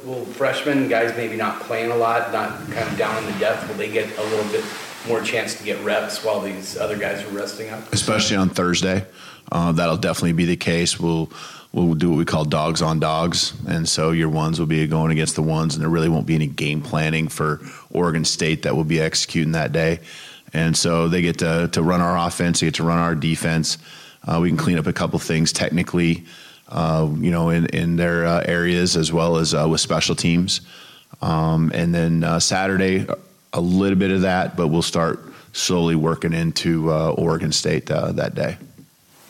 Will 0.05 0.23
freshmen, 0.25 0.87
guys 0.87 1.15
maybe 1.17 1.35
not 1.35 1.59
playing 1.61 1.91
a 1.91 1.95
lot, 1.97 2.31
not 2.31 2.57
kind 2.71 2.89
of 2.89 2.97
down 2.97 3.21
in 3.21 3.31
the 3.31 3.37
depth, 3.39 3.67
will 3.67 3.75
they 3.75 3.91
get 3.91 4.17
a 4.17 4.23
little 4.23 4.49
bit 4.51 4.63
more 5.07 5.21
chance 5.21 5.55
to 5.55 5.63
get 5.63 5.83
reps 5.83 6.23
while 6.23 6.41
these 6.41 6.77
other 6.77 6.97
guys 6.97 7.23
are 7.23 7.29
resting 7.29 7.69
up? 7.69 7.91
Especially 7.93 8.35
on 8.35 8.49
Thursday, 8.49 9.05
uh, 9.51 9.71
that'll 9.71 9.97
definitely 9.97 10.33
be 10.33 10.45
the 10.45 10.57
case. 10.57 10.99
We'll 10.99 11.31
we'll 11.73 11.93
do 11.93 12.09
what 12.09 12.17
we 12.17 12.25
call 12.25 12.45
dogs 12.45 12.81
on 12.81 12.99
dogs, 12.99 13.53
and 13.67 13.87
so 13.87 14.11
your 14.11 14.29
ones 14.29 14.59
will 14.59 14.67
be 14.67 14.85
going 14.87 15.11
against 15.11 15.35
the 15.35 15.43
ones, 15.43 15.75
and 15.75 15.81
there 15.81 15.89
really 15.89 16.09
won't 16.09 16.25
be 16.25 16.35
any 16.35 16.47
game 16.47 16.81
planning 16.81 17.27
for 17.27 17.61
Oregon 17.91 18.25
State 18.25 18.63
that 18.63 18.75
will 18.75 18.83
be 18.83 18.99
executing 18.99 19.51
that 19.53 19.71
day. 19.71 19.99
And 20.53 20.75
so 20.75 21.07
they 21.07 21.21
get 21.21 21.39
to, 21.39 21.69
to 21.73 21.83
run 21.83 22.01
our 22.01 22.17
offense, 22.17 22.59
they 22.59 22.67
get 22.67 22.75
to 22.75 22.83
run 22.83 22.99
our 22.99 23.15
defense. 23.15 23.77
Uh, 24.25 24.39
we 24.41 24.49
can 24.49 24.57
clean 24.57 24.77
up 24.77 24.87
a 24.87 24.93
couple 24.93 25.19
things 25.19 25.51
technically, 25.53 26.25
uh, 26.69 27.07
you 27.17 27.31
know, 27.31 27.49
in, 27.49 27.65
in 27.67 27.95
their 27.95 28.25
uh, 28.25 28.43
areas 28.45 28.97
as 28.97 29.11
well 29.11 29.37
as 29.37 29.53
uh, 29.53 29.67
with 29.69 29.81
special 29.81 30.15
teams. 30.15 30.61
Um, 31.21 31.71
and 31.73 31.93
then 31.93 32.23
uh, 32.23 32.39
Saturday, 32.39 33.05
a 33.53 33.62
little 33.62 33.97
bit 33.97 34.12
of 34.12 34.21
that, 34.21 34.55
but 34.55 34.67
we'll 34.67 34.81
start 34.81 35.19
slowly 35.53 35.95
working 35.95 36.33
into 36.33 36.91
uh, 36.91 37.12
Oregon 37.12 37.51
State 37.51 37.88
that 37.88 38.36
day. 38.36 38.57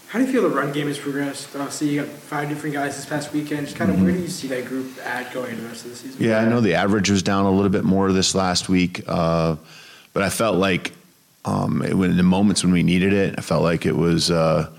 How 0.07 0.19
do 0.19 0.25
you 0.25 0.31
feel 0.31 0.41
the 0.43 0.55
run 0.55 0.71
game 0.71 0.87
has 0.87 0.97
progressed? 0.97 1.53
Uh, 1.53 1.69
so 1.69 1.83
you 1.83 2.01
got 2.01 2.09
five 2.09 2.47
different 2.47 2.73
guys 2.73 2.95
this 2.95 3.05
past 3.05 3.33
weekend. 3.33 3.67
Just 3.67 3.77
kind 3.77 3.91
of 3.91 3.97
mm-hmm. 3.97 4.05
where 4.05 4.15
do 4.15 4.21
you 4.21 4.29
see 4.29 4.47
that 4.47 4.65
group 4.65 4.97
at 5.05 5.33
going 5.33 5.51
into 5.51 5.63
the 5.63 5.67
rest 5.67 5.83
of 5.83 5.91
the 5.91 5.97
season? 5.97 6.23
Yeah, 6.23 6.39
I 6.39 6.45
know 6.45 6.61
the 6.61 6.75
average 6.75 7.09
was 7.09 7.21
down 7.21 7.45
a 7.45 7.51
little 7.51 7.69
bit 7.69 7.83
more 7.83 8.13
this 8.13 8.33
last 8.33 8.69
week, 8.69 9.03
uh, 9.05 9.57
but 10.13 10.23
I 10.23 10.29
felt 10.29 10.55
like 10.55 10.93
um, 11.43 11.81
it, 11.81 11.91
in 11.91 12.15
the 12.15 12.23
moments 12.23 12.63
when 12.63 12.71
we 12.71 12.83
needed 12.83 13.11
it, 13.11 13.35
I 13.37 13.41
felt 13.41 13.63
like 13.63 13.85
it 13.85 13.97
was 13.97 14.31
uh, 14.31 14.69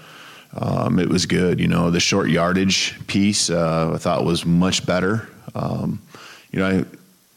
um, 0.54 0.98
it 0.98 1.10
was 1.10 1.26
good. 1.26 1.60
You 1.60 1.68
know, 1.68 1.90
the 1.90 2.00
short 2.00 2.30
yardage 2.30 2.98
piece 3.06 3.50
uh, 3.50 3.92
I 3.94 3.98
thought 3.98 4.24
was 4.24 4.46
much 4.46 4.86
better. 4.86 5.28
Um, 5.54 6.00
you 6.52 6.60
know, 6.60 6.68
I, 6.68 6.84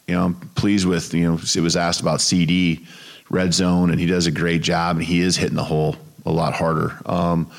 you 0.06 0.14
know, 0.14 0.26
I'm 0.26 0.34
pleased 0.34 0.86
with 0.86 1.14
you 1.14 1.30
know 1.30 1.34
it 1.34 1.60
was 1.60 1.76
asked 1.76 2.00
about 2.00 2.20
CD 2.20 2.86
red 3.30 3.54
zone, 3.54 3.90
and 3.90 3.98
he 3.98 4.06
does 4.06 4.26
a 4.26 4.30
great 4.30 4.62
job, 4.62 4.96
and 4.96 5.04
he 5.04 5.20
is 5.20 5.36
hitting 5.36 5.56
the 5.56 5.64
hole 5.64 5.96
a 6.26 6.30
lot 6.30 6.52
harder. 6.54 6.98
Um, 7.06 7.50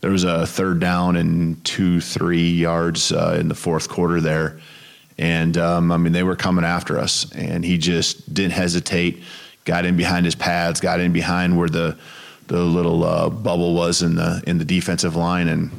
there 0.00 0.10
was 0.10 0.24
a 0.24 0.46
third 0.46 0.80
down 0.80 1.16
and 1.16 1.62
two, 1.64 2.00
three 2.00 2.50
yards 2.50 3.12
uh, 3.12 3.36
in 3.38 3.48
the 3.48 3.54
fourth 3.54 3.88
quarter 3.88 4.20
there. 4.20 4.60
And 5.18 5.58
um, 5.58 5.90
I 5.90 5.96
mean, 5.96 6.12
they 6.12 6.22
were 6.22 6.36
coming 6.36 6.64
after 6.64 6.98
us, 6.98 7.30
and 7.32 7.64
he 7.64 7.78
just 7.78 8.32
didn't 8.32 8.52
hesitate. 8.52 9.22
Got 9.64 9.84
in 9.84 9.96
behind 9.96 10.24
his 10.24 10.36
pads, 10.36 10.80
got 10.80 11.00
in 11.00 11.12
behind 11.12 11.58
where 11.58 11.68
the 11.68 11.98
the 12.46 12.62
little 12.62 13.04
uh, 13.04 13.28
bubble 13.28 13.74
was 13.74 14.00
in 14.00 14.14
the 14.14 14.42
in 14.46 14.58
the 14.58 14.64
defensive 14.64 15.16
line, 15.16 15.48
and 15.48 15.70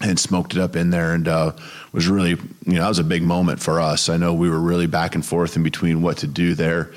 and 0.00 0.18
smoked 0.18 0.54
it 0.54 0.60
up 0.60 0.76
in 0.76 0.90
there, 0.90 1.12
and 1.12 1.26
uh, 1.26 1.52
was 1.92 2.08
really 2.08 2.30
you 2.30 2.74
know 2.74 2.82
that 2.82 2.88
was 2.88 2.98
a 2.98 3.04
big 3.04 3.22
moment 3.22 3.60
for 3.60 3.80
us. 3.80 4.08
I 4.08 4.16
know 4.16 4.34
we 4.34 4.50
were 4.50 4.60
really 4.60 4.86
back 4.86 5.14
and 5.14 5.24
forth 5.24 5.56
in 5.56 5.62
between 5.62 6.02
what 6.02 6.18
to 6.18 6.26
do 6.26 6.54
there. 6.54 6.92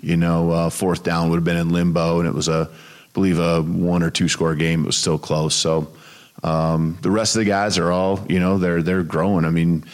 You 0.00 0.16
know, 0.16 0.50
uh, 0.50 0.70
fourth 0.70 1.02
down 1.02 1.30
would 1.30 1.36
have 1.36 1.44
been 1.44 1.56
in 1.56 1.70
limbo, 1.70 2.18
and 2.18 2.28
it 2.28 2.34
was 2.34 2.48
a 2.48 2.68
I 2.70 2.76
believe 3.14 3.38
a 3.38 3.62
one 3.62 4.02
or 4.02 4.10
two 4.10 4.28
score 4.28 4.54
game. 4.54 4.82
It 4.82 4.86
was 4.86 4.96
still 4.96 5.18
close, 5.18 5.54
so 5.54 5.88
um, 6.42 6.98
the 7.00 7.10
rest 7.10 7.36
of 7.36 7.40
the 7.40 7.46
guys 7.46 7.78
are 7.78 7.90
all, 7.90 8.24
you 8.28 8.38
know, 8.38 8.58
they're 8.58 8.82
they're 8.82 9.02
growing. 9.02 9.44
I 9.44 9.50
mean, 9.50 9.84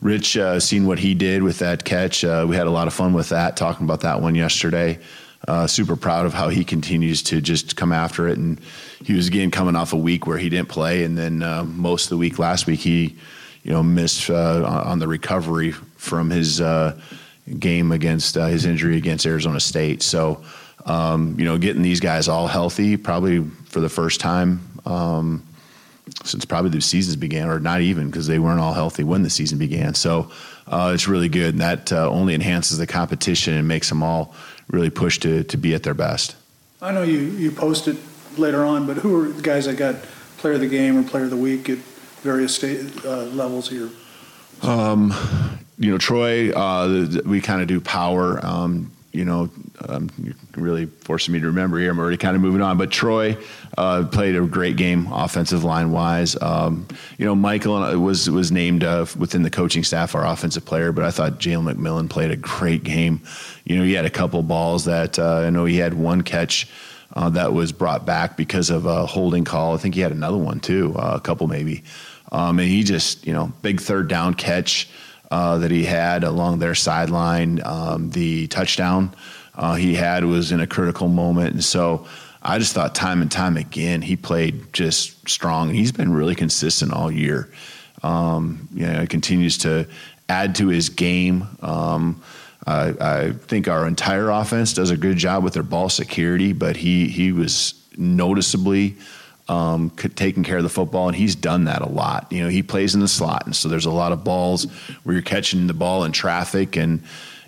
Rich 0.00 0.36
uh, 0.36 0.60
what 0.80 0.98
he 0.98 1.14
did 1.14 1.42
with 1.42 1.58
that 1.58 1.84
catch. 1.84 2.24
Uh, 2.24 2.46
we 2.48 2.56
had 2.56 2.66
a 2.66 2.70
lot 2.70 2.88
of 2.88 2.94
fun 2.94 3.12
with 3.12 3.28
that, 3.28 3.56
talking 3.56 3.84
about 3.84 4.00
that 4.00 4.20
one 4.20 4.34
yesterday. 4.34 4.98
Uh, 5.46 5.66
super 5.66 5.96
proud 5.96 6.26
of 6.26 6.34
how 6.34 6.48
he 6.48 6.64
continues 6.64 7.22
to 7.22 7.40
just 7.40 7.76
come 7.76 7.92
after 7.92 8.28
it. 8.28 8.36
And 8.36 8.60
he 9.04 9.14
was 9.14 9.28
again 9.28 9.50
coming 9.50 9.76
off 9.76 9.92
a 9.92 9.96
week 9.96 10.26
where 10.26 10.36
he 10.36 10.48
didn't 10.48 10.68
play, 10.68 11.04
and 11.04 11.16
then 11.16 11.42
uh, 11.42 11.64
most 11.64 12.04
of 12.04 12.10
the 12.10 12.16
week 12.16 12.38
last 12.38 12.66
week 12.66 12.80
he, 12.80 13.16
you 13.62 13.72
know, 13.72 13.82
missed 13.82 14.30
uh, 14.30 14.64
on 14.86 14.98
the 14.98 15.08
recovery 15.08 15.72
from 15.72 16.30
his 16.30 16.60
uh, 16.60 16.98
game 17.58 17.92
against 17.92 18.34
his 18.34 18.64
injury 18.64 18.96
against 18.96 19.26
Arizona 19.26 19.60
State. 19.60 20.02
So. 20.02 20.42
Um, 20.86 21.36
you 21.38 21.44
know, 21.44 21.58
getting 21.58 21.82
these 21.82 22.00
guys 22.00 22.26
all 22.26 22.46
healthy, 22.46 22.96
probably 22.96 23.44
for 23.66 23.80
the 23.80 23.90
first 23.90 24.18
time 24.18 24.62
um, 24.86 25.46
since 26.24 26.44
probably 26.44 26.70
the 26.70 26.80
seasons 26.80 27.16
began, 27.16 27.48
or 27.48 27.60
not 27.60 27.80
even 27.80 28.06
because 28.06 28.26
they 28.26 28.38
weren't 28.38 28.60
all 28.60 28.72
healthy 28.72 29.04
when 29.04 29.22
the 29.22 29.30
season 29.30 29.58
began. 29.58 29.94
So 29.94 30.30
uh, 30.66 30.92
it's 30.94 31.08
really 31.08 31.28
good, 31.28 31.54
and 31.54 31.60
that 31.60 31.92
uh, 31.92 32.08
only 32.08 32.34
enhances 32.34 32.78
the 32.78 32.86
competition 32.86 33.54
and 33.54 33.66
makes 33.66 33.88
them 33.88 34.02
all 34.02 34.34
really 34.68 34.90
push 34.90 35.18
to 35.20 35.44
to 35.44 35.56
be 35.56 35.74
at 35.74 35.82
their 35.82 35.94
best. 35.94 36.36
I 36.82 36.92
know 36.92 37.02
you 37.02 37.18
you 37.18 37.50
posted 37.50 37.98
later 38.38 38.64
on, 38.64 38.86
but 38.86 38.98
who 38.98 39.22
are 39.22 39.28
the 39.28 39.42
guys 39.42 39.66
that 39.66 39.76
got 39.76 39.96
player 40.38 40.54
of 40.54 40.60
the 40.60 40.68
game 40.68 40.96
or 40.96 41.02
player 41.02 41.24
of 41.24 41.30
the 41.30 41.36
week 41.36 41.68
at 41.68 41.78
various 42.22 42.54
state 42.54 43.04
uh, 43.04 43.24
levels 43.24 43.68
here? 43.68 43.90
Um, 44.62 45.12
you 45.78 45.90
know, 45.90 45.98
Troy, 45.98 46.50
uh, 46.52 47.06
we 47.24 47.40
kind 47.40 47.62
of 47.62 47.68
do 47.68 47.80
power. 47.80 48.44
Um, 48.44 48.92
you 49.12 49.24
know, 49.24 49.50
um, 49.88 50.08
you're 50.22 50.34
really 50.54 50.86
forcing 50.86 51.34
me 51.34 51.40
to 51.40 51.46
remember 51.46 51.78
here. 51.78 51.90
I'm 51.90 51.98
already 51.98 52.16
kind 52.16 52.36
of 52.36 52.42
moving 52.42 52.62
on, 52.62 52.78
but 52.78 52.90
Troy 52.92 53.36
uh, 53.76 54.04
played 54.04 54.36
a 54.36 54.42
great 54.42 54.76
game, 54.76 55.08
offensive 55.12 55.64
line 55.64 55.90
wise. 55.90 56.40
Um, 56.40 56.86
you 57.18 57.24
know, 57.24 57.34
Michael 57.34 57.98
was 57.98 58.30
was 58.30 58.52
named 58.52 58.84
uh, 58.84 59.06
within 59.18 59.42
the 59.42 59.50
coaching 59.50 59.82
staff 59.82 60.14
our 60.14 60.24
offensive 60.24 60.64
player, 60.64 60.92
but 60.92 61.04
I 61.04 61.10
thought 61.10 61.40
Jalen 61.40 61.74
McMillan 61.74 62.08
played 62.08 62.30
a 62.30 62.36
great 62.36 62.84
game. 62.84 63.22
You 63.64 63.78
know, 63.78 63.84
he 63.84 63.94
had 63.94 64.04
a 64.04 64.10
couple 64.10 64.42
balls 64.42 64.84
that 64.84 65.18
uh, 65.18 65.38
I 65.38 65.50
know 65.50 65.64
he 65.64 65.78
had 65.78 65.94
one 65.94 66.22
catch. 66.22 66.68
Uh, 67.12 67.28
that 67.28 67.52
was 67.52 67.72
brought 67.72 68.06
back 68.06 68.36
because 68.36 68.70
of 68.70 68.86
a 68.86 69.04
holding 69.04 69.42
call. 69.42 69.74
I 69.74 69.78
think 69.78 69.96
he 69.96 70.00
had 70.00 70.12
another 70.12 70.36
one 70.36 70.60
too, 70.60 70.94
uh, 70.96 71.14
a 71.16 71.20
couple 71.20 71.48
maybe. 71.48 71.82
Um, 72.32 72.58
and 72.58 72.68
he 72.68 72.82
just, 72.82 73.26
you 73.26 73.32
know, 73.32 73.52
big 73.62 73.80
third 73.80 74.08
down 74.08 74.34
catch 74.34 74.88
uh, 75.30 75.58
that 75.58 75.70
he 75.70 75.84
had 75.84 76.24
along 76.24 76.58
their 76.58 76.74
sideline. 76.74 77.60
Um, 77.64 78.10
the 78.10 78.46
touchdown 78.48 79.14
uh, 79.54 79.74
he 79.74 79.94
had 79.94 80.24
was 80.24 80.52
in 80.52 80.60
a 80.60 80.66
critical 80.66 81.08
moment, 81.08 81.54
and 81.54 81.64
so 81.64 82.06
I 82.42 82.58
just 82.58 82.72
thought 82.72 82.94
time 82.94 83.20
and 83.22 83.30
time 83.30 83.56
again 83.56 84.02
he 84.02 84.16
played 84.16 84.72
just 84.72 85.28
strong, 85.28 85.70
he's 85.70 85.92
been 85.92 86.12
really 86.12 86.34
consistent 86.34 86.92
all 86.92 87.10
year. 87.10 87.50
Um, 88.02 88.68
you 88.72 88.86
know, 88.86 89.06
continues 89.06 89.58
to 89.58 89.86
add 90.28 90.54
to 90.54 90.68
his 90.68 90.88
game. 90.88 91.46
Um, 91.60 92.22
I, 92.66 92.94
I 93.00 93.32
think 93.32 93.68
our 93.68 93.86
entire 93.86 94.30
offense 94.30 94.72
does 94.72 94.90
a 94.90 94.96
good 94.96 95.18
job 95.18 95.44
with 95.44 95.54
their 95.54 95.62
ball 95.62 95.88
security, 95.88 96.52
but 96.52 96.76
he 96.76 97.08
he 97.08 97.32
was 97.32 97.74
noticeably 97.96 98.96
um, 99.50 99.90
taking 100.14 100.44
care 100.44 100.58
of 100.58 100.62
the 100.62 100.68
football, 100.68 101.08
and 101.08 101.16
he's 101.16 101.34
done 101.34 101.64
that 101.64 101.82
a 101.82 101.88
lot. 101.88 102.28
You 102.30 102.44
know, 102.44 102.48
he 102.48 102.62
plays 102.62 102.94
in 102.94 103.00
the 103.00 103.08
slot, 103.08 103.46
and 103.46 103.56
so 103.56 103.68
there's 103.68 103.84
a 103.84 103.90
lot 103.90 104.12
of 104.12 104.22
balls 104.22 104.66
where 105.02 105.12
you're 105.12 105.22
catching 105.22 105.66
the 105.66 105.74
ball 105.74 106.04
in 106.04 106.12
traffic, 106.12 106.76
and 106.76 107.02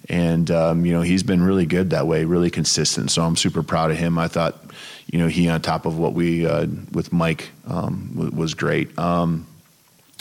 and 0.08 0.50
um, 0.50 0.84
you 0.84 0.92
know 0.92 1.02
he's 1.02 1.22
been 1.22 1.40
really 1.40 1.64
good 1.64 1.90
that 1.90 2.08
way, 2.08 2.24
really 2.24 2.50
consistent. 2.50 3.12
So 3.12 3.22
I'm 3.22 3.36
super 3.36 3.62
proud 3.62 3.92
of 3.92 3.98
him. 3.98 4.18
I 4.18 4.26
thought, 4.26 4.60
you 5.06 5.20
know, 5.20 5.28
he 5.28 5.48
on 5.48 5.62
top 5.62 5.86
of 5.86 5.96
what 5.96 6.12
we 6.12 6.44
uh, 6.44 6.66
with 6.90 7.12
Mike 7.12 7.50
um, 7.68 8.32
was 8.34 8.54
great. 8.54 8.98
Um, 8.98 9.46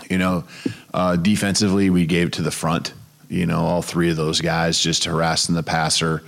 you 0.07 0.19
know, 0.19 0.43
uh, 0.93 1.15
defensively 1.15 1.89
we 1.89 2.05
gave 2.05 2.29
to 2.31 2.43
the 2.43 2.51
front. 2.51 2.93
You 3.27 3.47
know, 3.47 3.61
all 3.61 3.81
three 3.81 4.11
of 4.11 4.17
those 4.17 4.39
guys 4.39 4.79
just 4.79 5.05
harassing 5.05 5.55
the 5.55 5.63
passer, 5.63 6.21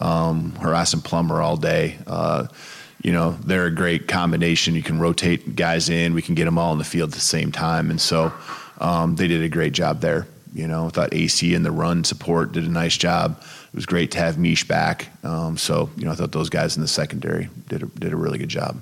um, 0.00 0.50
harassing 0.56 1.00
Plummer 1.00 1.40
all 1.40 1.56
day. 1.56 1.96
Uh, 2.08 2.48
you 3.02 3.12
know, 3.12 3.32
they're 3.44 3.66
a 3.66 3.70
great 3.70 4.08
combination. 4.08 4.74
You 4.74 4.82
can 4.82 4.98
rotate 4.98 5.56
guys 5.56 5.88
in. 5.88 6.14
We 6.14 6.22
can 6.22 6.34
get 6.34 6.44
them 6.44 6.58
all 6.58 6.72
in 6.72 6.78
the 6.78 6.84
field 6.84 7.10
at 7.10 7.14
the 7.14 7.20
same 7.20 7.52
time. 7.52 7.90
And 7.90 8.00
so 8.00 8.32
um, 8.78 9.16
they 9.16 9.28
did 9.28 9.42
a 9.42 9.48
great 9.48 9.72
job 9.72 10.00
there. 10.00 10.26
You 10.54 10.66
know, 10.66 10.86
I 10.86 10.88
thought 10.88 11.12
AC 11.12 11.54
and 11.54 11.64
the 11.64 11.70
run 11.70 12.04
support 12.04 12.52
did 12.52 12.64
a 12.64 12.70
nice 12.70 12.96
job. 12.96 13.42
It 13.42 13.74
was 13.74 13.84
great 13.84 14.10
to 14.12 14.18
have 14.18 14.38
Mish 14.38 14.66
back. 14.66 15.08
Um, 15.22 15.58
so, 15.58 15.90
you 15.96 16.06
know, 16.06 16.12
I 16.12 16.14
thought 16.14 16.32
those 16.32 16.48
guys 16.48 16.76
in 16.76 16.82
the 16.82 16.88
secondary 16.88 17.50
did 17.68 17.82
a, 17.82 17.86
did 17.86 18.12
a 18.12 18.16
really 18.16 18.38
good 18.38 18.48
job. 18.48 18.80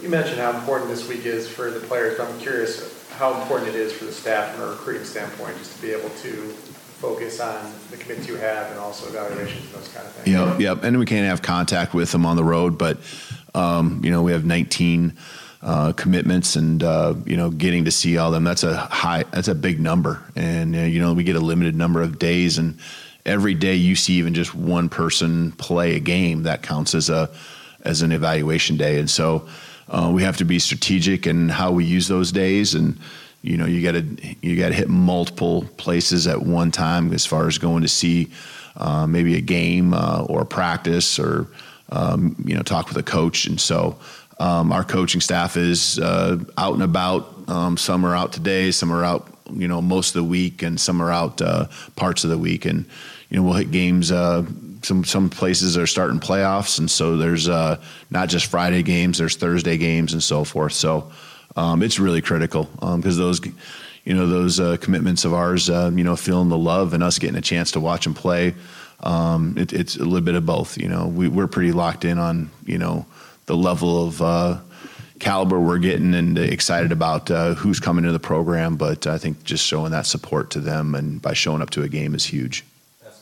You 0.00 0.08
mentioned 0.08 0.40
how 0.40 0.52
important 0.52 0.88
this 0.88 1.08
week 1.08 1.26
is 1.26 1.48
for 1.48 1.70
the 1.70 1.80
players, 1.80 2.16
but 2.16 2.28
I'm 2.28 2.38
curious 2.38 3.08
how 3.18 3.38
important 3.42 3.70
it 3.70 3.74
is 3.74 3.92
for 3.92 4.04
the 4.04 4.12
staff 4.12 4.54
from 4.54 4.64
a 4.64 4.70
recruiting 4.70 5.04
standpoint 5.04 5.58
just 5.58 5.76
to 5.76 5.82
be 5.82 5.90
able 5.90 6.08
to 6.10 6.54
focus 7.00 7.40
on 7.40 7.72
the 7.90 7.96
commits 7.96 8.28
you 8.28 8.36
have 8.36 8.70
and 8.70 8.78
also 8.78 9.08
evaluations 9.08 9.64
and 9.64 9.74
those 9.74 9.88
kind 9.88 10.06
of 10.06 10.12
things. 10.12 10.28
Yep, 10.28 10.60
yep. 10.60 10.84
And 10.84 10.98
we 10.98 11.06
can't 11.06 11.26
have 11.26 11.40
contact 11.40 11.94
with 11.94 12.12
them 12.12 12.26
on 12.26 12.36
the 12.36 12.44
road, 12.44 12.76
but 12.76 12.98
um, 13.54 14.00
you 14.04 14.10
know 14.10 14.22
we 14.22 14.32
have 14.32 14.44
19 14.44 15.16
uh, 15.62 15.92
commitments 15.92 16.56
and 16.56 16.82
uh, 16.82 17.14
you 17.26 17.36
know 17.36 17.50
getting 17.50 17.84
to 17.84 17.90
see 17.90 18.16
all 18.18 18.30
them. 18.30 18.44
That's 18.44 18.62
a 18.62 18.76
high. 18.76 19.24
That's 19.30 19.48
a 19.48 19.54
big 19.54 19.80
number, 19.80 20.22
and 20.36 20.74
uh, 20.74 20.80
you 20.80 21.00
know 21.00 21.12
we 21.12 21.24
get 21.24 21.36
a 21.36 21.40
limited 21.40 21.74
number 21.74 22.02
of 22.02 22.18
days, 22.18 22.58
and 22.58 22.78
every 23.26 23.54
day 23.54 23.74
you 23.74 23.94
see 23.96 24.14
even 24.14 24.34
just 24.34 24.54
one 24.54 24.88
person 24.88 25.52
play 25.52 25.96
a 25.96 26.00
game 26.00 26.44
that 26.44 26.62
counts 26.62 26.94
as 26.94 27.10
a 27.10 27.30
as 27.82 28.02
an 28.02 28.12
evaluation 28.12 28.76
day, 28.76 28.98
and 28.98 29.10
so 29.10 29.48
uh, 29.90 30.10
we 30.12 30.22
have 30.22 30.36
to 30.38 30.44
be 30.44 30.58
strategic 30.58 31.26
in 31.26 31.48
how 31.48 31.72
we 31.72 31.84
use 31.84 32.08
those 32.08 32.32
days 32.32 32.74
and 32.74 32.98
you 33.42 33.56
know 33.56 33.66
you 33.66 33.82
got 33.82 33.92
to 33.92 34.36
you 34.40 34.56
got 34.56 34.68
to 34.68 34.74
hit 34.74 34.88
multiple 34.88 35.64
places 35.76 36.26
at 36.26 36.42
one 36.42 36.70
time 36.70 37.12
as 37.12 37.26
far 37.26 37.46
as 37.46 37.58
going 37.58 37.82
to 37.82 37.88
see 37.88 38.30
uh, 38.76 39.06
maybe 39.06 39.36
a 39.36 39.40
game 39.40 39.92
uh, 39.92 40.24
or 40.28 40.42
a 40.42 40.46
practice 40.46 41.18
or 41.18 41.48
um, 41.90 42.36
you 42.44 42.54
know 42.54 42.62
talk 42.62 42.88
with 42.88 42.96
a 42.96 43.02
coach. 43.02 43.46
And 43.46 43.60
so 43.60 43.98
um, 44.38 44.72
our 44.72 44.84
coaching 44.84 45.20
staff 45.20 45.56
is 45.56 45.98
uh, 45.98 46.38
out 46.56 46.74
and 46.74 46.82
about. 46.82 47.34
Um, 47.48 47.76
some 47.76 48.06
are 48.06 48.14
out 48.14 48.32
today 48.32 48.70
some 48.70 48.92
are 48.92 49.04
out 49.04 49.26
you 49.52 49.66
know 49.66 49.82
most 49.82 50.10
of 50.10 50.22
the 50.22 50.28
week 50.28 50.62
and 50.62 50.80
some 50.80 51.02
are 51.02 51.10
out 51.10 51.42
uh, 51.42 51.66
parts 51.96 52.24
of 52.24 52.30
the 52.30 52.38
week. 52.38 52.64
And 52.64 52.86
you 53.28 53.36
know 53.36 53.42
we'll 53.42 53.54
hit 53.54 53.70
games 53.70 54.12
uh, 54.12 54.44
some 54.82 55.04
some 55.04 55.28
places 55.28 55.76
are 55.76 55.86
starting 55.86 56.20
playoffs. 56.20 56.78
And 56.78 56.90
so 56.90 57.16
there's 57.16 57.48
uh, 57.48 57.80
not 58.10 58.28
just 58.28 58.46
Friday 58.46 58.82
games 58.82 59.18
there's 59.18 59.36
Thursday 59.36 59.76
games 59.76 60.12
and 60.12 60.22
so 60.22 60.44
forth. 60.44 60.72
So 60.72 61.10
um, 61.56 61.82
it's 61.82 61.98
really 61.98 62.22
critical 62.22 62.64
because 62.64 63.18
um, 63.18 63.24
those, 63.24 63.40
you 64.04 64.14
know, 64.14 64.26
those 64.26 64.60
uh, 64.60 64.76
commitments 64.80 65.24
of 65.24 65.34
ours, 65.34 65.68
uh, 65.68 65.90
you 65.94 66.04
know, 66.04 66.16
feeling 66.16 66.48
the 66.48 66.58
love 66.58 66.94
and 66.94 67.02
us 67.02 67.18
getting 67.18 67.36
a 67.36 67.42
chance 67.42 67.72
to 67.72 67.80
watch 67.80 68.04
them 68.04 68.14
play. 68.14 68.54
Um, 69.02 69.56
it, 69.56 69.72
it's 69.72 69.96
a 69.96 70.04
little 70.04 70.20
bit 70.20 70.34
of 70.34 70.44
both. 70.44 70.76
You 70.76 70.88
know, 70.88 71.06
we, 71.06 71.28
we're 71.28 71.46
pretty 71.46 71.72
locked 71.72 72.04
in 72.04 72.18
on 72.18 72.50
you 72.64 72.78
know 72.78 73.06
the 73.46 73.56
level 73.56 74.06
of 74.06 74.22
uh, 74.22 74.58
caliber 75.18 75.58
we're 75.58 75.78
getting 75.78 76.14
and 76.14 76.38
excited 76.38 76.92
about 76.92 77.30
uh, 77.30 77.54
who's 77.54 77.80
coming 77.80 78.04
to 78.04 78.12
the 78.12 78.20
program. 78.20 78.76
But 78.76 79.06
I 79.06 79.18
think 79.18 79.44
just 79.44 79.64
showing 79.64 79.92
that 79.92 80.06
support 80.06 80.50
to 80.50 80.60
them 80.60 80.94
and 80.94 81.20
by 81.20 81.32
showing 81.32 81.62
up 81.62 81.70
to 81.70 81.82
a 81.82 81.88
game 81.88 82.14
is 82.14 82.24
huge. 82.24 82.64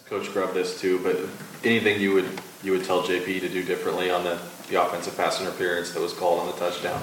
Coach 0.08 0.32
Grubb 0.32 0.54
this 0.54 0.80
too, 0.80 0.98
but 1.00 1.18
anything 1.64 2.00
you 2.00 2.14
would 2.14 2.40
you 2.62 2.72
would 2.72 2.84
tell 2.84 3.02
JP 3.02 3.40
to 3.40 3.48
do 3.48 3.62
differently 3.62 4.10
on 4.10 4.24
the, 4.24 4.38
the 4.70 4.82
offensive 4.82 5.16
pass 5.16 5.40
interference 5.40 5.92
that 5.92 6.00
was 6.00 6.12
called 6.14 6.40
on 6.40 6.46
the 6.46 6.52
touchdown? 6.54 7.02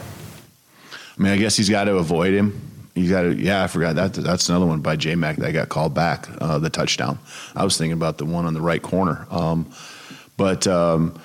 I 1.18 1.22
mean, 1.22 1.32
I 1.32 1.38
guess 1.38 1.56
he's 1.56 1.70
got 1.70 1.86
to 1.86 1.98
avoid 1.98 2.34
him. 2.34 2.75
He's 2.96 3.12
got 3.12 3.24
to. 3.24 3.36
Yeah, 3.36 3.62
I 3.62 3.68
forgot 3.68 3.96
that. 3.96 4.14
That's 4.14 4.48
another 4.48 4.66
one 4.66 4.80
by 4.80 4.96
J 4.96 5.16
Mac 5.16 5.36
that 5.38 5.52
got 5.52 5.68
called 5.68 5.94
back. 5.94 6.30
Uh, 6.40 6.60
the 6.60 6.70
touchdown. 6.70 7.20
I 7.54 7.66
was 7.66 7.78
thinking 7.78 7.92
about 7.92 8.18
the 8.18 8.26
one 8.26 8.46
on 8.46 8.54
the 8.54 8.62
right 8.62 8.82
corner. 8.82 9.28
Um, 9.30 9.70
but 10.38 10.66
um, 10.66 11.20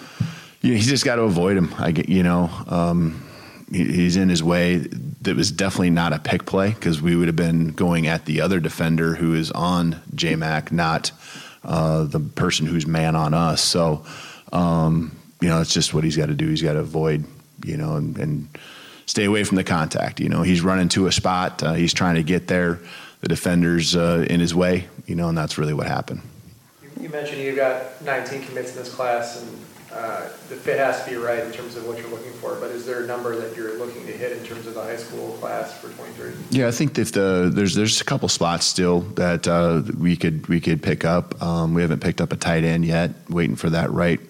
you 0.62 0.74
he's 0.74 0.88
just 0.88 1.04
got 1.04 1.16
to 1.16 1.22
avoid 1.22 1.56
him. 1.56 1.72
I 1.78 1.92
get. 1.92 2.08
You 2.08 2.24
know, 2.24 2.50
um, 2.66 3.24
he, 3.70 3.84
he's 3.84 4.16
in 4.16 4.28
his 4.28 4.42
way. 4.42 4.78
That 5.22 5.36
was 5.36 5.52
definitely 5.52 5.90
not 5.90 6.12
a 6.12 6.18
pick 6.18 6.44
play 6.44 6.70
because 6.70 7.00
we 7.00 7.14
would 7.14 7.28
have 7.28 7.36
been 7.36 7.68
going 7.68 8.08
at 8.08 8.24
the 8.24 8.40
other 8.40 8.58
defender 8.58 9.14
who 9.14 9.34
is 9.34 9.52
on 9.52 10.00
J 10.12 10.34
Mac, 10.34 10.72
not 10.72 11.12
uh, 11.62 12.02
the 12.02 12.18
person 12.18 12.66
who's 12.66 12.84
man 12.84 13.14
on 13.14 13.32
us. 13.32 13.62
So, 13.62 14.04
um, 14.52 15.16
you 15.40 15.48
know, 15.48 15.60
it's 15.60 15.72
just 15.72 15.94
what 15.94 16.02
he's 16.02 16.16
got 16.16 16.26
to 16.26 16.34
do. 16.34 16.48
He's 16.48 16.62
got 16.62 16.72
to 16.72 16.80
avoid. 16.80 17.26
You 17.64 17.76
know, 17.76 17.94
and, 17.94 18.18
and 18.18 18.48
stay 19.10 19.24
away 19.24 19.42
from 19.42 19.56
the 19.56 19.64
contact. 19.64 20.20
You 20.20 20.28
know, 20.28 20.42
he's 20.42 20.62
running 20.62 20.88
to 20.90 21.08
a 21.08 21.12
spot, 21.12 21.62
uh, 21.62 21.74
he's 21.74 21.92
trying 21.92 22.14
to 22.14 22.22
get 22.22 22.46
there. 22.46 22.78
The 23.20 23.28
defender's 23.28 23.94
uh, 23.94 24.24
in 24.30 24.40
his 24.40 24.54
way, 24.54 24.86
you 25.06 25.14
know, 25.14 25.28
and 25.28 25.36
that's 25.36 25.58
really 25.58 25.74
what 25.74 25.86
happened. 25.86 26.22
You, 26.82 27.02
you 27.02 27.08
mentioned 27.10 27.42
you've 27.42 27.56
got 27.56 28.00
19 28.02 28.46
commits 28.46 28.70
in 28.70 28.76
this 28.76 28.94
class, 28.94 29.42
and 29.42 29.60
uh, 29.92 30.22
the 30.48 30.56
fit 30.56 30.78
has 30.78 31.04
to 31.04 31.10
be 31.10 31.16
right 31.16 31.44
in 31.44 31.52
terms 31.52 31.76
of 31.76 31.86
what 31.86 31.98
you're 31.98 32.08
looking 32.08 32.32
for. 32.34 32.54
But 32.54 32.70
is 32.70 32.86
there 32.86 33.02
a 33.02 33.06
number 33.06 33.36
that 33.36 33.54
you're 33.54 33.76
looking 33.76 34.06
to 34.06 34.12
hit 34.12 34.32
in 34.38 34.42
terms 34.44 34.66
of 34.66 34.72
the 34.72 34.82
high 34.82 34.96
school 34.96 35.32
class 35.32 35.76
for 35.76 35.88
23? 35.88 36.32
Yeah, 36.50 36.68
I 36.68 36.70
think 36.70 36.98
if 36.98 37.12
the 37.12 37.50
there's 37.52 37.74
there's 37.74 38.00
a 38.00 38.04
couple 38.04 38.28
spots 38.28 38.64
still 38.64 39.00
that 39.16 39.46
uh, 39.46 39.82
we 39.98 40.16
could 40.16 40.46
we 40.46 40.60
could 40.60 40.82
pick 40.82 41.04
up. 41.04 41.42
Um, 41.42 41.74
we 41.74 41.82
haven't 41.82 42.00
picked 42.00 42.22
up 42.22 42.32
a 42.32 42.36
tight 42.36 42.64
end 42.64 42.86
yet. 42.86 43.10
Waiting 43.28 43.56
for 43.56 43.68
that 43.68 43.90
right 43.90 44.20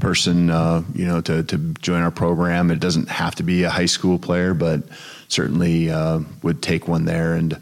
person, 0.00 0.50
uh, 0.50 0.82
you 0.94 1.06
know, 1.06 1.20
to, 1.20 1.42
to 1.42 1.58
join 1.80 2.02
our 2.02 2.10
program. 2.10 2.70
It 2.70 2.80
doesn't 2.80 3.08
have 3.08 3.34
to 3.36 3.42
be 3.42 3.64
a 3.64 3.70
high 3.70 3.86
school 3.86 4.18
player, 4.18 4.54
but 4.54 4.82
certainly 5.28 5.90
uh, 5.90 6.20
would 6.42 6.62
take 6.62 6.88
one 6.88 7.04
there, 7.04 7.34
and 7.34 7.60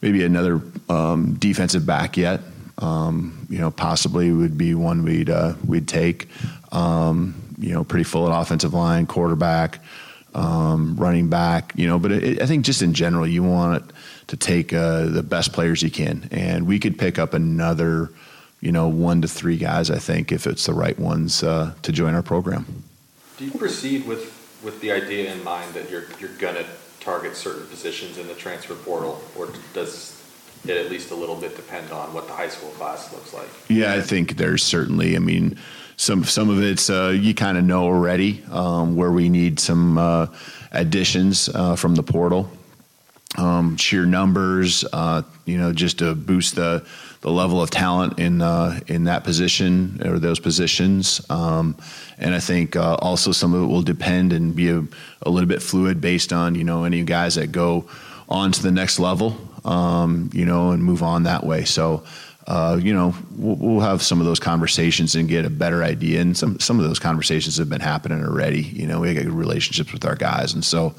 maybe 0.00 0.24
another 0.24 0.60
um, 0.88 1.34
defensive 1.34 1.86
back 1.86 2.16
yet. 2.16 2.40
Um, 2.78 3.46
you 3.48 3.58
know, 3.58 3.70
possibly 3.70 4.32
would 4.32 4.58
be 4.58 4.74
one 4.74 5.04
we'd 5.04 5.30
uh, 5.30 5.54
we'd 5.66 5.86
take. 5.86 6.28
Um, 6.72 7.40
you 7.58 7.72
know, 7.72 7.84
pretty 7.84 8.04
full 8.04 8.30
at 8.30 8.40
offensive 8.40 8.74
line, 8.74 9.06
quarterback, 9.06 9.78
um, 10.34 10.96
running 10.96 11.28
back. 11.28 11.72
You 11.76 11.86
know, 11.86 11.98
but 11.98 12.12
it, 12.12 12.42
I 12.42 12.46
think 12.46 12.64
just 12.64 12.82
in 12.82 12.94
general, 12.94 13.26
you 13.26 13.42
want 13.42 13.90
to 14.26 14.36
take 14.36 14.72
uh, 14.72 15.04
the 15.06 15.22
best 15.22 15.52
players 15.52 15.82
you 15.82 15.90
can, 15.90 16.28
and 16.32 16.66
we 16.66 16.78
could 16.78 16.98
pick 16.98 17.18
up 17.18 17.34
another 17.34 18.10
you 18.64 18.72
know, 18.72 18.88
one 18.88 19.20
to 19.20 19.28
three 19.28 19.58
guys, 19.58 19.90
I 19.90 19.98
think, 19.98 20.32
if 20.32 20.46
it's 20.46 20.64
the 20.64 20.72
right 20.72 20.98
ones 20.98 21.42
uh, 21.42 21.74
to 21.82 21.92
join 21.92 22.14
our 22.14 22.22
program. 22.22 22.82
Do 23.36 23.44
you 23.44 23.50
proceed 23.50 24.06
with, 24.06 24.32
with 24.64 24.80
the 24.80 24.90
idea 24.90 25.34
in 25.34 25.44
mind 25.44 25.74
that 25.74 25.90
you're, 25.90 26.04
you're 26.18 26.32
going 26.38 26.54
to 26.54 26.64
target 26.98 27.36
certain 27.36 27.66
positions 27.66 28.16
in 28.16 28.26
the 28.26 28.34
transfer 28.34 28.74
portal, 28.74 29.20
or 29.36 29.50
does 29.74 30.18
it 30.66 30.78
at 30.78 30.90
least 30.90 31.10
a 31.10 31.14
little 31.14 31.36
bit 31.36 31.56
depend 31.56 31.92
on 31.92 32.14
what 32.14 32.26
the 32.26 32.32
high 32.32 32.48
school 32.48 32.70
class 32.70 33.12
looks 33.12 33.34
like? 33.34 33.48
Yeah, 33.68 33.92
I 33.92 34.00
think 34.00 34.38
there's 34.38 34.62
certainly, 34.62 35.14
I 35.14 35.18
mean, 35.18 35.58
some 35.96 36.24
some 36.24 36.48
of 36.48 36.62
it's 36.62 36.88
uh, 36.88 37.14
you 37.14 37.34
kind 37.34 37.58
of 37.58 37.64
know 37.64 37.84
already 37.84 38.42
um, 38.50 38.96
where 38.96 39.12
we 39.12 39.28
need 39.28 39.60
some 39.60 39.98
uh, 39.98 40.26
additions 40.72 41.50
uh, 41.50 41.76
from 41.76 41.94
the 41.94 42.02
portal, 42.02 42.50
um, 43.36 43.76
sheer 43.76 44.06
numbers, 44.06 44.84
uh, 44.92 45.22
you 45.44 45.58
know, 45.58 45.72
just 45.72 45.98
to 45.98 46.14
boost 46.14 46.56
the 46.56 46.84
the 47.24 47.32
level 47.32 47.62
of 47.62 47.70
talent 47.70 48.18
in 48.18 48.42
uh, 48.42 48.78
in 48.86 49.04
that 49.04 49.24
position 49.24 49.98
or 50.04 50.18
those 50.18 50.38
positions. 50.38 51.24
Um, 51.30 51.74
and 52.18 52.34
I 52.34 52.38
think 52.38 52.76
uh, 52.76 52.96
also 53.00 53.32
some 53.32 53.54
of 53.54 53.62
it 53.62 53.66
will 53.66 53.82
depend 53.82 54.34
and 54.34 54.54
be 54.54 54.68
a, 54.68 54.84
a, 55.22 55.30
little 55.30 55.48
bit 55.48 55.62
fluid 55.62 56.02
based 56.02 56.34
on 56.34 56.54
you 56.54 56.64
know 56.64 56.84
any 56.84 57.02
guys 57.02 57.36
that 57.36 57.50
go 57.50 57.88
on 58.28 58.52
to 58.52 58.62
the 58.62 58.70
next 58.70 58.98
level, 58.98 59.38
um, 59.64 60.28
you 60.34 60.44
know, 60.44 60.72
and 60.72 60.84
move 60.84 61.02
on 61.02 61.24
that 61.24 61.44
way. 61.44 61.64
So. 61.64 62.04
Uh, 62.46 62.78
you 62.78 62.92
know, 62.92 63.14
we'll, 63.38 63.80
have 63.80 64.02
some 64.02 64.20
of 64.20 64.26
those 64.26 64.38
conversations 64.38 65.14
and 65.14 65.30
get 65.30 65.46
a 65.46 65.48
better 65.48 65.82
idea. 65.82 66.20
And 66.20 66.36
some 66.36 66.60
some 66.60 66.78
of 66.78 66.84
those 66.84 66.98
conversations 66.98 67.56
have 67.56 67.70
been 67.70 67.80
happening 67.80 68.22
already. 68.22 68.60
You 68.60 68.86
know, 68.86 69.00
we 69.00 69.14
got 69.14 69.22
good 69.22 69.32
relationships 69.32 69.94
with 69.94 70.04
our 70.04 70.14
guys, 70.14 70.52
and 70.52 70.62
so 70.62 70.94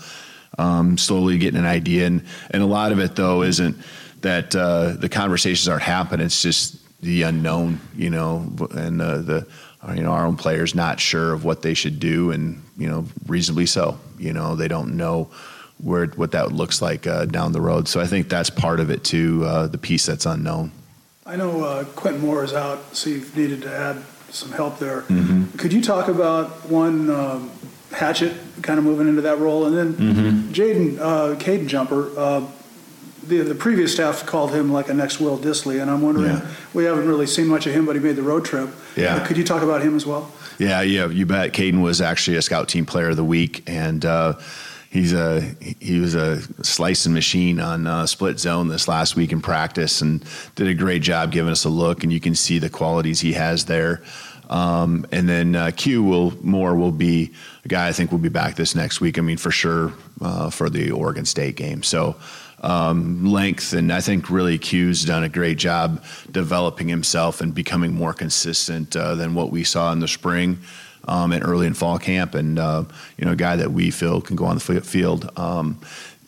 um, 0.57 0.97
slowly 0.97 1.38
getting 1.38 1.59
an 1.59 1.67
idea. 1.67 2.07
And 2.07 2.26
and 2.49 2.63
a 2.63 2.65
lot 2.65 2.91
of 2.91 2.97
it 2.97 3.15
though 3.15 3.43
isn't 3.43 3.78
that 4.26 4.55
uh, 4.55 4.89
the 4.97 5.07
conversations 5.07 5.67
aren't 5.67 5.84
happening. 5.84 6.26
It's 6.26 6.41
just 6.41 6.78
the 6.99 7.21
unknown, 7.21 7.80
you 7.95 8.09
know, 8.09 8.51
and 8.71 8.99
uh, 8.99 9.19
the 9.19 9.47
you 9.93 10.01
know 10.01 10.11
our 10.11 10.26
own 10.26 10.36
players 10.36 10.73
not 10.73 10.99
sure 10.99 11.32
of 11.32 11.45
what 11.45 11.61
they 11.61 11.76
should 11.76 11.99
do, 11.99 12.32
and 12.32 12.63
you 12.76 12.89
know 12.89 13.05
reasonably 13.28 13.67
so. 13.67 13.99
You 14.17 14.34
know 14.34 14.55
they 14.55 14.67
don't 14.67 14.97
know 14.97 15.30
where 15.78 16.07
what 16.07 16.32
that 16.32 16.51
looks 16.51 16.82
like 16.82 17.05
uh, 17.05 17.26
down 17.26 17.51
the 17.51 17.61
road. 17.61 17.88
So 17.88 18.01
I 18.01 18.07
think 18.07 18.28
that's 18.28 18.49
part 18.49 18.80
of 18.80 18.89
it 18.89 19.03
too. 19.03 19.45
Uh, 19.45 19.67
the 19.67 19.78
piece 19.78 20.07
that's 20.07 20.26
unknown. 20.26 20.71
I 21.28 21.36
know 21.36 21.63
uh, 21.63 21.84
Quentin 21.84 22.21
Moore 22.21 22.43
is 22.43 22.53
out, 22.53 22.95
so 22.95 23.11
you've 23.11 23.38
needed 23.38 23.61
to 23.61 23.76
add 23.76 24.03
some 24.32 24.51
help 24.51 24.80
there. 24.80 25.01
Mm-hmm. 25.01 25.57
Could 25.57 25.71
you 25.71 25.82
talk 25.82 26.07
about 26.07 26.67
one 26.67 27.11
um, 27.11 27.51
Hatchet 27.91 28.34
kind 28.63 28.80
of 28.80 28.86
moving 28.86 29.07
into 29.07 29.21
that 29.21 29.38
role, 29.38 29.65
and 29.67 29.78
then 29.78 29.93
mm-hmm. 29.93 30.51
Jaden 30.51 30.99
uh, 30.99 31.36
Caden 31.36 31.67
Jumper? 31.67 32.49
The, 33.28 33.41
the 33.41 33.55
previous 33.55 33.93
staff 33.93 34.26
called 34.26 34.53
him 34.53 34.71
like 34.71 34.89
a 34.89 34.93
next 34.93 35.19
Will 35.19 35.38
Dissly, 35.38 35.82
and 35.82 35.89
I'm 35.89 36.01
wondering, 36.01 36.38
yeah. 36.38 36.51
we 36.73 36.84
haven't 36.84 37.07
really 37.07 37.26
seen 37.26 37.47
much 37.47 37.65
of 37.65 37.73
him, 37.73 37.86
but 37.86 37.95
he 37.95 38.01
made 38.01 38.15
the 38.15 38.23
road 38.23 38.45
trip. 38.45 38.69
Yeah. 38.95 39.15
Uh, 39.15 39.26
could 39.26 39.38
you 39.38 39.43
talk 39.43 39.63
about 39.63 39.82
him 39.82 39.95
as 39.95 40.05
well? 40.05 40.32
Yeah, 40.59 40.82
yeah, 40.82 41.07
you 41.07 41.26
bet. 41.26 41.51
Caden 41.51 41.82
was 41.82 42.01
actually 42.01 42.38
a 42.38 42.41
scout 42.41 42.69
team 42.69 42.86
player 42.86 43.09
of 43.09 43.15
the 43.15 43.23
week, 43.23 43.63
and 43.67 44.05
uh, 44.05 44.34
he's 44.89 45.13
a 45.13 45.41
he 45.80 45.99
was 45.99 46.15
a 46.15 46.41
slicing 46.63 47.13
machine 47.13 47.59
on 47.59 47.88
uh, 47.88 48.05
split 48.05 48.39
zone 48.39 48.67
this 48.67 48.88
last 48.88 49.15
week 49.15 49.32
in 49.32 49.41
practice, 49.41 50.01
and 50.01 50.23
did 50.55 50.67
a 50.67 50.73
great 50.73 51.01
job 51.01 51.32
giving 51.32 51.51
us 51.51 51.65
a 51.65 51.69
look, 51.69 52.03
and 52.03 52.13
you 52.13 52.19
can 52.19 52.36
see 52.36 52.59
the 52.59 52.69
qualities 52.69 53.19
he 53.19 53.34
has 53.34 53.65
there. 53.65 54.01
Um, 54.49 55.05
and 55.11 55.28
then 55.28 55.55
uh, 55.55 55.71
Q 55.76 56.03
will 56.03 56.34
more 56.43 56.76
will 56.76 56.91
be 56.91 57.34
a 57.63 57.67
guy 57.67 57.88
I 57.88 57.91
think 57.91 58.11
will 58.11 58.19
be 58.19 58.30
back 58.30 58.55
this 58.55 58.76
next 58.76 59.01
week. 59.01 59.17
I 59.17 59.21
mean, 59.21 59.38
for 59.38 59.51
sure 59.51 59.93
uh, 60.21 60.49
for 60.49 60.69
the 60.69 60.91
Oregon 60.91 61.26
State 61.26 61.55
game. 61.55 61.84
So 61.84 62.15
um, 62.61 63.25
length. 63.25 63.73
And 63.73 63.91
I 63.91 64.01
think 64.01 64.29
really 64.29 64.57
Q's 64.57 65.05
done 65.05 65.23
a 65.23 65.29
great 65.29 65.57
job 65.57 66.03
developing 66.31 66.87
himself 66.87 67.41
and 67.41 67.53
becoming 67.53 67.93
more 67.93 68.13
consistent 68.13 68.95
uh, 68.95 69.15
than 69.15 69.35
what 69.35 69.51
we 69.51 69.63
saw 69.63 69.91
in 69.91 69.99
the 69.99 70.07
spring. 70.07 70.59
Um, 71.07 71.33
and 71.33 71.43
early 71.43 71.67
in 71.67 71.75
fall 71.75 71.99
camp, 71.99 72.33
and 72.33 72.57
uh, 72.57 72.83
you 73.15 73.25
know, 73.25 73.33
a 73.33 73.35
guy 73.35 73.57
that 73.57 73.71
we 73.71 73.91
feel 73.91 74.21
can 74.21 74.35
go 74.35 74.45
on 74.45 74.57
the 74.57 74.81
field. 74.81 75.29
Um, 75.37 75.79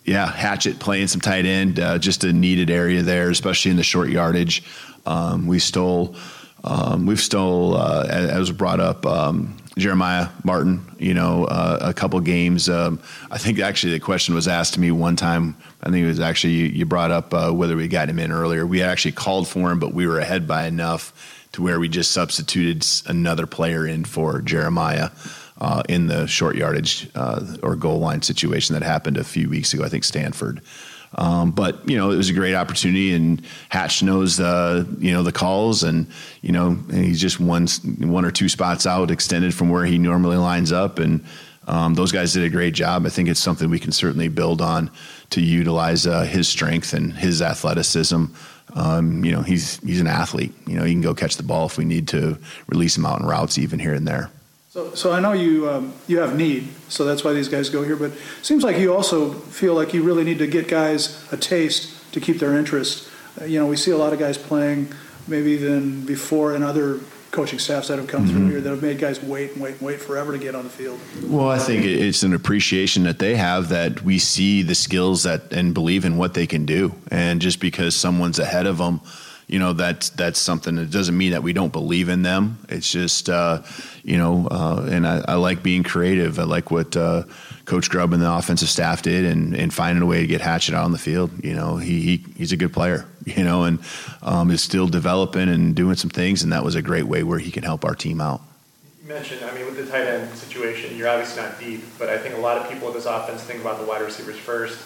yeah, 0.07 0.25
Hatchet 0.25 0.79
playing 0.79 1.07
some 1.07 1.19
tight 1.19 1.45
end, 1.45 1.79
uh, 1.79 1.97
just 1.97 2.23
a 2.23 2.31
needed 2.31 2.69
area 2.69 3.01
there, 3.01 3.29
especially 3.29 3.71
in 3.71 3.77
the 3.77 3.83
short 3.83 4.09
yardage. 4.09 4.63
Um, 5.05 5.47
we 5.47 5.59
stole, 5.59 6.15
um, 6.63 7.05
we've 7.05 7.19
stole, 7.19 7.75
uh, 7.75 8.05
as 8.07 8.51
brought 8.51 8.79
up, 8.79 9.05
um, 9.05 9.57
Jeremiah 9.77 10.29
Martin, 10.43 10.83
you 10.99 11.13
know, 11.13 11.45
uh, 11.45 11.79
a 11.81 11.93
couple 11.93 12.19
games. 12.19 12.67
Um, 12.67 12.99
I 13.31 13.37
think 13.37 13.59
actually 13.59 13.93
the 13.93 13.99
question 13.99 14.35
was 14.35 14.47
asked 14.47 14.73
to 14.73 14.79
me 14.79 14.91
one 14.91 15.15
time. 15.15 15.55
I 15.81 15.89
think 15.89 16.03
it 16.03 16.07
was 16.07 16.19
actually 16.19 16.53
you, 16.53 16.65
you 16.65 16.85
brought 16.85 17.11
up 17.11 17.33
uh, 17.33 17.51
whether 17.51 17.75
we 17.75 17.87
got 17.87 18.09
him 18.09 18.19
in 18.19 18.31
earlier. 18.31 18.65
We 18.65 18.81
actually 18.81 19.13
called 19.13 19.47
for 19.47 19.71
him, 19.71 19.79
but 19.79 19.93
we 19.93 20.07
were 20.07 20.19
ahead 20.19 20.47
by 20.47 20.65
enough 20.65 21.13
to 21.53 21.61
where 21.61 21.79
we 21.79 21.87
just 21.89 22.11
substituted 22.11 22.85
another 23.07 23.47
player 23.47 23.85
in 23.87 24.05
for 24.05 24.41
Jeremiah. 24.41 25.09
Uh, 25.59 25.81
in 25.89 26.05
the 26.05 26.27
short 26.27 26.55
yardage 26.55 27.09
uh, 27.15 27.43
or 27.63 27.75
goal 27.75 27.97
line 27.97 28.21
situation 28.21 28.75
that 28.75 28.83
happened 28.83 29.17
a 29.17 29.23
few 29.23 29.49
weeks 29.49 29.73
ago, 29.73 29.83
I 29.83 29.89
think 29.89 30.03
Stanford. 30.03 30.61
Um, 31.15 31.51
but 31.51 31.89
you 31.89 31.97
know, 31.97 32.11
it 32.11 32.17
was 32.17 32.29
a 32.29 32.33
great 32.33 32.53
opportunity, 32.53 33.13
and 33.13 33.41
Hatch 33.69 34.03
knows 34.03 34.39
uh, 34.39 34.85
you 34.99 35.11
know 35.11 35.23
the 35.23 35.31
calls, 35.31 35.83
and 35.83 36.07
you 36.41 36.51
know, 36.51 36.77
he's 36.91 37.21
just 37.21 37.39
one 37.39 37.67
one 37.99 38.25
or 38.25 38.31
two 38.31 38.49
spots 38.49 38.85
out, 38.85 39.09
extended 39.09 39.53
from 39.53 39.69
where 39.69 39.85
he 39.85 39.97
normally 39.97 40.37
lines 40.37 40.71
up, 40.71 40.99
and 40.99 41.23
um, 41.67 41.93
those 41.93 42.11
guys 42.11 42.33
did 42.33 42.43
a 42.43 42.49
great 42.49 42.73
job. 42.73 43.05
I 43.05 43.09
think 43.09 43.29
it's 43.29 43.39
something 43.39 43.69
we 43.69 43.79
can 43.79 43.91
certainly 43.91 44.29
build 44.29 44.61
on 44.61 44.91
to 45.31 45.41
utilize 45.41 46.07
uh, 46.07 46.21
his 46.23 46.47
strength 46.47 46.93
and 46.93 47.13
his 47.13 47.41
athleticism. 47.41 48.25
Um, 48.73 49.23
you 49.23 49.31
know, 49.31 49.41
he's 49.41 49.79
he's 49.79 50.01
an 50.01 50.07
athlete. 50.07 50.53
You 50.65 50.77
know, 50.77 50.83
he 50.83 50.93
can 50.93 51.01
go 51.01 51.13
catch 51.13 51.37
the 51.37 51.43
ball 51.43 51.65
if 51.67 51.77
we 51.77 51.85
need 51.85 52.07
to 52.09 52.37
release 52.67 52.97
him 52.97 53.05
out 53.05 53.19
in 53.19 53.25
routes, 53.25 53.57
even 53.57 53.79
here 53.79 53.93
and 53.93 54.07
there. 54.07 54.29
So, 54.77 54.93
so 54.93 55.11
I 55.11 55.19
know 55.19 55.31
you 55.31 55.67
um, 55.67 55.91
you 56.05 56.19
have 56.19 56.37
need, 56.37 56.67
so 56.87 57.03
that's 57.03 57.23
why 57.23 57.33
these 57.33 57.49
guys 57.49 57.67
go 57.67 57.81
here. 57.81 57.95
But 57.95 58.11
it 58.11 58.19
seems 58.43 58.63
like 58.63 58.77
you 58.77 58.93
also 58.93 59.33
feel 59.33 59.73
like 59.73 59.91
you 59.91 60.03
really 60.03 60.23
need 60.23 60.37
to 60.37 60.45
get 60.45 60.67
guys 60.67 61.27
a 61.33 61.37
taste 61.37 62.13
to 62.13 62.19
keep 62.19 62.37
their 62.37 62.55
interest. 62.55 63.09
Uh, 63.41 63.45
you 63.45 63.57
know, 63.57 63.65
we 63.65 63.75
see 63.75 63.89
a 63.89 63.97
lot 63.97 64.13
of 64.13 64.19
guys 64.19 64.37
playing 64.37 64.93
maybe 65.27 65.49
even 65.49 66.05
before 66.05 66.55
in 66.55 66.61
other 66.61 66.99
coaching 67.31 67.57
staffs 67.57 67.87
that 67.87 67.97
have 67.97 68.07
come 68.07 68.27
mm-hmm. 68.27 68.37
through 68.37 68.49
here 68.49 68.61
that 68.61 68.69
have 68.69 68.83
made 68.83 68.99
guys 68.99 69.19
wait 69.19 69.53
and 69.53 69.63
wait 69.63 69.71
and 69.71 69.81
wait 69.81 69.99
forever 69.99 70.31
to 70.31 70.37
get 70.37 70.53
on 70.53 70.63
the 70.63 70.69
field. 70.69 70.99
Well, 71.23 71.49
I 71.49 71.57
think 71.57 71.83
it's 71.83 72.21
an 72.21 72.35
appreciation 72.35 73.01
that 73.05 73.17
they 73.17 73.35
have 73.35 73.69
that 73.69 74.03
we 74.03 74.19
see 74.19 74.61
the 74.61 74.75
skills 74.75 75.23
that 75.23 75.51
and 75.51 75.73
believe 75.73 76.05
in 76.05 76.17
what 76.17 76.35
they 76.35 76.45
can 76.45 76.67
do, 76.67 76.93
and 77.09 77.41
just 77.41 77.59
because 77.59 77.95
someone's 77.95 78.37
ahead 78.37 78.67
of 78.67 78.77
them 78.77 79.01
you 79.47 79.59
know 79.59 79.71
that's 79.71 80.09
that's 80.09 80.39
something 80.39 80.75
that 80.75 80.91
doesn't 80.91 81.17
mean 81.17 81.31
that 81.31 81.41
we 81.41 81.53
don't 81.53 81.71
believe 81.71 82.09
in 82.09 82.21
them. 82.21 82.59
It's 82.67 82.91
just 82.91 83.29
uh, 83.29 83.63
you 84.03 84.17
know, 84.17 84.47
uh, 84.51 84.87
and 84.89 85.07
I, 85.07 85.23
I, 85.25 85.35
like 85.35 85.63
being 85.63 85.83
creative. 85.83 86.37
I 86.37 86.43
like 86.43 86.69
what 86.69 86.97
uh, 86.97 87.23
Coach 87.63 87.89
Grubb 87.89 88.11
and 88.11 88.21
the 88.21 88.31
offensive 88.31 88.67
staff 88.67 89.01
did, 89.01 89.23
and, 89.23 89.55
and 89.55 89.73
finding 89.73 90.03
a 90.03 90.05
way 90.05 90.19
to 90.19 90.27
get 90.27 90.41
Hatchet 90.41 90.75
out 90.75 90.83
on 90.83 90.91
the 90.91 90.97
field. 90.97 91.31
You 91.43 91.53
know, 91.53 91.77
he, 91.77 92.01
he 92.01 92.25
he's 92.35 92.51
a 92.51 92.57
good 92.57 92.73
player. 92.73 93.05
You 93.27 93.43
know, 93.43 93.65
and 93.65 93.79
um, 94.21 94.49
is 94.51 94.63
still 94.63 94.87
developing 94.87 95.49
and 95.49 95.75
doing 95.75 95.95
some 95.95 96.09
things, 96.09 96.43
and 96.43 96.53
that 96.53 96.63
was 96.63 96.75
a 96.75 96.81
great 96.81 97.03
way 97.03 97.23
where 97.23 97.39
he 97.39 97.51
can 97.51 97.61
help 97.61 97.83
our 97.83 97.93
team 97.93 98.21
out. 98.21 98.39
You 99.01 99.09
mentioned, 99.09 99.43
I 99.43 99.53
mean, 99.53 99.65
with 99.65 99.75
the 99.75 99.85
tight 99.85 100.07
end 100.07 100.33
situation, 100.33 100.95
you're 100.95 101.09
obviously 101.09 101.41
not 101.41 101.59
deep, 101.59 101.83
but 101.99 102.07
I 102.07 102.17
think 102.17 102.35
a 102.35 102.39
lot 102.39 102.55
of 102.55 102.71
people 102.71 102.87
with 102.87 102.95
this 102.95 103.05
offense 103.05 103.43
think 103.43 103.59
about 103.59 103.81
the 103.81 103.85
wide 103.85 104.01
receivers 104.01 104.37
first 104.37 104.79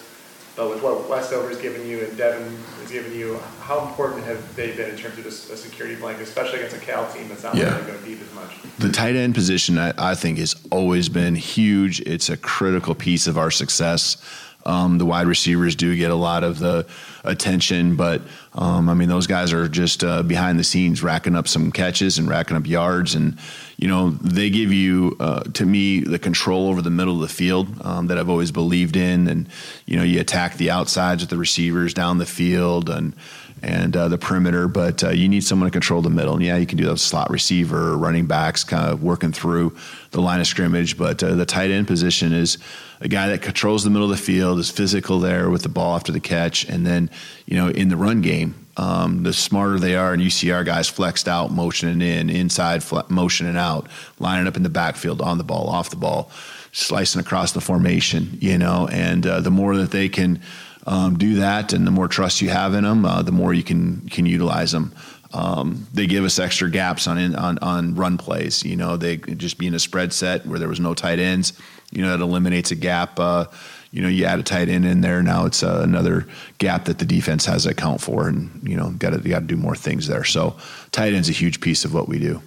but 0.55 0.69
with 0.69 0.83
what 0.83 1.09
Westover 1.09 1.41
Westover's 1.41 1.61
given 1.61 1.87
you 1.87 2.03
and 2.03 2.17
Devin 2.17 2.57
has 2.79 2.91
given 2.91 3.13
you, 3.13 3.39
how 3.61 3.87
important 3.87 4.23
have 4.25 4.55
they 4.55 4.75
been 4.75 4.89
in 4.89 4.97
terms 4.97 5.17
of 5.17 5.23
just 5.23 5.49
a 5.49 5.55
security 5.55 5.95
blanket, 5.95 6.23
especially 6.23 6.59
against 6.59 6.75
a 6.75 6.79
Cal 6.79 7.09
team 7.11 7.29
that's 7.29 7.43
not 7.43 7.55
yeah. 7.55 7.71
going 7.71 7.85
to 7.85 7.91
go 7.91 7.97
deep 8.05 8.19
as 8.21 8.33
much? 8.33 8.61
The 8.79 8.91
tight 8.91 9.15
end 9.15 9.33
position, 9.33 9.77
I, 9.77 9.93
I, 9.97 10.15
think, 10.15 10.39
has 10.39 10.55
always 10.69 11.07
been 11.07 11.35
huge. 11.35 12.01
It's 12.01 12.29
a 12.29 12.35
critical 12.35 12.95
piece 12.95 13.27
of 13.27 13.37
our 13.37 13.49
success. 13.49 14.17
Um, 14.65 14.97
the 14.97 15.05
wide 15.05 15.25
receivers 15.25 15.75
do 15.75 15.95
get 15.95 16.11
a 16.11 16.15
lot 16.15 16.43
of 16.43 16.59
the 16.59 16.85
attention, 17.23 17.95
but 17.95 18.21
um, 18.53 18.89
I 18.89 18.93
mean, 18.93 19.09
those 19.09 19.27
guys 19.27 19.53
are 19.53 19.67
just 19.67 20.03
uh, 20.03 20.21
behind 20.21 20.59
the 20.59 20.63
scenes 20.63 21.01
racking 21.01 21.35
up 21.35 21.47
some 21.47 21.71
catches 21.71 22.19
and 22.19 22.27
racking 22.27 22.57
up 22.57 22.67
yards. 22.67 23.15
And, 23.15 23.39
you 23.81 23.87
know, 23.87 24.11
they 24.11 24.51
give 24.51 24.71
you, 24.71 25.17
uh, 25.19 25.41
to 25.53 25.65
me, 25.65 26.01
the 26.01 26.19
control 26.19 26.67
over 26.69 26.83
the 26.83 26.91
middle 26.91 27.15
of 27.15 27.21
the 27.21 27.33
field 27.33 27.67
um, 27.83 28.07
that 28.07 28.19
I've 28.19 28.29
always 28.29 28.51
believed 28.51 28.95
in. 28.95 29.27
And, 29.27 29.49
you 29.87 29.97
know, 29.97 30.03
you 30.03 30.21
attack 30.21 30.57
the 30.57 30.69
outsides 30.69 31.23
with 31.23 31.31
the 31.31 31.37
receivers 31.37 31.91
down 31.95 32.19
the 32.19 32.27
field 32.27 32.91
and, 32.91 33.15
and 33.63 33.97
uh, 33.97 34.07
the 34.07 34.19
perimeter, 34.19 34.67
but 34.67 35.03
uh, 35.03 35.09
you 35.09 35.27
need 35.27 35.43
someone 35.43 35.67
to 35.67 35.71
control 35.71 36.03
the 36.03 36.11
middle. 36.11 36.35
And 36.35 36.43
yeah, 36.43 36.57
you 36.57 36.67
can 36.67 36.77
do 36.77 36.85
that 36.85 36.97
slot 36.99 37.31
receiver, 37.31 37.97
running 37.97 38.27
backs, 38.27 38.63
kind 38.63 38.87
of 38.87 39.01
working 39.01 39.31
through 39.31 39.75
the 40.11 40.21
line 40.21 40.39
of 40.39 40.45
scrimmage. 40.45 40.95
But 40.95 41.23
uh, 41.23 41.33
the 41.33 41.47
tight 41.47 41.71
end 41.71 41.87
position 41.87 42.33
is 42.33 42.59
a 42.99 43.07
guy 43.07 43.29
that 43.29 43.41
controls 43.41 43.83
the 43.83 43.89
middle 43.89 44.11
of 44.11 44.15
the 44.15 44.23
field, 44.23 44.59
is 44.59 44.69
physical 44.69 45.19
there 45.19 45.49
with 45.49 45.63
the 45.63 45.69
ball 45.69 45.95
after 45.95 46.11
the 46.11 46.19
catch, 46.19 46.69
and 46.69 46.85
then 46.85 47.09
you 47.47 47.57
know 47.57 47.69
in 47.69 47.89
the 47.89 47.97
run 47.97 48.21
game. 48.21 48.60
Um, 48.77 49.23
the 49.23 49.33
smarter 49.33 49.79
they 49.79 49.95
are, 49.95 50.13
and 50.13 50.21
you 50.21 50.29
see 50.29 50.51
our 50.51 50.63
guys 50.63 50.87
flexed 50.87 51.27
out, 51.27 51.51
motioning 51.51 52.01
in, 52.01 52.29
inside, 52.29 52.83
motioning 53.09 53.57
out, 53.57 53.87
lining 54.17 54.47
up 54.47 54.55
in 54.55 54.63
the 54.63 54.69
backfield, 54.69 55.21
on 55.21 55.37
the 55.37 55.43
ball, 55.43 55.67
off 55.67 55.89
the 55.89 55.97
ball, 55.97 56.31
slicing 56.71 57.19
across 57.19 57.51
the 57.51 57.59
formation, 57.59 58.37
you 58.39 58.57
know, 58.57 58.87
and 58.91 59.27
uh, 59.27 59.41
the 59.41 59.51
more 59.51 59.75
that 59.75 59.91
they 59.91 60.07
can 60.07 60.41
um, 60.87 61.17
do 61.17 61.35
that, 61.35 61.73
and 61.73 61.85
the 61.85 61.91
more 61.91 62.07
trust 62.07 62.41
you 62.41 62.49
have 62.49 62.73
in 62.73 62.83
them, 62.83 63.05
uh, 63.05 63.21
the 63.21 63.31
more 63.31 63.53
you 63.53 63.63
can 63.63 64.07
can 64.09 64.25
utilize 64.25 64.71
them. 64.71 64.93
Um, 65.33 65.87
they 65.93 66.07
give 66.07 66.25
us 66.25 66.39
extra 66.39 66.69
gaps 66.69 67.07
on, 67.07 67.17
in, 67.17 67.35
on 67.35 67.57
on 67.59 67.95
run 67.95 68.17
plays. 68.17 68.63
You 68.63 68.75
know, 68.75 68.97
they 68.97 69.17
just 69.17 69.57
being 69.57 69.73
a 69.73 69.79
spread 69.79 70.13
set 70.13 70.45
where 70.45 70.59
there 70.59 70.67
was 70.67 70.79
no 70.79 70.93
tight 70.93 71.19
ends. 71.19 71.53
You 71.91 72.01
know, 72.01 72.17
that 72.17 72.23
eliminates 72.23 72.71
a 72.71 72.75
gap. 72.75 73.19
Uh, 73.19 73.45
you 73.91 74.01
know, 74.01 74.07
you 74.07 74.25
add 74.25 74.39
a 74.39 74.43
tight 74.43 74.69
end 74.69 74.85
in 74.85 75.01
there. 75.01 75.21
Now 75.21 75.45
it's 75.45 75.63
uh, 75.63 75.81
another 75.83 76.25
gap 76.57 76.85
that 76.85 76.99
the 76.99 77.05
defense 77.05 77.45
has 77.45 77.63
to 77.63 77.71
account 77.71 78.01
for, 78.01 78.27
and 78.27 78.61
you 78.63 78.77
know, 78.77 78.91
got 78.91 79.11
to 79.11 79.19
got 79.19 79.39
to 79.39 79.45
do 79.45 79.57
more 79.57 79.75
things 79.75 80.07
there. 80.07 80.23
So, 80.23 80.55
tight 80.91 81.13
end's 81.13 81.29
a 81.29 81.33
huge 81.33 81.59
piece 81.59 81.85
of 81.85 81.93
what 81.93 82.07
we 82.07 82.17
do. 82.17 82.41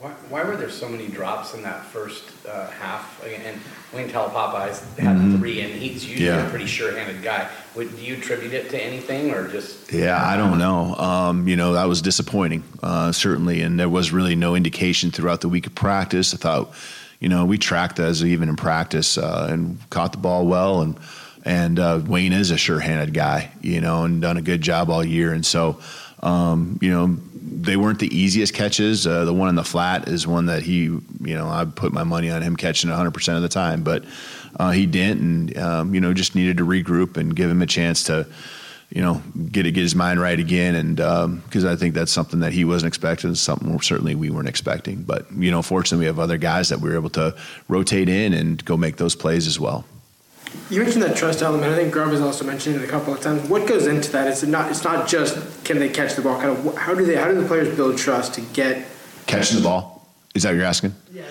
Why, 0.00 0.10
why 0.28 0.42
were 0.42 0.56
there 0.56 0.70
so 0.70 0.88
many 0.88 1.06
drops 1.06 1.54
in 1.54 1.62
that 1.62 1.84
first 1.84 2.24
uh, 2.44 2.68
half? 2.70 3.24
And 3.24 3.60
Wayne 3.94 4.08
Taulapapa 4.08 4.68
had 4.98 5.16
mm-hmm. 5.16 5.38
three, 5.38 5.60
and 5.60 5.72
he's 5.72 6.04
usually 6.04 6.26
yeah. 6.26 6.44
a 6.44 6.50
pretty 6.50 6.66
sure-handed 6.66 7.22
guy. 7.22 7.48
Would 7.76 7.94
do 7.94 8.02
you 8.02 8.16
attribute 8.16 8.52
it 8.52 8.68
to 8.70 8.82
anything, 8.82 9.30
or 9.30 9.46
just? 9.46 9.92
Yeah, 9.92 10.20
I 10.20 10.36
don't 10.36 10.58
know. 10.58 10.96
Um, 10.96 11.46
you 11.46 11.54
know, 11.54 11.74
that 11.74 11.84
was 11.84 12.02
disappointing, 12.02 12.64
uh, 12.82 13.12
certainly, 13.12 13.60
and 13.60 13.78
there 13.78 13.88
was 13.88 14.10
really 14.10 14.34
no 14.34 14.56
indication 14.56 15.12
throughout 15.12 15.42
the 15.42 15.48
week 15.48 15.68
of 15.68 15.74
practice. 15.76 16.34
I 16.34 16.38
thought, 16.38 16.72
you 17.22 17.28
know, 17.28 17.44
we 17.44 17.56
tracked 17.56 18.00
as 18.00 18.24
even 18.24 18.48
in 18.48 18.56
practice 18.56 19.16
uh, 19.16 19.46
and 19.48 19.78
caught 19.90 20.10
the 20.10 20.18
ball 20.18 20.44
well, 20.44 20.82
and 20.82 20.98
and 21.44 21.78
uh, 21.78 22.00
Wayne 22.04 22.32
is 22.32 22.50
a 22.50 22.56
sure-handed 22.56 23.14
guy, 23.14 23.52
you 23.62 23.80
know, 23.80 24.02
and 24.02 24.20
done 24.20 24.36
a 24.36 24.42
good 24.42 24.60
job 24.60 24.90
all 24.90 25.04
year, 25.04 25.32
and 25.32 25.46
so. 25.46 25.78
Um, 26.24 26.78
you 26.80 26.88
know, 26.88 27.18
they 27.34 27.76
weren't 27.76 27.98
the 27.98 28.16
easiest 28.16 28.54
catches. 28.54 29.08
Uh, 29.08 29.24
the 29.24 29.34
one 29.34 29.48
in 29.48 29.56
the 29.56 29.64
flat 29.64 30.06
is 30.06 30.24
one 30.24 30.46
that 30.46 30.62
he, 30.62 30.82
you 30.84 31.02
know, 31.20 31.48
I 31.48 31.64
put 31.64 31.92
my 31.92 32.04
money 32.04 32.30
on 32.30 32.42
him 32.42 32.54
catching 32.54 32.90
100% 32.90 33.34
of 33.34 33.42
the 33.42 33.48
time, 33.48 33.82
but 33.82 34.04
uh, 34.54 34.70
he 34.70 34.86
didn't, 34.86 35.20
and 35.20 35.58
um, 35.58 35.94
you 35.96 36.00
know, 36.00 36.14
just 36.14 36.36
needed 36.36 36.58
to 36.58 36.64
regroup 36.64 37.16
and 37.16 37.34
give 37.34 37.50
him 37.50 37.60
a 37.60 37.66
chance 37.66 38.04
to, 38.04 38.28
you 38.94 39.00
know, 39.00 39.22
get 39.50 39.62
get 39.62 39.76
his 39.76 39.94
mind 39.94 40.20
right 40.20 40.38
again, 40.38 40.74
and 40.74 40.96
because 40.96 41.64
um, 41.64 41.70
I 41.70 41.76
think 41.76 41.94
that's 41.94 42.12
something 42.12 42.40
that 42.40 42.52
he 42.52 42.66
wasn't 42.66 42.88
expecting, 42.88 43.34
something 43.34 43.80
certainly 43.80 44.14
we 44.14 44.28
weren't 44.28 44.48
expecting. 44.48 45.02
But 45.02 45.32
you 45.32 45.50
know, 45.50 45.62
fortunately, 45.62 46.02
we 46.02 46.06
have 46.06 46.18
other 46.18 46.36
guys 46.36 46.68
that 46.68 46.80
we 46.80 46.90
were 46.90 46.96
able 46.96 47.08
to 47.10 47.34
rotate 47.68 48.10
in 48.10 48.34
and 48.34 48.62
go 48.66 48.76
make 48.76 48.98
those 48.98 49.14
plays 49.14 49.46
as 49.46 49.58
well. 49.58 49.86
You 50.68 50.82
mentioned 50.82 51.02
that 51.04 51.16
trust 51.16 51.40
element. 51.40 51.72
I 51.72 51.76
think 51.76 51.90
Grubb 51.90 52.10
has 52.10 52.20
also 52.20 52.44
mentioned 52.44 52.76
it 52.76 52.84
a 52.84 52.86
couple 52.86 53.14
of 53.14 53.20
times. 53.22 53.48
What 53.48 53.66
goes 53.66 53.86
into 53.86 54.12
that? 54.12 54.28
It's 54.28 54.42
not. 54.42 54.70
It's 54.70 54.84
not 54.84 55.08
just 55.08 55.64
can 55.64 55.78
they 55.78 55.88
catch 55.88 56.14
the 56.14 56.20
ball. 56.20 56.38
Kind 56.38 56.50
of 56.50 56.76
how 56.76 56.94
do 56.94 57.06
they? 57.06 57.16
How 57.16 57.28
do 57.28 57.40
the 57.40 57.48
players 57.48 57.74
build 57.74 57.96
trust 57.96 58.34
to 58.34 58.42
get 58.52 58.86
catching 59.26 59.56
the 59.56 59.64
ball? 59.64 60.06
Is 60.34 60.42
that 60.42 60.50
what 60.50 60.56
you're 60.56 60.66
asking? 60.66 60.94
Yeah. 61.10 61.24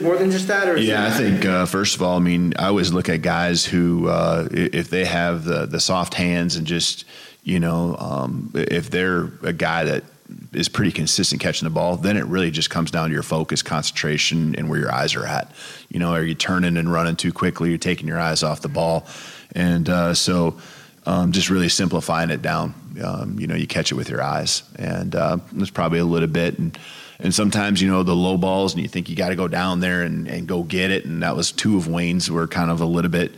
More 0.00 0.16
than 0.16 0.30
just 0.30 0.48
that? 0.48 0.68
Or 0.68 0.76
yeah, 0.76 1.06
I 1.06 1.10
think 1.10 1.44
uh, 1.44 1.66
first 1.66 1.96
of 1.96 2.02
all, 2.02 2.16
I 2.16 2.20
mean, 2.20 2.54
I 2.58 2.66
always 2.66 2.92
look 2.92 3.08
at 3.08 3.22
guys 3.22 3.64
who, 3.64 4.08
uh, 4.08 4.48
if 4.50 4.90
they 4.90 5.04
have 5.04 5.44
the 5.44 5.66
the 5.66 5.80
soft 5.80 6.14
hands 6.14 6.56
and 6.56 6.66
just 6.66 7.04
you 7.44 7.58
know, 7.58 7.96
um, 7.98 8.50
if 8.54 8.90
they're 8.90 9.30
a 9.42 9.52
guy 9.52 9.84
that 9.84 10.04
is 10.52 10.68
pretty 10.68 10.92
consistent 10.92 11.42
catching 11.42 11.66
the 11.66 11.70
ball, 11.70 11.96
then 11.96 12.16
it 12.16 12.24
really 12.26 12.50
just 12.50 12.70
comes 12.70 12.90
down 12.90 13.08
to 13.08 13.12
your 13.12 13.22
focus, 13.22 13.62
concentration, 13.62 14.54
and 14.56 14.70
where 14.70 14.78
your 14.78 14.92
eyes 14.92 15.14
are 15.14 15.26
at. 15.26 15.50
You 15.88 15.98
know, 15.98 16.12
are 16.12 16.22
you 16.22 16.34
turning 16.34 16.76
and 16.76 16.90
running 16.90 17.16
too 17.16 17.32
quickly? 17.32 17.68
You're 17.70 17.78
taking 17.78 18.06
your 18.06 18.20
eyes 18.20 18.42
off 18.42 18.60
the 18.60 18.68
ball, 18.68 19.06
and 19.54 19.88
uh, 19.88 20.14
so 20.14 20.58
um, 21.04 21.32
just 21.32 21.50
really 21.50 21.68
simplifying 21.68 22.30
it 22.30 22.42
down. 22.42 22.74
Um, 23.02 23.38
you 23.38 23.46
know, 23.46 23.54
you 23.54 23.66
catch 23.66 23.90
it 23.90 23.96
with 23.96 24.08
your 24.08 24.22
eyes, 24.22 24.62
and 24.76 25.14
uh, 25.14 25.38
there's 25.52 25.70
probably 25.70 25.98
a 25.98 26.04
little 26.04 26.28
bit 26.28 26.58
and 26.58 26.78
and 27.22 27.32
sometimes 27.32 27.80
you 27.80 27.88
know 27.88 28.02
the 28.02 28.16
low 28.16 28.36
balls 28.36 28.74
and 28.74 28.82
you 28.82 28.88
think 28.88 29.08
you 29.08 29.14
got 29.14 29.28
to 29.28 29.36
go 29.36 29.46
down 29.46 29.80
there 29.80 30.02
and, 30.02 30.26
and 30.26 30.46
go 30.46 30.64
get 30.64 30.90
it. 30.90 31.04
And 31.04 31.22
that 31.22 31.36
was 31.36 31.52
two 31.52 31.76
of 31.76 31.86
wayne's 31.86 32.30
were 32.30 32.48
kind 32.48 32.70
of 32.70 32.80
a 32.80 32.84
little 32.84 33.10
bit 33.10 33.32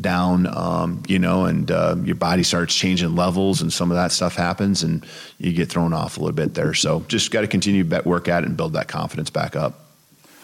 down 0.00 0.46
um, 0.46 1.02
you 1.06 1.18
know 1.18 1.44
and 1.44 1.70
uh, 1.70 1.96
your 2.02 2.16
body 2.16 2.42
starts 2.42 2.74
changing 2.74 3.14
levels 3.14 3.60
and 3.60 3.72
some 3.72 3.90
of 3.90 3.96
that 3.96 4.10
stuff 4.12 4.34
happens 4.34 4.82
and 4.82 5.04
you 5.38 5.52
get 5.52 5.68
thrown 5.68 5.92
off 5.92 6.16
a 6.16 6.20
little 6.20 6.34
bit 6.34 6.54
there. 6.54 6.74
So 6.74 7.00
just 7.08 7.30
got 7.30 7.40
to 7.40 7.48
continue 7.48 7.84
to 7.84 8.02
work 8.04 8.28
at 8.28 8.44
it 8.44 8.46
and 8.46 8.56
build 8.56 8.72
that 8.74 8.88
confidence 8.88 9.30
back 9.30 9.56
up. 9.56 9.80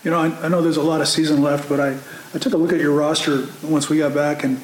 You 0.03 0.11
know 0.11 0.19
I, 0.19 0.45
I 0.45 0.49
know 0.49 0.61
there's 0.61 0.77
a 0.77 0.83
lot 0.83 1.01
of 1.01 1.09
season 1.09 1.43
left 1.43 1.69
but 1.69 1.79
I, 1.79 1.97
I 2.35 2.39
took 2.39 2.55
a 2.55 2.57
look 2.57 2.73
at 2.73 2.81
your 2.81 2.95
roster 2.95 3.47
once 3.63 3.89
we 3.89 3.99
got 3.99 4.15
back 4.15 4.45
and 4.45 4.57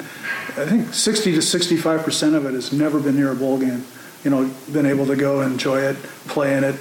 i 0.57 0.65
think 0.65 0.91
60 0.91 1.35
to 1.35 1.41
65 1.41 2.03
percent 2.03 2.33
of 2.33 2.43
it 2.45 2.53
has 2.53 2.73
never 2.73 2.99
been 2.99 3.15
near 3.15 3.31
a 3.31 3.35
bowl 3.35 3.59
game. 3.59 3.85
You 4.23 4.31
know 4.31 4.51
been 4.73 4.85
able 4.85 5.05
to 5.05 5.15
go 5.15 5.41
enjoy 5.41 5.79
it 5.79 5.95
play 6.27 6.57
in 6.57 6.63
it 6.63 6.75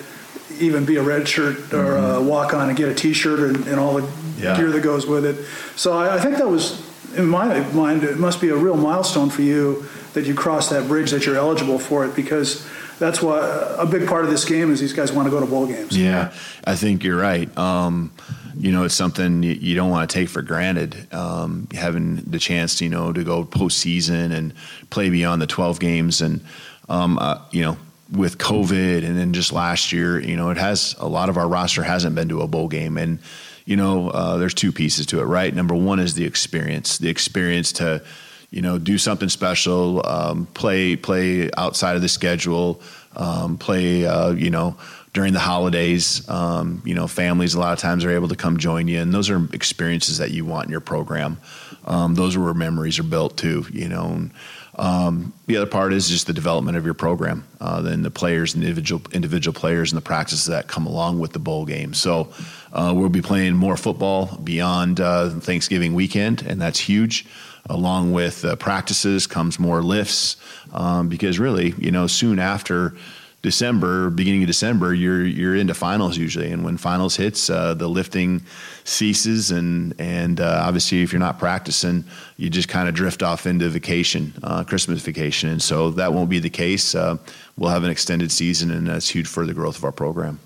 even 0.61 0.85
be 0.85 0.97
a 0.97 1.03
red 1.03 1.27
shirt 1.29 1.73
or 1.73 1.97
a 1.97 2.21
walk 2.21 2.55
on 2.55 2.69
and 2.69 2.77
get 2.77 2.89
a 2.89 2.95
T-shirt 2.95 3.39
and, 3.41 3.67
and 3.67 3.79
all 3.81 3.95
the 4.01 4.09
Yeah. 4.39 4.57
gear 4.57 4.71
that 4.71 4.83
goes 4.83 5.07
with 5.07 5.25
it. 5.25 5.45
So 5.77 5.93
I, 5.93 6.17
I 6.17 6.21
think 6.21 6.37
that 6.39 6.49
was, 6.49 6.83
in 7.17 7.27
my 7.27 7.61
mind, 7.71 8.05
it 8.05 8.19
must 8.19 8.41
be 8.41 8.49
a 8.51 8.57
real 8.57 8.77
milestone 8.77 9.31
for 9.31 9.43
you 9.43 9.87
that 10.15 10.27
you 10.27 10.35
cross 10.35 10.69
that 10.71 10.89
bridge, 10.89 11.11
that 11.11 11.27
you're 11.27 11.37
eligible 11.37 11.79
for 11.79 12.05
it, 12.07 12.15
because 12.17 12.67
that's 12.99 13.21
why 13.23 13.39
a 13.79 13.85
big 13.87 14.09
part 14.09 14.25
of 14.25 14.31
this 14.31 14.45
game 14.45 14.71
is 14.73 14.81
these 14.81 14.93
guys 14.95 15.13
want 15.13 15.27
to 15.27 15.31
go 15.31 15.41
to 15.41 15.47
bowl 15.47 15.67
games. 15.67 15.97
Yeah, 15.97 16.33
I 16.65 16.75
think 16.77 17.05
you're 17.05 17.19
right. 17.21 17.55
Um, 17.59 18.13
you 18.59 18.73
know, 18.73 18.85
it's 18.85 18.95
something 18.95 19.43
you, 19.43 19.53
you 19.53 19.75
don't 19.75 19.91
want 19.91 20.09
to 20.09 20.15
take 20.15 20.31
for 20.31 20.41
granted. 20.41 21.13
Um, 21.13 21.69
having 21.75 22.17
the 22.17 22.39
chance, 22.39 22.81
you 22.81 22.89
know, 22.89 23.13
to 23.13 23.23
go 23.23 23.45
postseason 23.45 24.33
and 24.33 24.55
play 24.89 25.11
beyond 25.11 25.43
the 25.43 25.47
12 25.47 25.79
games, 25.79 26.23
and 26.23 26.41
um, 26.89 27.19
uh, 27.19 27.43
you 27.51 27.63
know, 27.63 27.77
with 28.11 28.39
COVID, 28.39 29.05
and 29.05 29.19
then 29.19 29.33
just 29.33 29.53
last 29.53 29.93
year, 29.93 30.21
you 30.21 30.37
know, 30.37 30.51
it 30.51 30.57
has 30.57 30.95
a 30.99 31.09
lot 31.09 31.29
of 31.29 31.37
our 31.37 31.49
roster 31.49 31.83
hasn't 31.83 32.15
been 32.15 32.29
to 32.29 32.43
a 32.43 32.47
bowl 32.47 32.69
game, 32.69 32.97
and 32.97 33.19
you 33.65 33.77
know, 33.77 34.11
uh, 34.11 34.37
there's 34.37 34.55
two 34.55 34.71
pieces 34.73 35.07
to 35.07 35.21
it, 35.21 35.25
right? 35.25 35.53
Number 35.53 35.75
one 35.75 35.99
is 35.99 36.15
the 36.15 36.25
experience, 36.25 36.99
the 36.99 37.09
experience 37.09 37.73
to 37.73 38.03
you 38.51 38.63
know, 38.63 38.79
do 38.79 38.97
something 38.97 39.29
special, 39.29 40.07
um, 40.07 40.47
play 40.55 40.97
play 40.97 41.51
outside 41.57 41.97
of 41.97 42.03
the 42.03 42.09
schedule, 42.09 42.81
um, 43.17 43.59
play 43.59 44.07
uh, 44.07 44.31
you 44.31 44.51
know 44.51 44.77
during 45.13 45.33
the 45.33 45.41
holidays. 45.41 46.27
Um, 46.29 46.83
you 46.85 46.95
know, 46.95 47.07
families 47.07 47.55
a 47.55 47.61
lot 47.61 47.73
of 47.73 47.79
times 47.79 48.05
are 48.05 48.11
able 48.11 48.29
to 48.29 48.37
come 48.37 48.57
join 48.57 48.89
you, 48.89 49.01
and 49.01 49.13
those 49.13 49.31
are 49.31 49.45
experiences 49.53 50.19
that 50.19 50.31
you 50.31 50.45
want 50.45 50.67
in 50.67 50.71
your 50.71 50.81
program. 50.81 51.39
Um, 51.85 52.15
those 52.15 52.37
are 52.37 52.41
where 52.41 52.55
memories 52.55 52.99
are 52.99 53.05
built 53.05 53.37
too. 53.37 53.67
You 53.73 53.89
know. 53.89 54.07
And, 54.07 54.31
um, 54.77 55.33
the 55.47 55.57
other 55.57 55.67
part 55.67 55.93
is 55.93 56.09
just 56.09 56.27
the 56.27 56.33
development 56.33 56.77
of 56.77 56.85
your 56.85 56.95
program, 56.95 57.47
uh, 57.61 57.81
then 57.81 58.03
the 58.03 58.11
players, 58.11 58.55
and 58.55 58.63
individual 58.63 59.03
individual 59.13 59.55
players, 59.59 59.91
and 59.91 59.97
the 59.97 60.05
practices 60.05 60.47
that 60.47 60.69
come 60.69 60.87
along 60.87 61.19
with 61.19 61.33
the 61.33 61.39
bowl 61.39 61.65
game. 61.65 61.95
So 61.95 62.33
uh, 62.73 62.93
we'll 62.95 63.09
be 63.09 63.23
playing 63.23 63.57
more 63.57 63.77
football 63.77 64.37
beyond 64.45 65.01
uh, 65.01 65.31
Thanksgiving 65.31 65.95
weekend, 65.95 66.43
and 66.43 66.61
that's 66.61 66.79
huge 66.79 67.27
along 67.69 68.13
with 68.13 68.45
uh, 68.45 68.55
practices 68.57 69.27
comes 69.27 69.59
more 69.59 69.83
lifts 69.83 70.37
um, 70.73 71.09
because 71.09 71.39
really 71.39 71.75
you 71.79 71.91
know 71.91 72.07
soon 72.07 72.39
after 72.39 72.95
December 73.43 74.11
beginning 74.11 74.43
of 74.43 74.47
December 74.49 74.93
you're 74.93 75.25
you're 75.25 75.55
into 75.55 75.75
finals 75.75 76.17
usually 76.17 76.51
and 76.51 76.65
when 76.65 76.77
finals 76.77 77.17
hits 77.17 77.49
uh, 77.49 77.75
the 77.75 77.87
lifting 77.87 78.43
ceases 78.85 79.51
and 79.51 79.95
and 80.01 80.41
uh, 80.41 80.63
obviously 80.65 81.03
if 81.03 81.13
you're 81.13 81.21
not 81.21 81.39
practicing 81.39 82.05
you 82.39 82.51
just 82.51 82.69
kind 82.69 82.89
of 82.89 82.95
drift 82.95 83.23
off 83.23 83.47
into 83.47 83.69
vacation 83.69 84.33
uh, 84.43 84.65
Christmas 84.65 85.01
vacation 85.03 85.49
and 85.49 85.63
so 85.63 85.91
that 85.91 86.13
won't 86.13 86.29
be 86.29 86.41
the 86.41 86.51
case 86.51 86.95
uh, 86.95 87.17
we'll 87.57 87.71
have 87.71 87.85
an 87.85 87.91
extended 87.91 88.33
season 88.33 88.71
and 88.71 88.89
that's 88.89 89.09
huge 89.09 89.27
for 89.27 89.47
the 89.47 89.55
growth 89.55 89.79
of 89.79 89.85
our 89.85 89.93
program. 89.93 90.41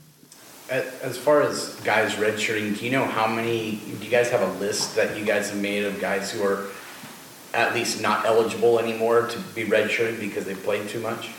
As 0.71 1.19
far 1.19 1.43
as 1.43 1.75
guys 1.81 2.15
redshirting, 2.15 2.79
do 2.79 2.85
you 2.85 2.93
know 2.93 3.05
how 3.05 3.27
many? 3.27 3.81
Do 3.99 4.05
you 4.05 4.11
guys 4.11 4.31
have 4.31 4.43
a 4.43 4.53
list 4.61 4.95
that 4.95 5.19
you 5.19 5.25
guys 5.25 5.51
have 5.51 5.61
made 5.61 5.85
of 5.85 6.01
guys 6.01 6.31
who 6.31 6.45
are 6.45 6.69
at 7.53 7.75
least 7.75 8.01
not 8.01 8.25
eligible 8.25 8.79
anymore 8.79 9.27
to 9.27 9.39
be 9.57 9.65
redshirted 9.65 10.21
because 10.21 10.45
they 10.45 10.55
played 10.55 10.89
too 10.89 11.01
much? 11.01 11.31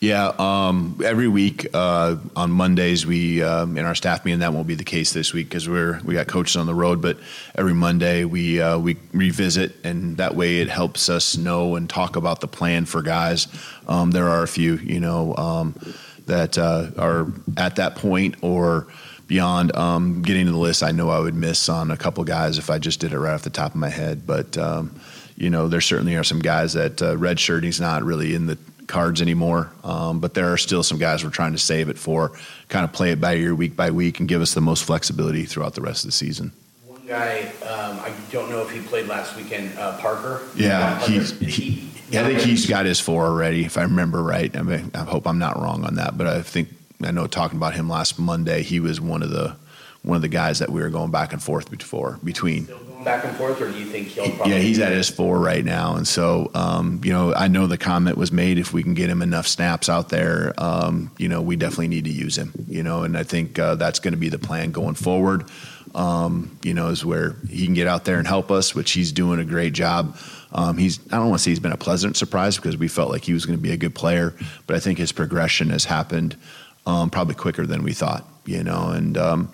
Yeah, 0.00 0.32
um, 0.38 0.98
every 1.04 1.28
week 1.28 1.66
uh, 1.74 2.16
on 2.34 2.50
Mondays 2.50 3.04
we 3.04 3.42
um, 3.42 3.76
in 3.76 3.84
our 3.84 3.94
staff 3.94 4.24
meeting 4.24 4.40
that 4.40 4.54
won't 4.54 4.66
be 4.66 4.74
the 4.74 4.82
case 4.82 5.12
this 5.12 5.34
week 5.34 5.50
because 5.50 5.68
we're 5.68 6.00
we 6.06 6.14
got 6.14 6.26
coaches 6.26 6.56
on 6.56 6.64
the 6.64 6.74
road. 6.74 7.02
But 7.02 7.18
every 7.54 7.74
Monday 7.74 8.24
we 8.24 8.62
uh, 8.62 8.78
we 8.78 8.96
revisit, 9.12 9.74
and 9.84 10.16
that 10.16 10.34
way 10.34 10.60
it 10.60 10.70
helps 10.70 11.10
us 11.10 11.36
know 11.36 11.76
and 11.76 11.88
talk 11.88 12.16
about 12.16 12.40
the 12.40 12.48
plan 12.48 12.86
for 12.86 13.02
guys. 13.02 13.46
Um, 13.86 14.10
there 14.10 14.30
are 14.30 14.42
a 14.42 14.48
few, 14.48 14.76
you 14.76 15.00
know, 15.00 15.36
um, 15.36 15.78
that 16.24 16.56
uh, 16.56 16.92
are 16.96 17.26
at 17.58 17.76
that 17.76 17.96
point 17.96 18.36
or 18.40 18.86
beyond. 19.26 19.76
Um, 19.76 20.22
getting 20.22 20.46
to 20.46 20.52
the 20.52 20.56
list, 20.56 20.82
I 20.82 20.92
know 20.92 21.10
I 21.10 21.20
would 21.20 21.34
miss 21.34 21.68
on 21.68 21.90
a 21.90 21.96
couple 21.98 22.24
guys 22.24 22.56
if 22.56 22.70
I 22.70 22.78
just 22.78 23.00
did 23.00 23.12
it 23.12 23.18
right 23.18 23.34
off 23.34 23.42
the 23.42 23.50
top 23.50 23.72
of 23.72 23.76
my 23.76 23.90
head, 23.90 24.26
but 24.26 24.56
um, 24.56 24.98
you 25.36 25.50
know, 25.50 25.68
there 25.68 25.80
certainly 25.80 26.16
are 26.16 26.24
some 26.24 26.40
guys 26.40 26.72
that 26.72 27.00
uh, 27.02 27.34
shirting's 27.34 27.80
not 27.80 28.02
really 28.02 28.34
in 28.34 28.46
the 28.46 28.58
cards 28.90 29.22
anymore. 29.22 29.72
Um, 29.82 30.20
but 30.20 30.34
there 30.34 30.52
are 30.52 30.58
still 30.58 30.82
some 30.82 30.98
guys 30.98 31.24
we're 31.24 31.30
trying 31.30 31.52
to 31.52 31.58
save 31.58 31.88
it 31.88 31.98
for, 31.98 32.32
kind 32.68 32.84
of 32.84 32.92
play 32.92 33.12
it 33.12 33.20
by 33.20 33.32
year, 33.34 33.54
week 33.54 33.76
by 33.76 33.90
week, 33.90 34.20
and 34.20 34.28
give 34.28 34.42
us 34.42 34.52
the 34.52 34.60
most 34.60 34.84
flexibility 34.84 35.44
throughout 35.46 35.74
the 35.74 35.80
rest 35.80 36.04
of 36.04 36.08
the 36.08 36.12
season. 36.12 36.52
One 36.86 37.06
guy, 37.06 37.52
um, 37.66 37.98
I 38.00 38.12
don't 38.30 38.50
know 38.50 38.60
if 38.60 38.70
he 38.70 38.80
played 38.80 39.06
last 39.06 39.36
weekend, 39.36 39.78
uh, 39.78 39.96
Parker. 39.98 40.42
Yeah, 40.54 40.98
Parker, 40.98 41.12
he's, 41.12 41.38
he, 41.38 41.88
I 42.10 42.24
think 42.24 42.40
he's 42.40 42.66
got 42.66 42.84
his 42.84 43.00
four 43.00 43.24
already, 43.24 43.64
if 43.64 43.78
I 43.78 43.82
remember 43.82 44.22
right. 44.22 44.54
I 44.54 44.62
mean, 44.62 44.90
I 44.94 45.04
hope 45.04 45.26
I'm 45.26 45.38
not 45.38 45.60
wrong 45.60 45.84
on 45.84 45.94
that, 45.94 46.18
but 46.18 46.26
I 46.26 46.42
think 46.42 46.68
I 47.02 47.12
know 47.12 47.26
talking 47.26 47.56
about 47.56 47.74
him 47.74 47.88
last 47.88 48.18
Monday, 48.18 48.62
he 48.62 48.80
was 48.80 49.00
one 49.00 49.22
of 49.22 49.30
the 49.30 49.56
one 50.02 50.16
of 50.16 50.22
the 50.22 50.28
guys 50.28 50.60
that 50.60 50.70
we 50.70 50.80
were 50.80 50.88
going 50.88 51.10
back 51.10 51.32
and 51.32 51.42
forth 51.42 51.70
before 51.70 52.18
between. 52.24 52.68
Back 53.04 53.24
and 53.24 53.34
forth, 53.34 53.62
or 53.62 53.72
do 53.72 53.78
you 53.78 53.86
think 53.86 54.08
he'll 54.08 54.30
probably? 54.30 54.52
Yeah, 54.52 54.58
he's 54.58 54.78
at 54.78 54.92
his 54.92 55.08
four 55.08 55.38
right 55.38 55.64
now, 55.64 55.96
and 55.96 56.06
so 56.06 56.50
um, 56.54 57.00
you 57.02 57.12
know, 57.12 57.32
I 57.32 57.48
know 57.48 57.66
the 57.66 57.78
comment 57.78 58.18
was 58.18 58.30
made 58.30 58.58
if 58.58 58.74
we 58.74 58.82
can 58.82 58.92
get 58.92 59.08
him 59.08 59.22
enough 59.22 59.46
snaps 59.46 59.88
out 59.88 60.10
there, 60.10 60.52
um, 60.58 61.10
you 61.16 61.26
know, 61.26 61.40
we 61.40 61.56
definitely 61.56 61.88
need 61.88 62.04
to 62.04 62.10
use 62.10 62.36
him, 62.36 62.52
you 62.68 62.82
know, 62.82 63.02
and 63.02 63.16
I 63.16 63.22
think 63.22 63.58
uh, 63.58 63.76
that's 63.76 64.00
going 64.00 64.12
to 64.12 64.18
be 64.18 64.28
the 64.28 64.38
plan 64.38 64.70
going 64.70 64.96
forward. 64.96 65.48
Um, 65.94 66.58
you 66.62 66.74
know, 66.74 66.88
is 66.88 67.02
where 67.02 67.36
he 67.48 67.64
can 67.64 67.74
get 67.74 67.86
out 67.86 68.04
there 68.04 68.18
and 68.18 68.26
help 68.26 68.50
us, 68.50 68.74
which 68.74 68.92
he's 68.92 69.12
doing 69.12 69.40
a 69.40 69.44
great 69.44 69.72
job. 69.72 70.16
Um, 70.52 70.76
he's 70.76 71.00
I 71.10 71.16
don't 71.16 71.30
want 71.30 71.38
to 71.38 71.42
say 71.42 71.52
he's 71.52 71.58
been 71.58 71.72
a 71.72 71.78
pleasant 71.78 72.18
surprise 72.18 72.56
because 72.56 72.76
we 72.76 72.88
felt 72.88 73.10
like 73.10 73.24
he 73.24 73.32
was 73.32 73.46
going 73.46 73.58
to 73.58 73.62
be 73.62 73.72
a 73.72 73.78
good 73.78 73.94
player, 73.94 74.34
but 74.66 74.76
I 74.76 74.78
think 74.78 74.98
his 74.98 75.10
progression 75.10 75.70
has 75.70 75.86
happened 75.86 76.36
um, 76.84 77.08
probably 77.08 77.34
quicker 77.34 77.66
than 77.66 77.82
we 77.82 77.94
thought, 77.94 78.28
you 78.44 78.62
know, 78.62 78.90
and. 78.90 79.16
Um, 79.16 79.52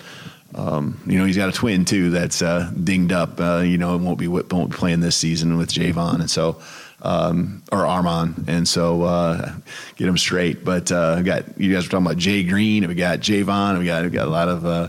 um, 0.55 1.01
you 1.07 1.19
know, 1.19 1.25
he's 1.25 1.37
got 1.37 1.49
a 1.49 1.53
twin 1.53 1.85
too 1.85 2.11
that's 2.11 2.41
uh, 2.41 2.71
dinged 2.83 3.13
up. 3.13 3.41
Uh, 3.41 3.63
you 3.65 3.79
know, 3.79 3.97
won't 3.97 4.19
be 4.19 4.29
won't 4.29 4.71
be 4.71 4.77
playing 4.77 5.01
this 5.01 5.17
season 5.17 5.59
with 5.59 5.73
Javon, 5.73 6.21
and 6.21 6.31
so 6.31 6.61
um, 7.03 7.63
or 7.71 7.81
Armon, 7.81 8.49
and 8.49 8.67
so 8.67 9.03
uh, 9.03 9.55
get 9.97 10.09
him 10.09 10.17
straight. 10.17 10.65
But 10.65 10.91
uh, 10.91 11.23
got 11.23 11.59
you 11.61 11.73
guys 11.73 11.85
were 11.85 11.91
talking 11.91 12.07
about 12.07 12.19
Jay 12.19 12.43
Green, 12.43 12.85
and 12.85 12.89
we 12.89 12.95
got 12.95 13.21
Javon, 13.21 13.71
and 13.71 13.79
we 13.81 13.87
got 13.87 14.05
we 14.05 14.11
got 14.11 14.29
a 14.29 14.31
lot 14.31 14.49
of. 14.49 14.65
Uh, 14.65 14.89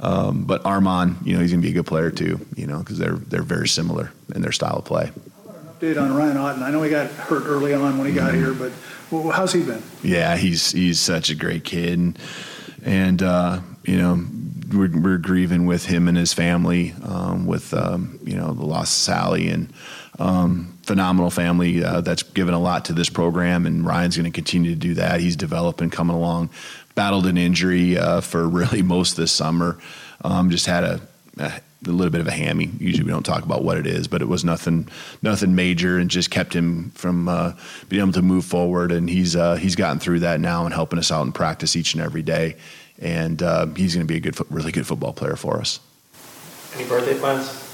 um, 0.00 0.44
but 0.44 0.62
Armon, 0.62 1.26
you 1.26 1.34
know, 1.34 1.40
he's 1.40 1.50
gonna 1.50 1.62
be 1.62 1.70
a 1.70 1.72
good 1.72 1.86
player 1.86 2.10
too. 2.10 2.44
You 2.54 2.66
know, 2.66 2.78
because 2.78 2.98
they're 2.98 3.16
they're 3.16 3.42
very 3.42 3.68
similar 3.68 4.12
in 4.34 4.42
their 4.42 4.52
style 4.52 4.76
of 4.76 4.84
play. 4.84 5.10
Update 5.80 6.00
on 6.00 6.14
Ryan 6.14 6.36
Otten. 6.36 6.62
I 6.62 6.70
know 6.70 6.82
he 6.82 6.90
got 6.90 7.10
hurt 7.10 7.44
early 7.46 7.72
on 7.72 7.98
when 7.98 8.06
he 8.06 8.12
got 8.12 8.34
here, 8.34 8.52
but 8.52 8.72
well, 9.10 9.30
how's 9.30 9.52
he 9.52 9.62
been? 9.62 9.82
Yeah, 10.02 10.36
he's 10.36 10.70
he's 10.70 11.00
such 11.00 11.30
a 11.30 11.34
great 11.34 11.64
kid, 11.64 11.98
and, 11.98 12.18
and 12.84 13.22
uh, 13.22 13.60
you 13.84 13.96
know 13.96 14.24
we're, 14.72 15.00
we're, 15.00 15.18
grieving 15.18 15.66
with 15.66 15.86
him 15.86 16.08
and 16.08 16.16
his 16.16 16.32
family 16.32 16.94
um, 17.04 17.46
with 17.46 17.72
um, 17.74 18.18
you 18.24 18.36
know 18.36 18.52
the 18.52 18.64
loss 18.64 18.88
of 18.88 19.02
Sally 19.02 19.48
and 19.48 19.72
um, 20.18 20.78
phenomenal 20.82 21.30
family 21.30 21.82
uh, 21.84 22.00
that's 22.00 22.22
given 22.22 22.54
a 22.54 22.58
lot 22.58 22.86
to 22.86 22.92
this 22.92 23.08
program, 23.08 23.66
and 23.66 23.86
Ryan's 23.86 24.16
going 24.16 24.30
to 24.30 24.34
continue 24.34 24.70
to 24.70 24.76
do 24.76 24.94
that. 24.94 25.20
He's 25.20 25.36
developing, 25.36 25.90
coming 25.90 26.16
along. 26.16 26.50
Battled 26.94 27.26
an 27.26 27.38
injury 27.38 27.96
uh, 27.96 28.20
for 28.20 28.48
really 28.48 28.82
most 28.82 29.16
this 29.16 29.32
summer. 29.32 29.78
Um, 30.22 30.50
just 30.50 30.66
had 30.66 30.84
a, 30.84 31.00
a 31.38 31.60
a 31.86 31.90
little 31.90 32.10
bit 32.10 32.20
of 32.20 32.26
a 32.26 32.32
hammy. 32.32 32.70
Usually 32.78 33.04
we 33.04 33.10
don't 33.10 33.24
talk 33.24 33.44
about 33.44 33.62
what 33.62 33.78
it 33.78 33.86
is, 33.86 34.08
but 34.08 34.20
it 34.20 34.28
was 34.28 34.44
nothing, 34.44 34.88
nothing 35.22 35.54
major, 35.54 35.98
and 35.98 36.10
just 36.10 36.30
kept 36.30 36.52
him 36.52 36.90
from 36.90 37.28
uh, 37.28 37.52
being 37.88 38.02
able 38.02 38.12
to 38.14 38.22
move 38.22 38.44
forward. 38.44 38.90
And 38.90 39.08
he's 39.08 39.36
uh, 39.36 39.54
he's 39.54 39.76
gotten 39.76 40.00
through 40.00 40.20
that 40.20 40.40
now 40.40 40.64
and 40.64 40.74
helping 40.74 40.98
us 40.98 41.12
out 41.12 41.24
in 41.24 41.32
practice 41.32 41.76
each 41.76 41.94
and 41.94 42.02
every 42.02 42.22
day. 42.22 42.56
And 42.98 43.42
uh, 43.42 43.66
he's 43.66 43.94
going 43.94 44.06
to 44.06 44.12
be 44.12 44.16
a 44.16 44.20
good, 44.20 44.36
really 44.50 44.72
good 44.72 44.86
football 44.86 45.12
player 45.12 45.36
for 45.36 45.60
us. 45.60 45.80
Any 46.74 46.88
birthday 46.88 47.18
plans? 47.18 47.64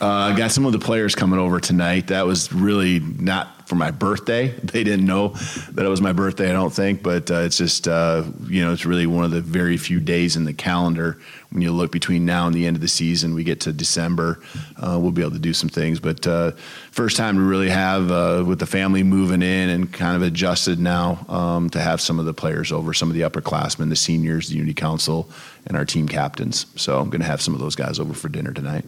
I 0.00 0.32
uh, 0.32 0.36
got 0.36 0.50
some 0.50 0.66
of 0.66 0.72
the 0.72 0.78
players 0.78 1.14
coming 1.14 1.38
over 1.38 1.60
tonight. 1.60 2.08
That 2.08 2.26
was 2.26 2.52
really 2.52 2.98
not 2.98 3.61
for 3.72 3.76
my 3.76 3.90
birthday. 3.90 4.54
They 4.72 4.84
didn't 4.84 5.06
know 5.06 5.28
that 5.72 5.84
it 5.84 5.88
was 5.88 6.00
my 6.00 6.12
birthday, 6.12 6.48
I 6.48 6.52
don't 6.52 6.72
think, 6.72 7.02
but 7.02 7.30
uh, 7.30 7.40
it's 7.40 7.58
just, 7.58 7.88
uh, 7.88 8.24
you 8.46 8.64
know, 8.64 8.72
it's 8.72 8.86
really 8.86 9.06
one 9.06 9.24
of 9.24 9.30
the 9.30 9.42
very 9.42 9.76
few 9.76 10.00
days 10.00 10.34
in 10.36 10.44
the 10.44 10.54
calendar 10.54 11.18
when 11.50 11.60
you 11.60 11.72
look 11.72 11.92
between 11.92 12.24
now 12.24 12.46
and 12.46 12.54
the 12.54 12.66
end 12.66 12.76
of 12.76 12.80
the 12.80 12.88
season. 12.88 13.34
We 13.34 13.44
get 13.44 13.60
to 13.60 13.72
December, 13.72 14.40
uh, 14.76 14.98
we'll 14.98 15.10
be 15.10 15.20
able 15.20 15.32
to 15.32 15.38
do 15.38 15.52
some 15.52 15.68
things. 15.68 16.00
But 16.00 16.26
uh, 16.26 16.52
first 16.90 17.18
time 17.18 17.36
to 17.36 17.42
really 17.42 17.68
have, 17.68 18.10
uh, 18.10 18.44
with 18.46 18.60
the 18.60 18.66
family 18.66 19.02
moving 19.02 19.42
in 19.42 19.68
and 19.68 19.92
kind 19.92 20.16
of 20.16 20.22
adjusted 20.22 20.78
now, 20.78 21.24
um, 21.28 21.68
to 21.70 21.80
have 21.80 22.00
some 22.00 22.18
of 22.18 22.24
the 22.24 22.34
players 22.34 22.72
over, 22.72 22.94
some 22.94 23.10
of 23.10 23.14
the 23.14 23.22
upperclassmen, 23.22 23.90
the 23.90 23.96
seniors, 23.96 24.48
the 24.48 24.56
Unity 24.56 24.74
Council, 24.74 25.28
and 25.66 25.76
our 25.76 25.84
team 25.84 26.08
captains. 26.08 26.66
So 26.76 26.98
I'm 26.98 27.10
going 27.10 27.20
to 27.20 27.26
have 27.26 27.42
some 27.42 27.54
of 27.54 27.60
those 27.60 27.76
guys 27.76 27.98
over 27.98 28.14
for 28.14 28.28
dinner 28.28 28.52
tonight. 28.52 28.84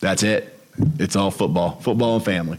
That's 0.00 0.22
it. 0.22 0.58
It's 0.98 1.16
all 1.16 1.32
football, 1.32 1.80
football 1.80 2.16
and 2.16 2.24
family. 2.24 2.58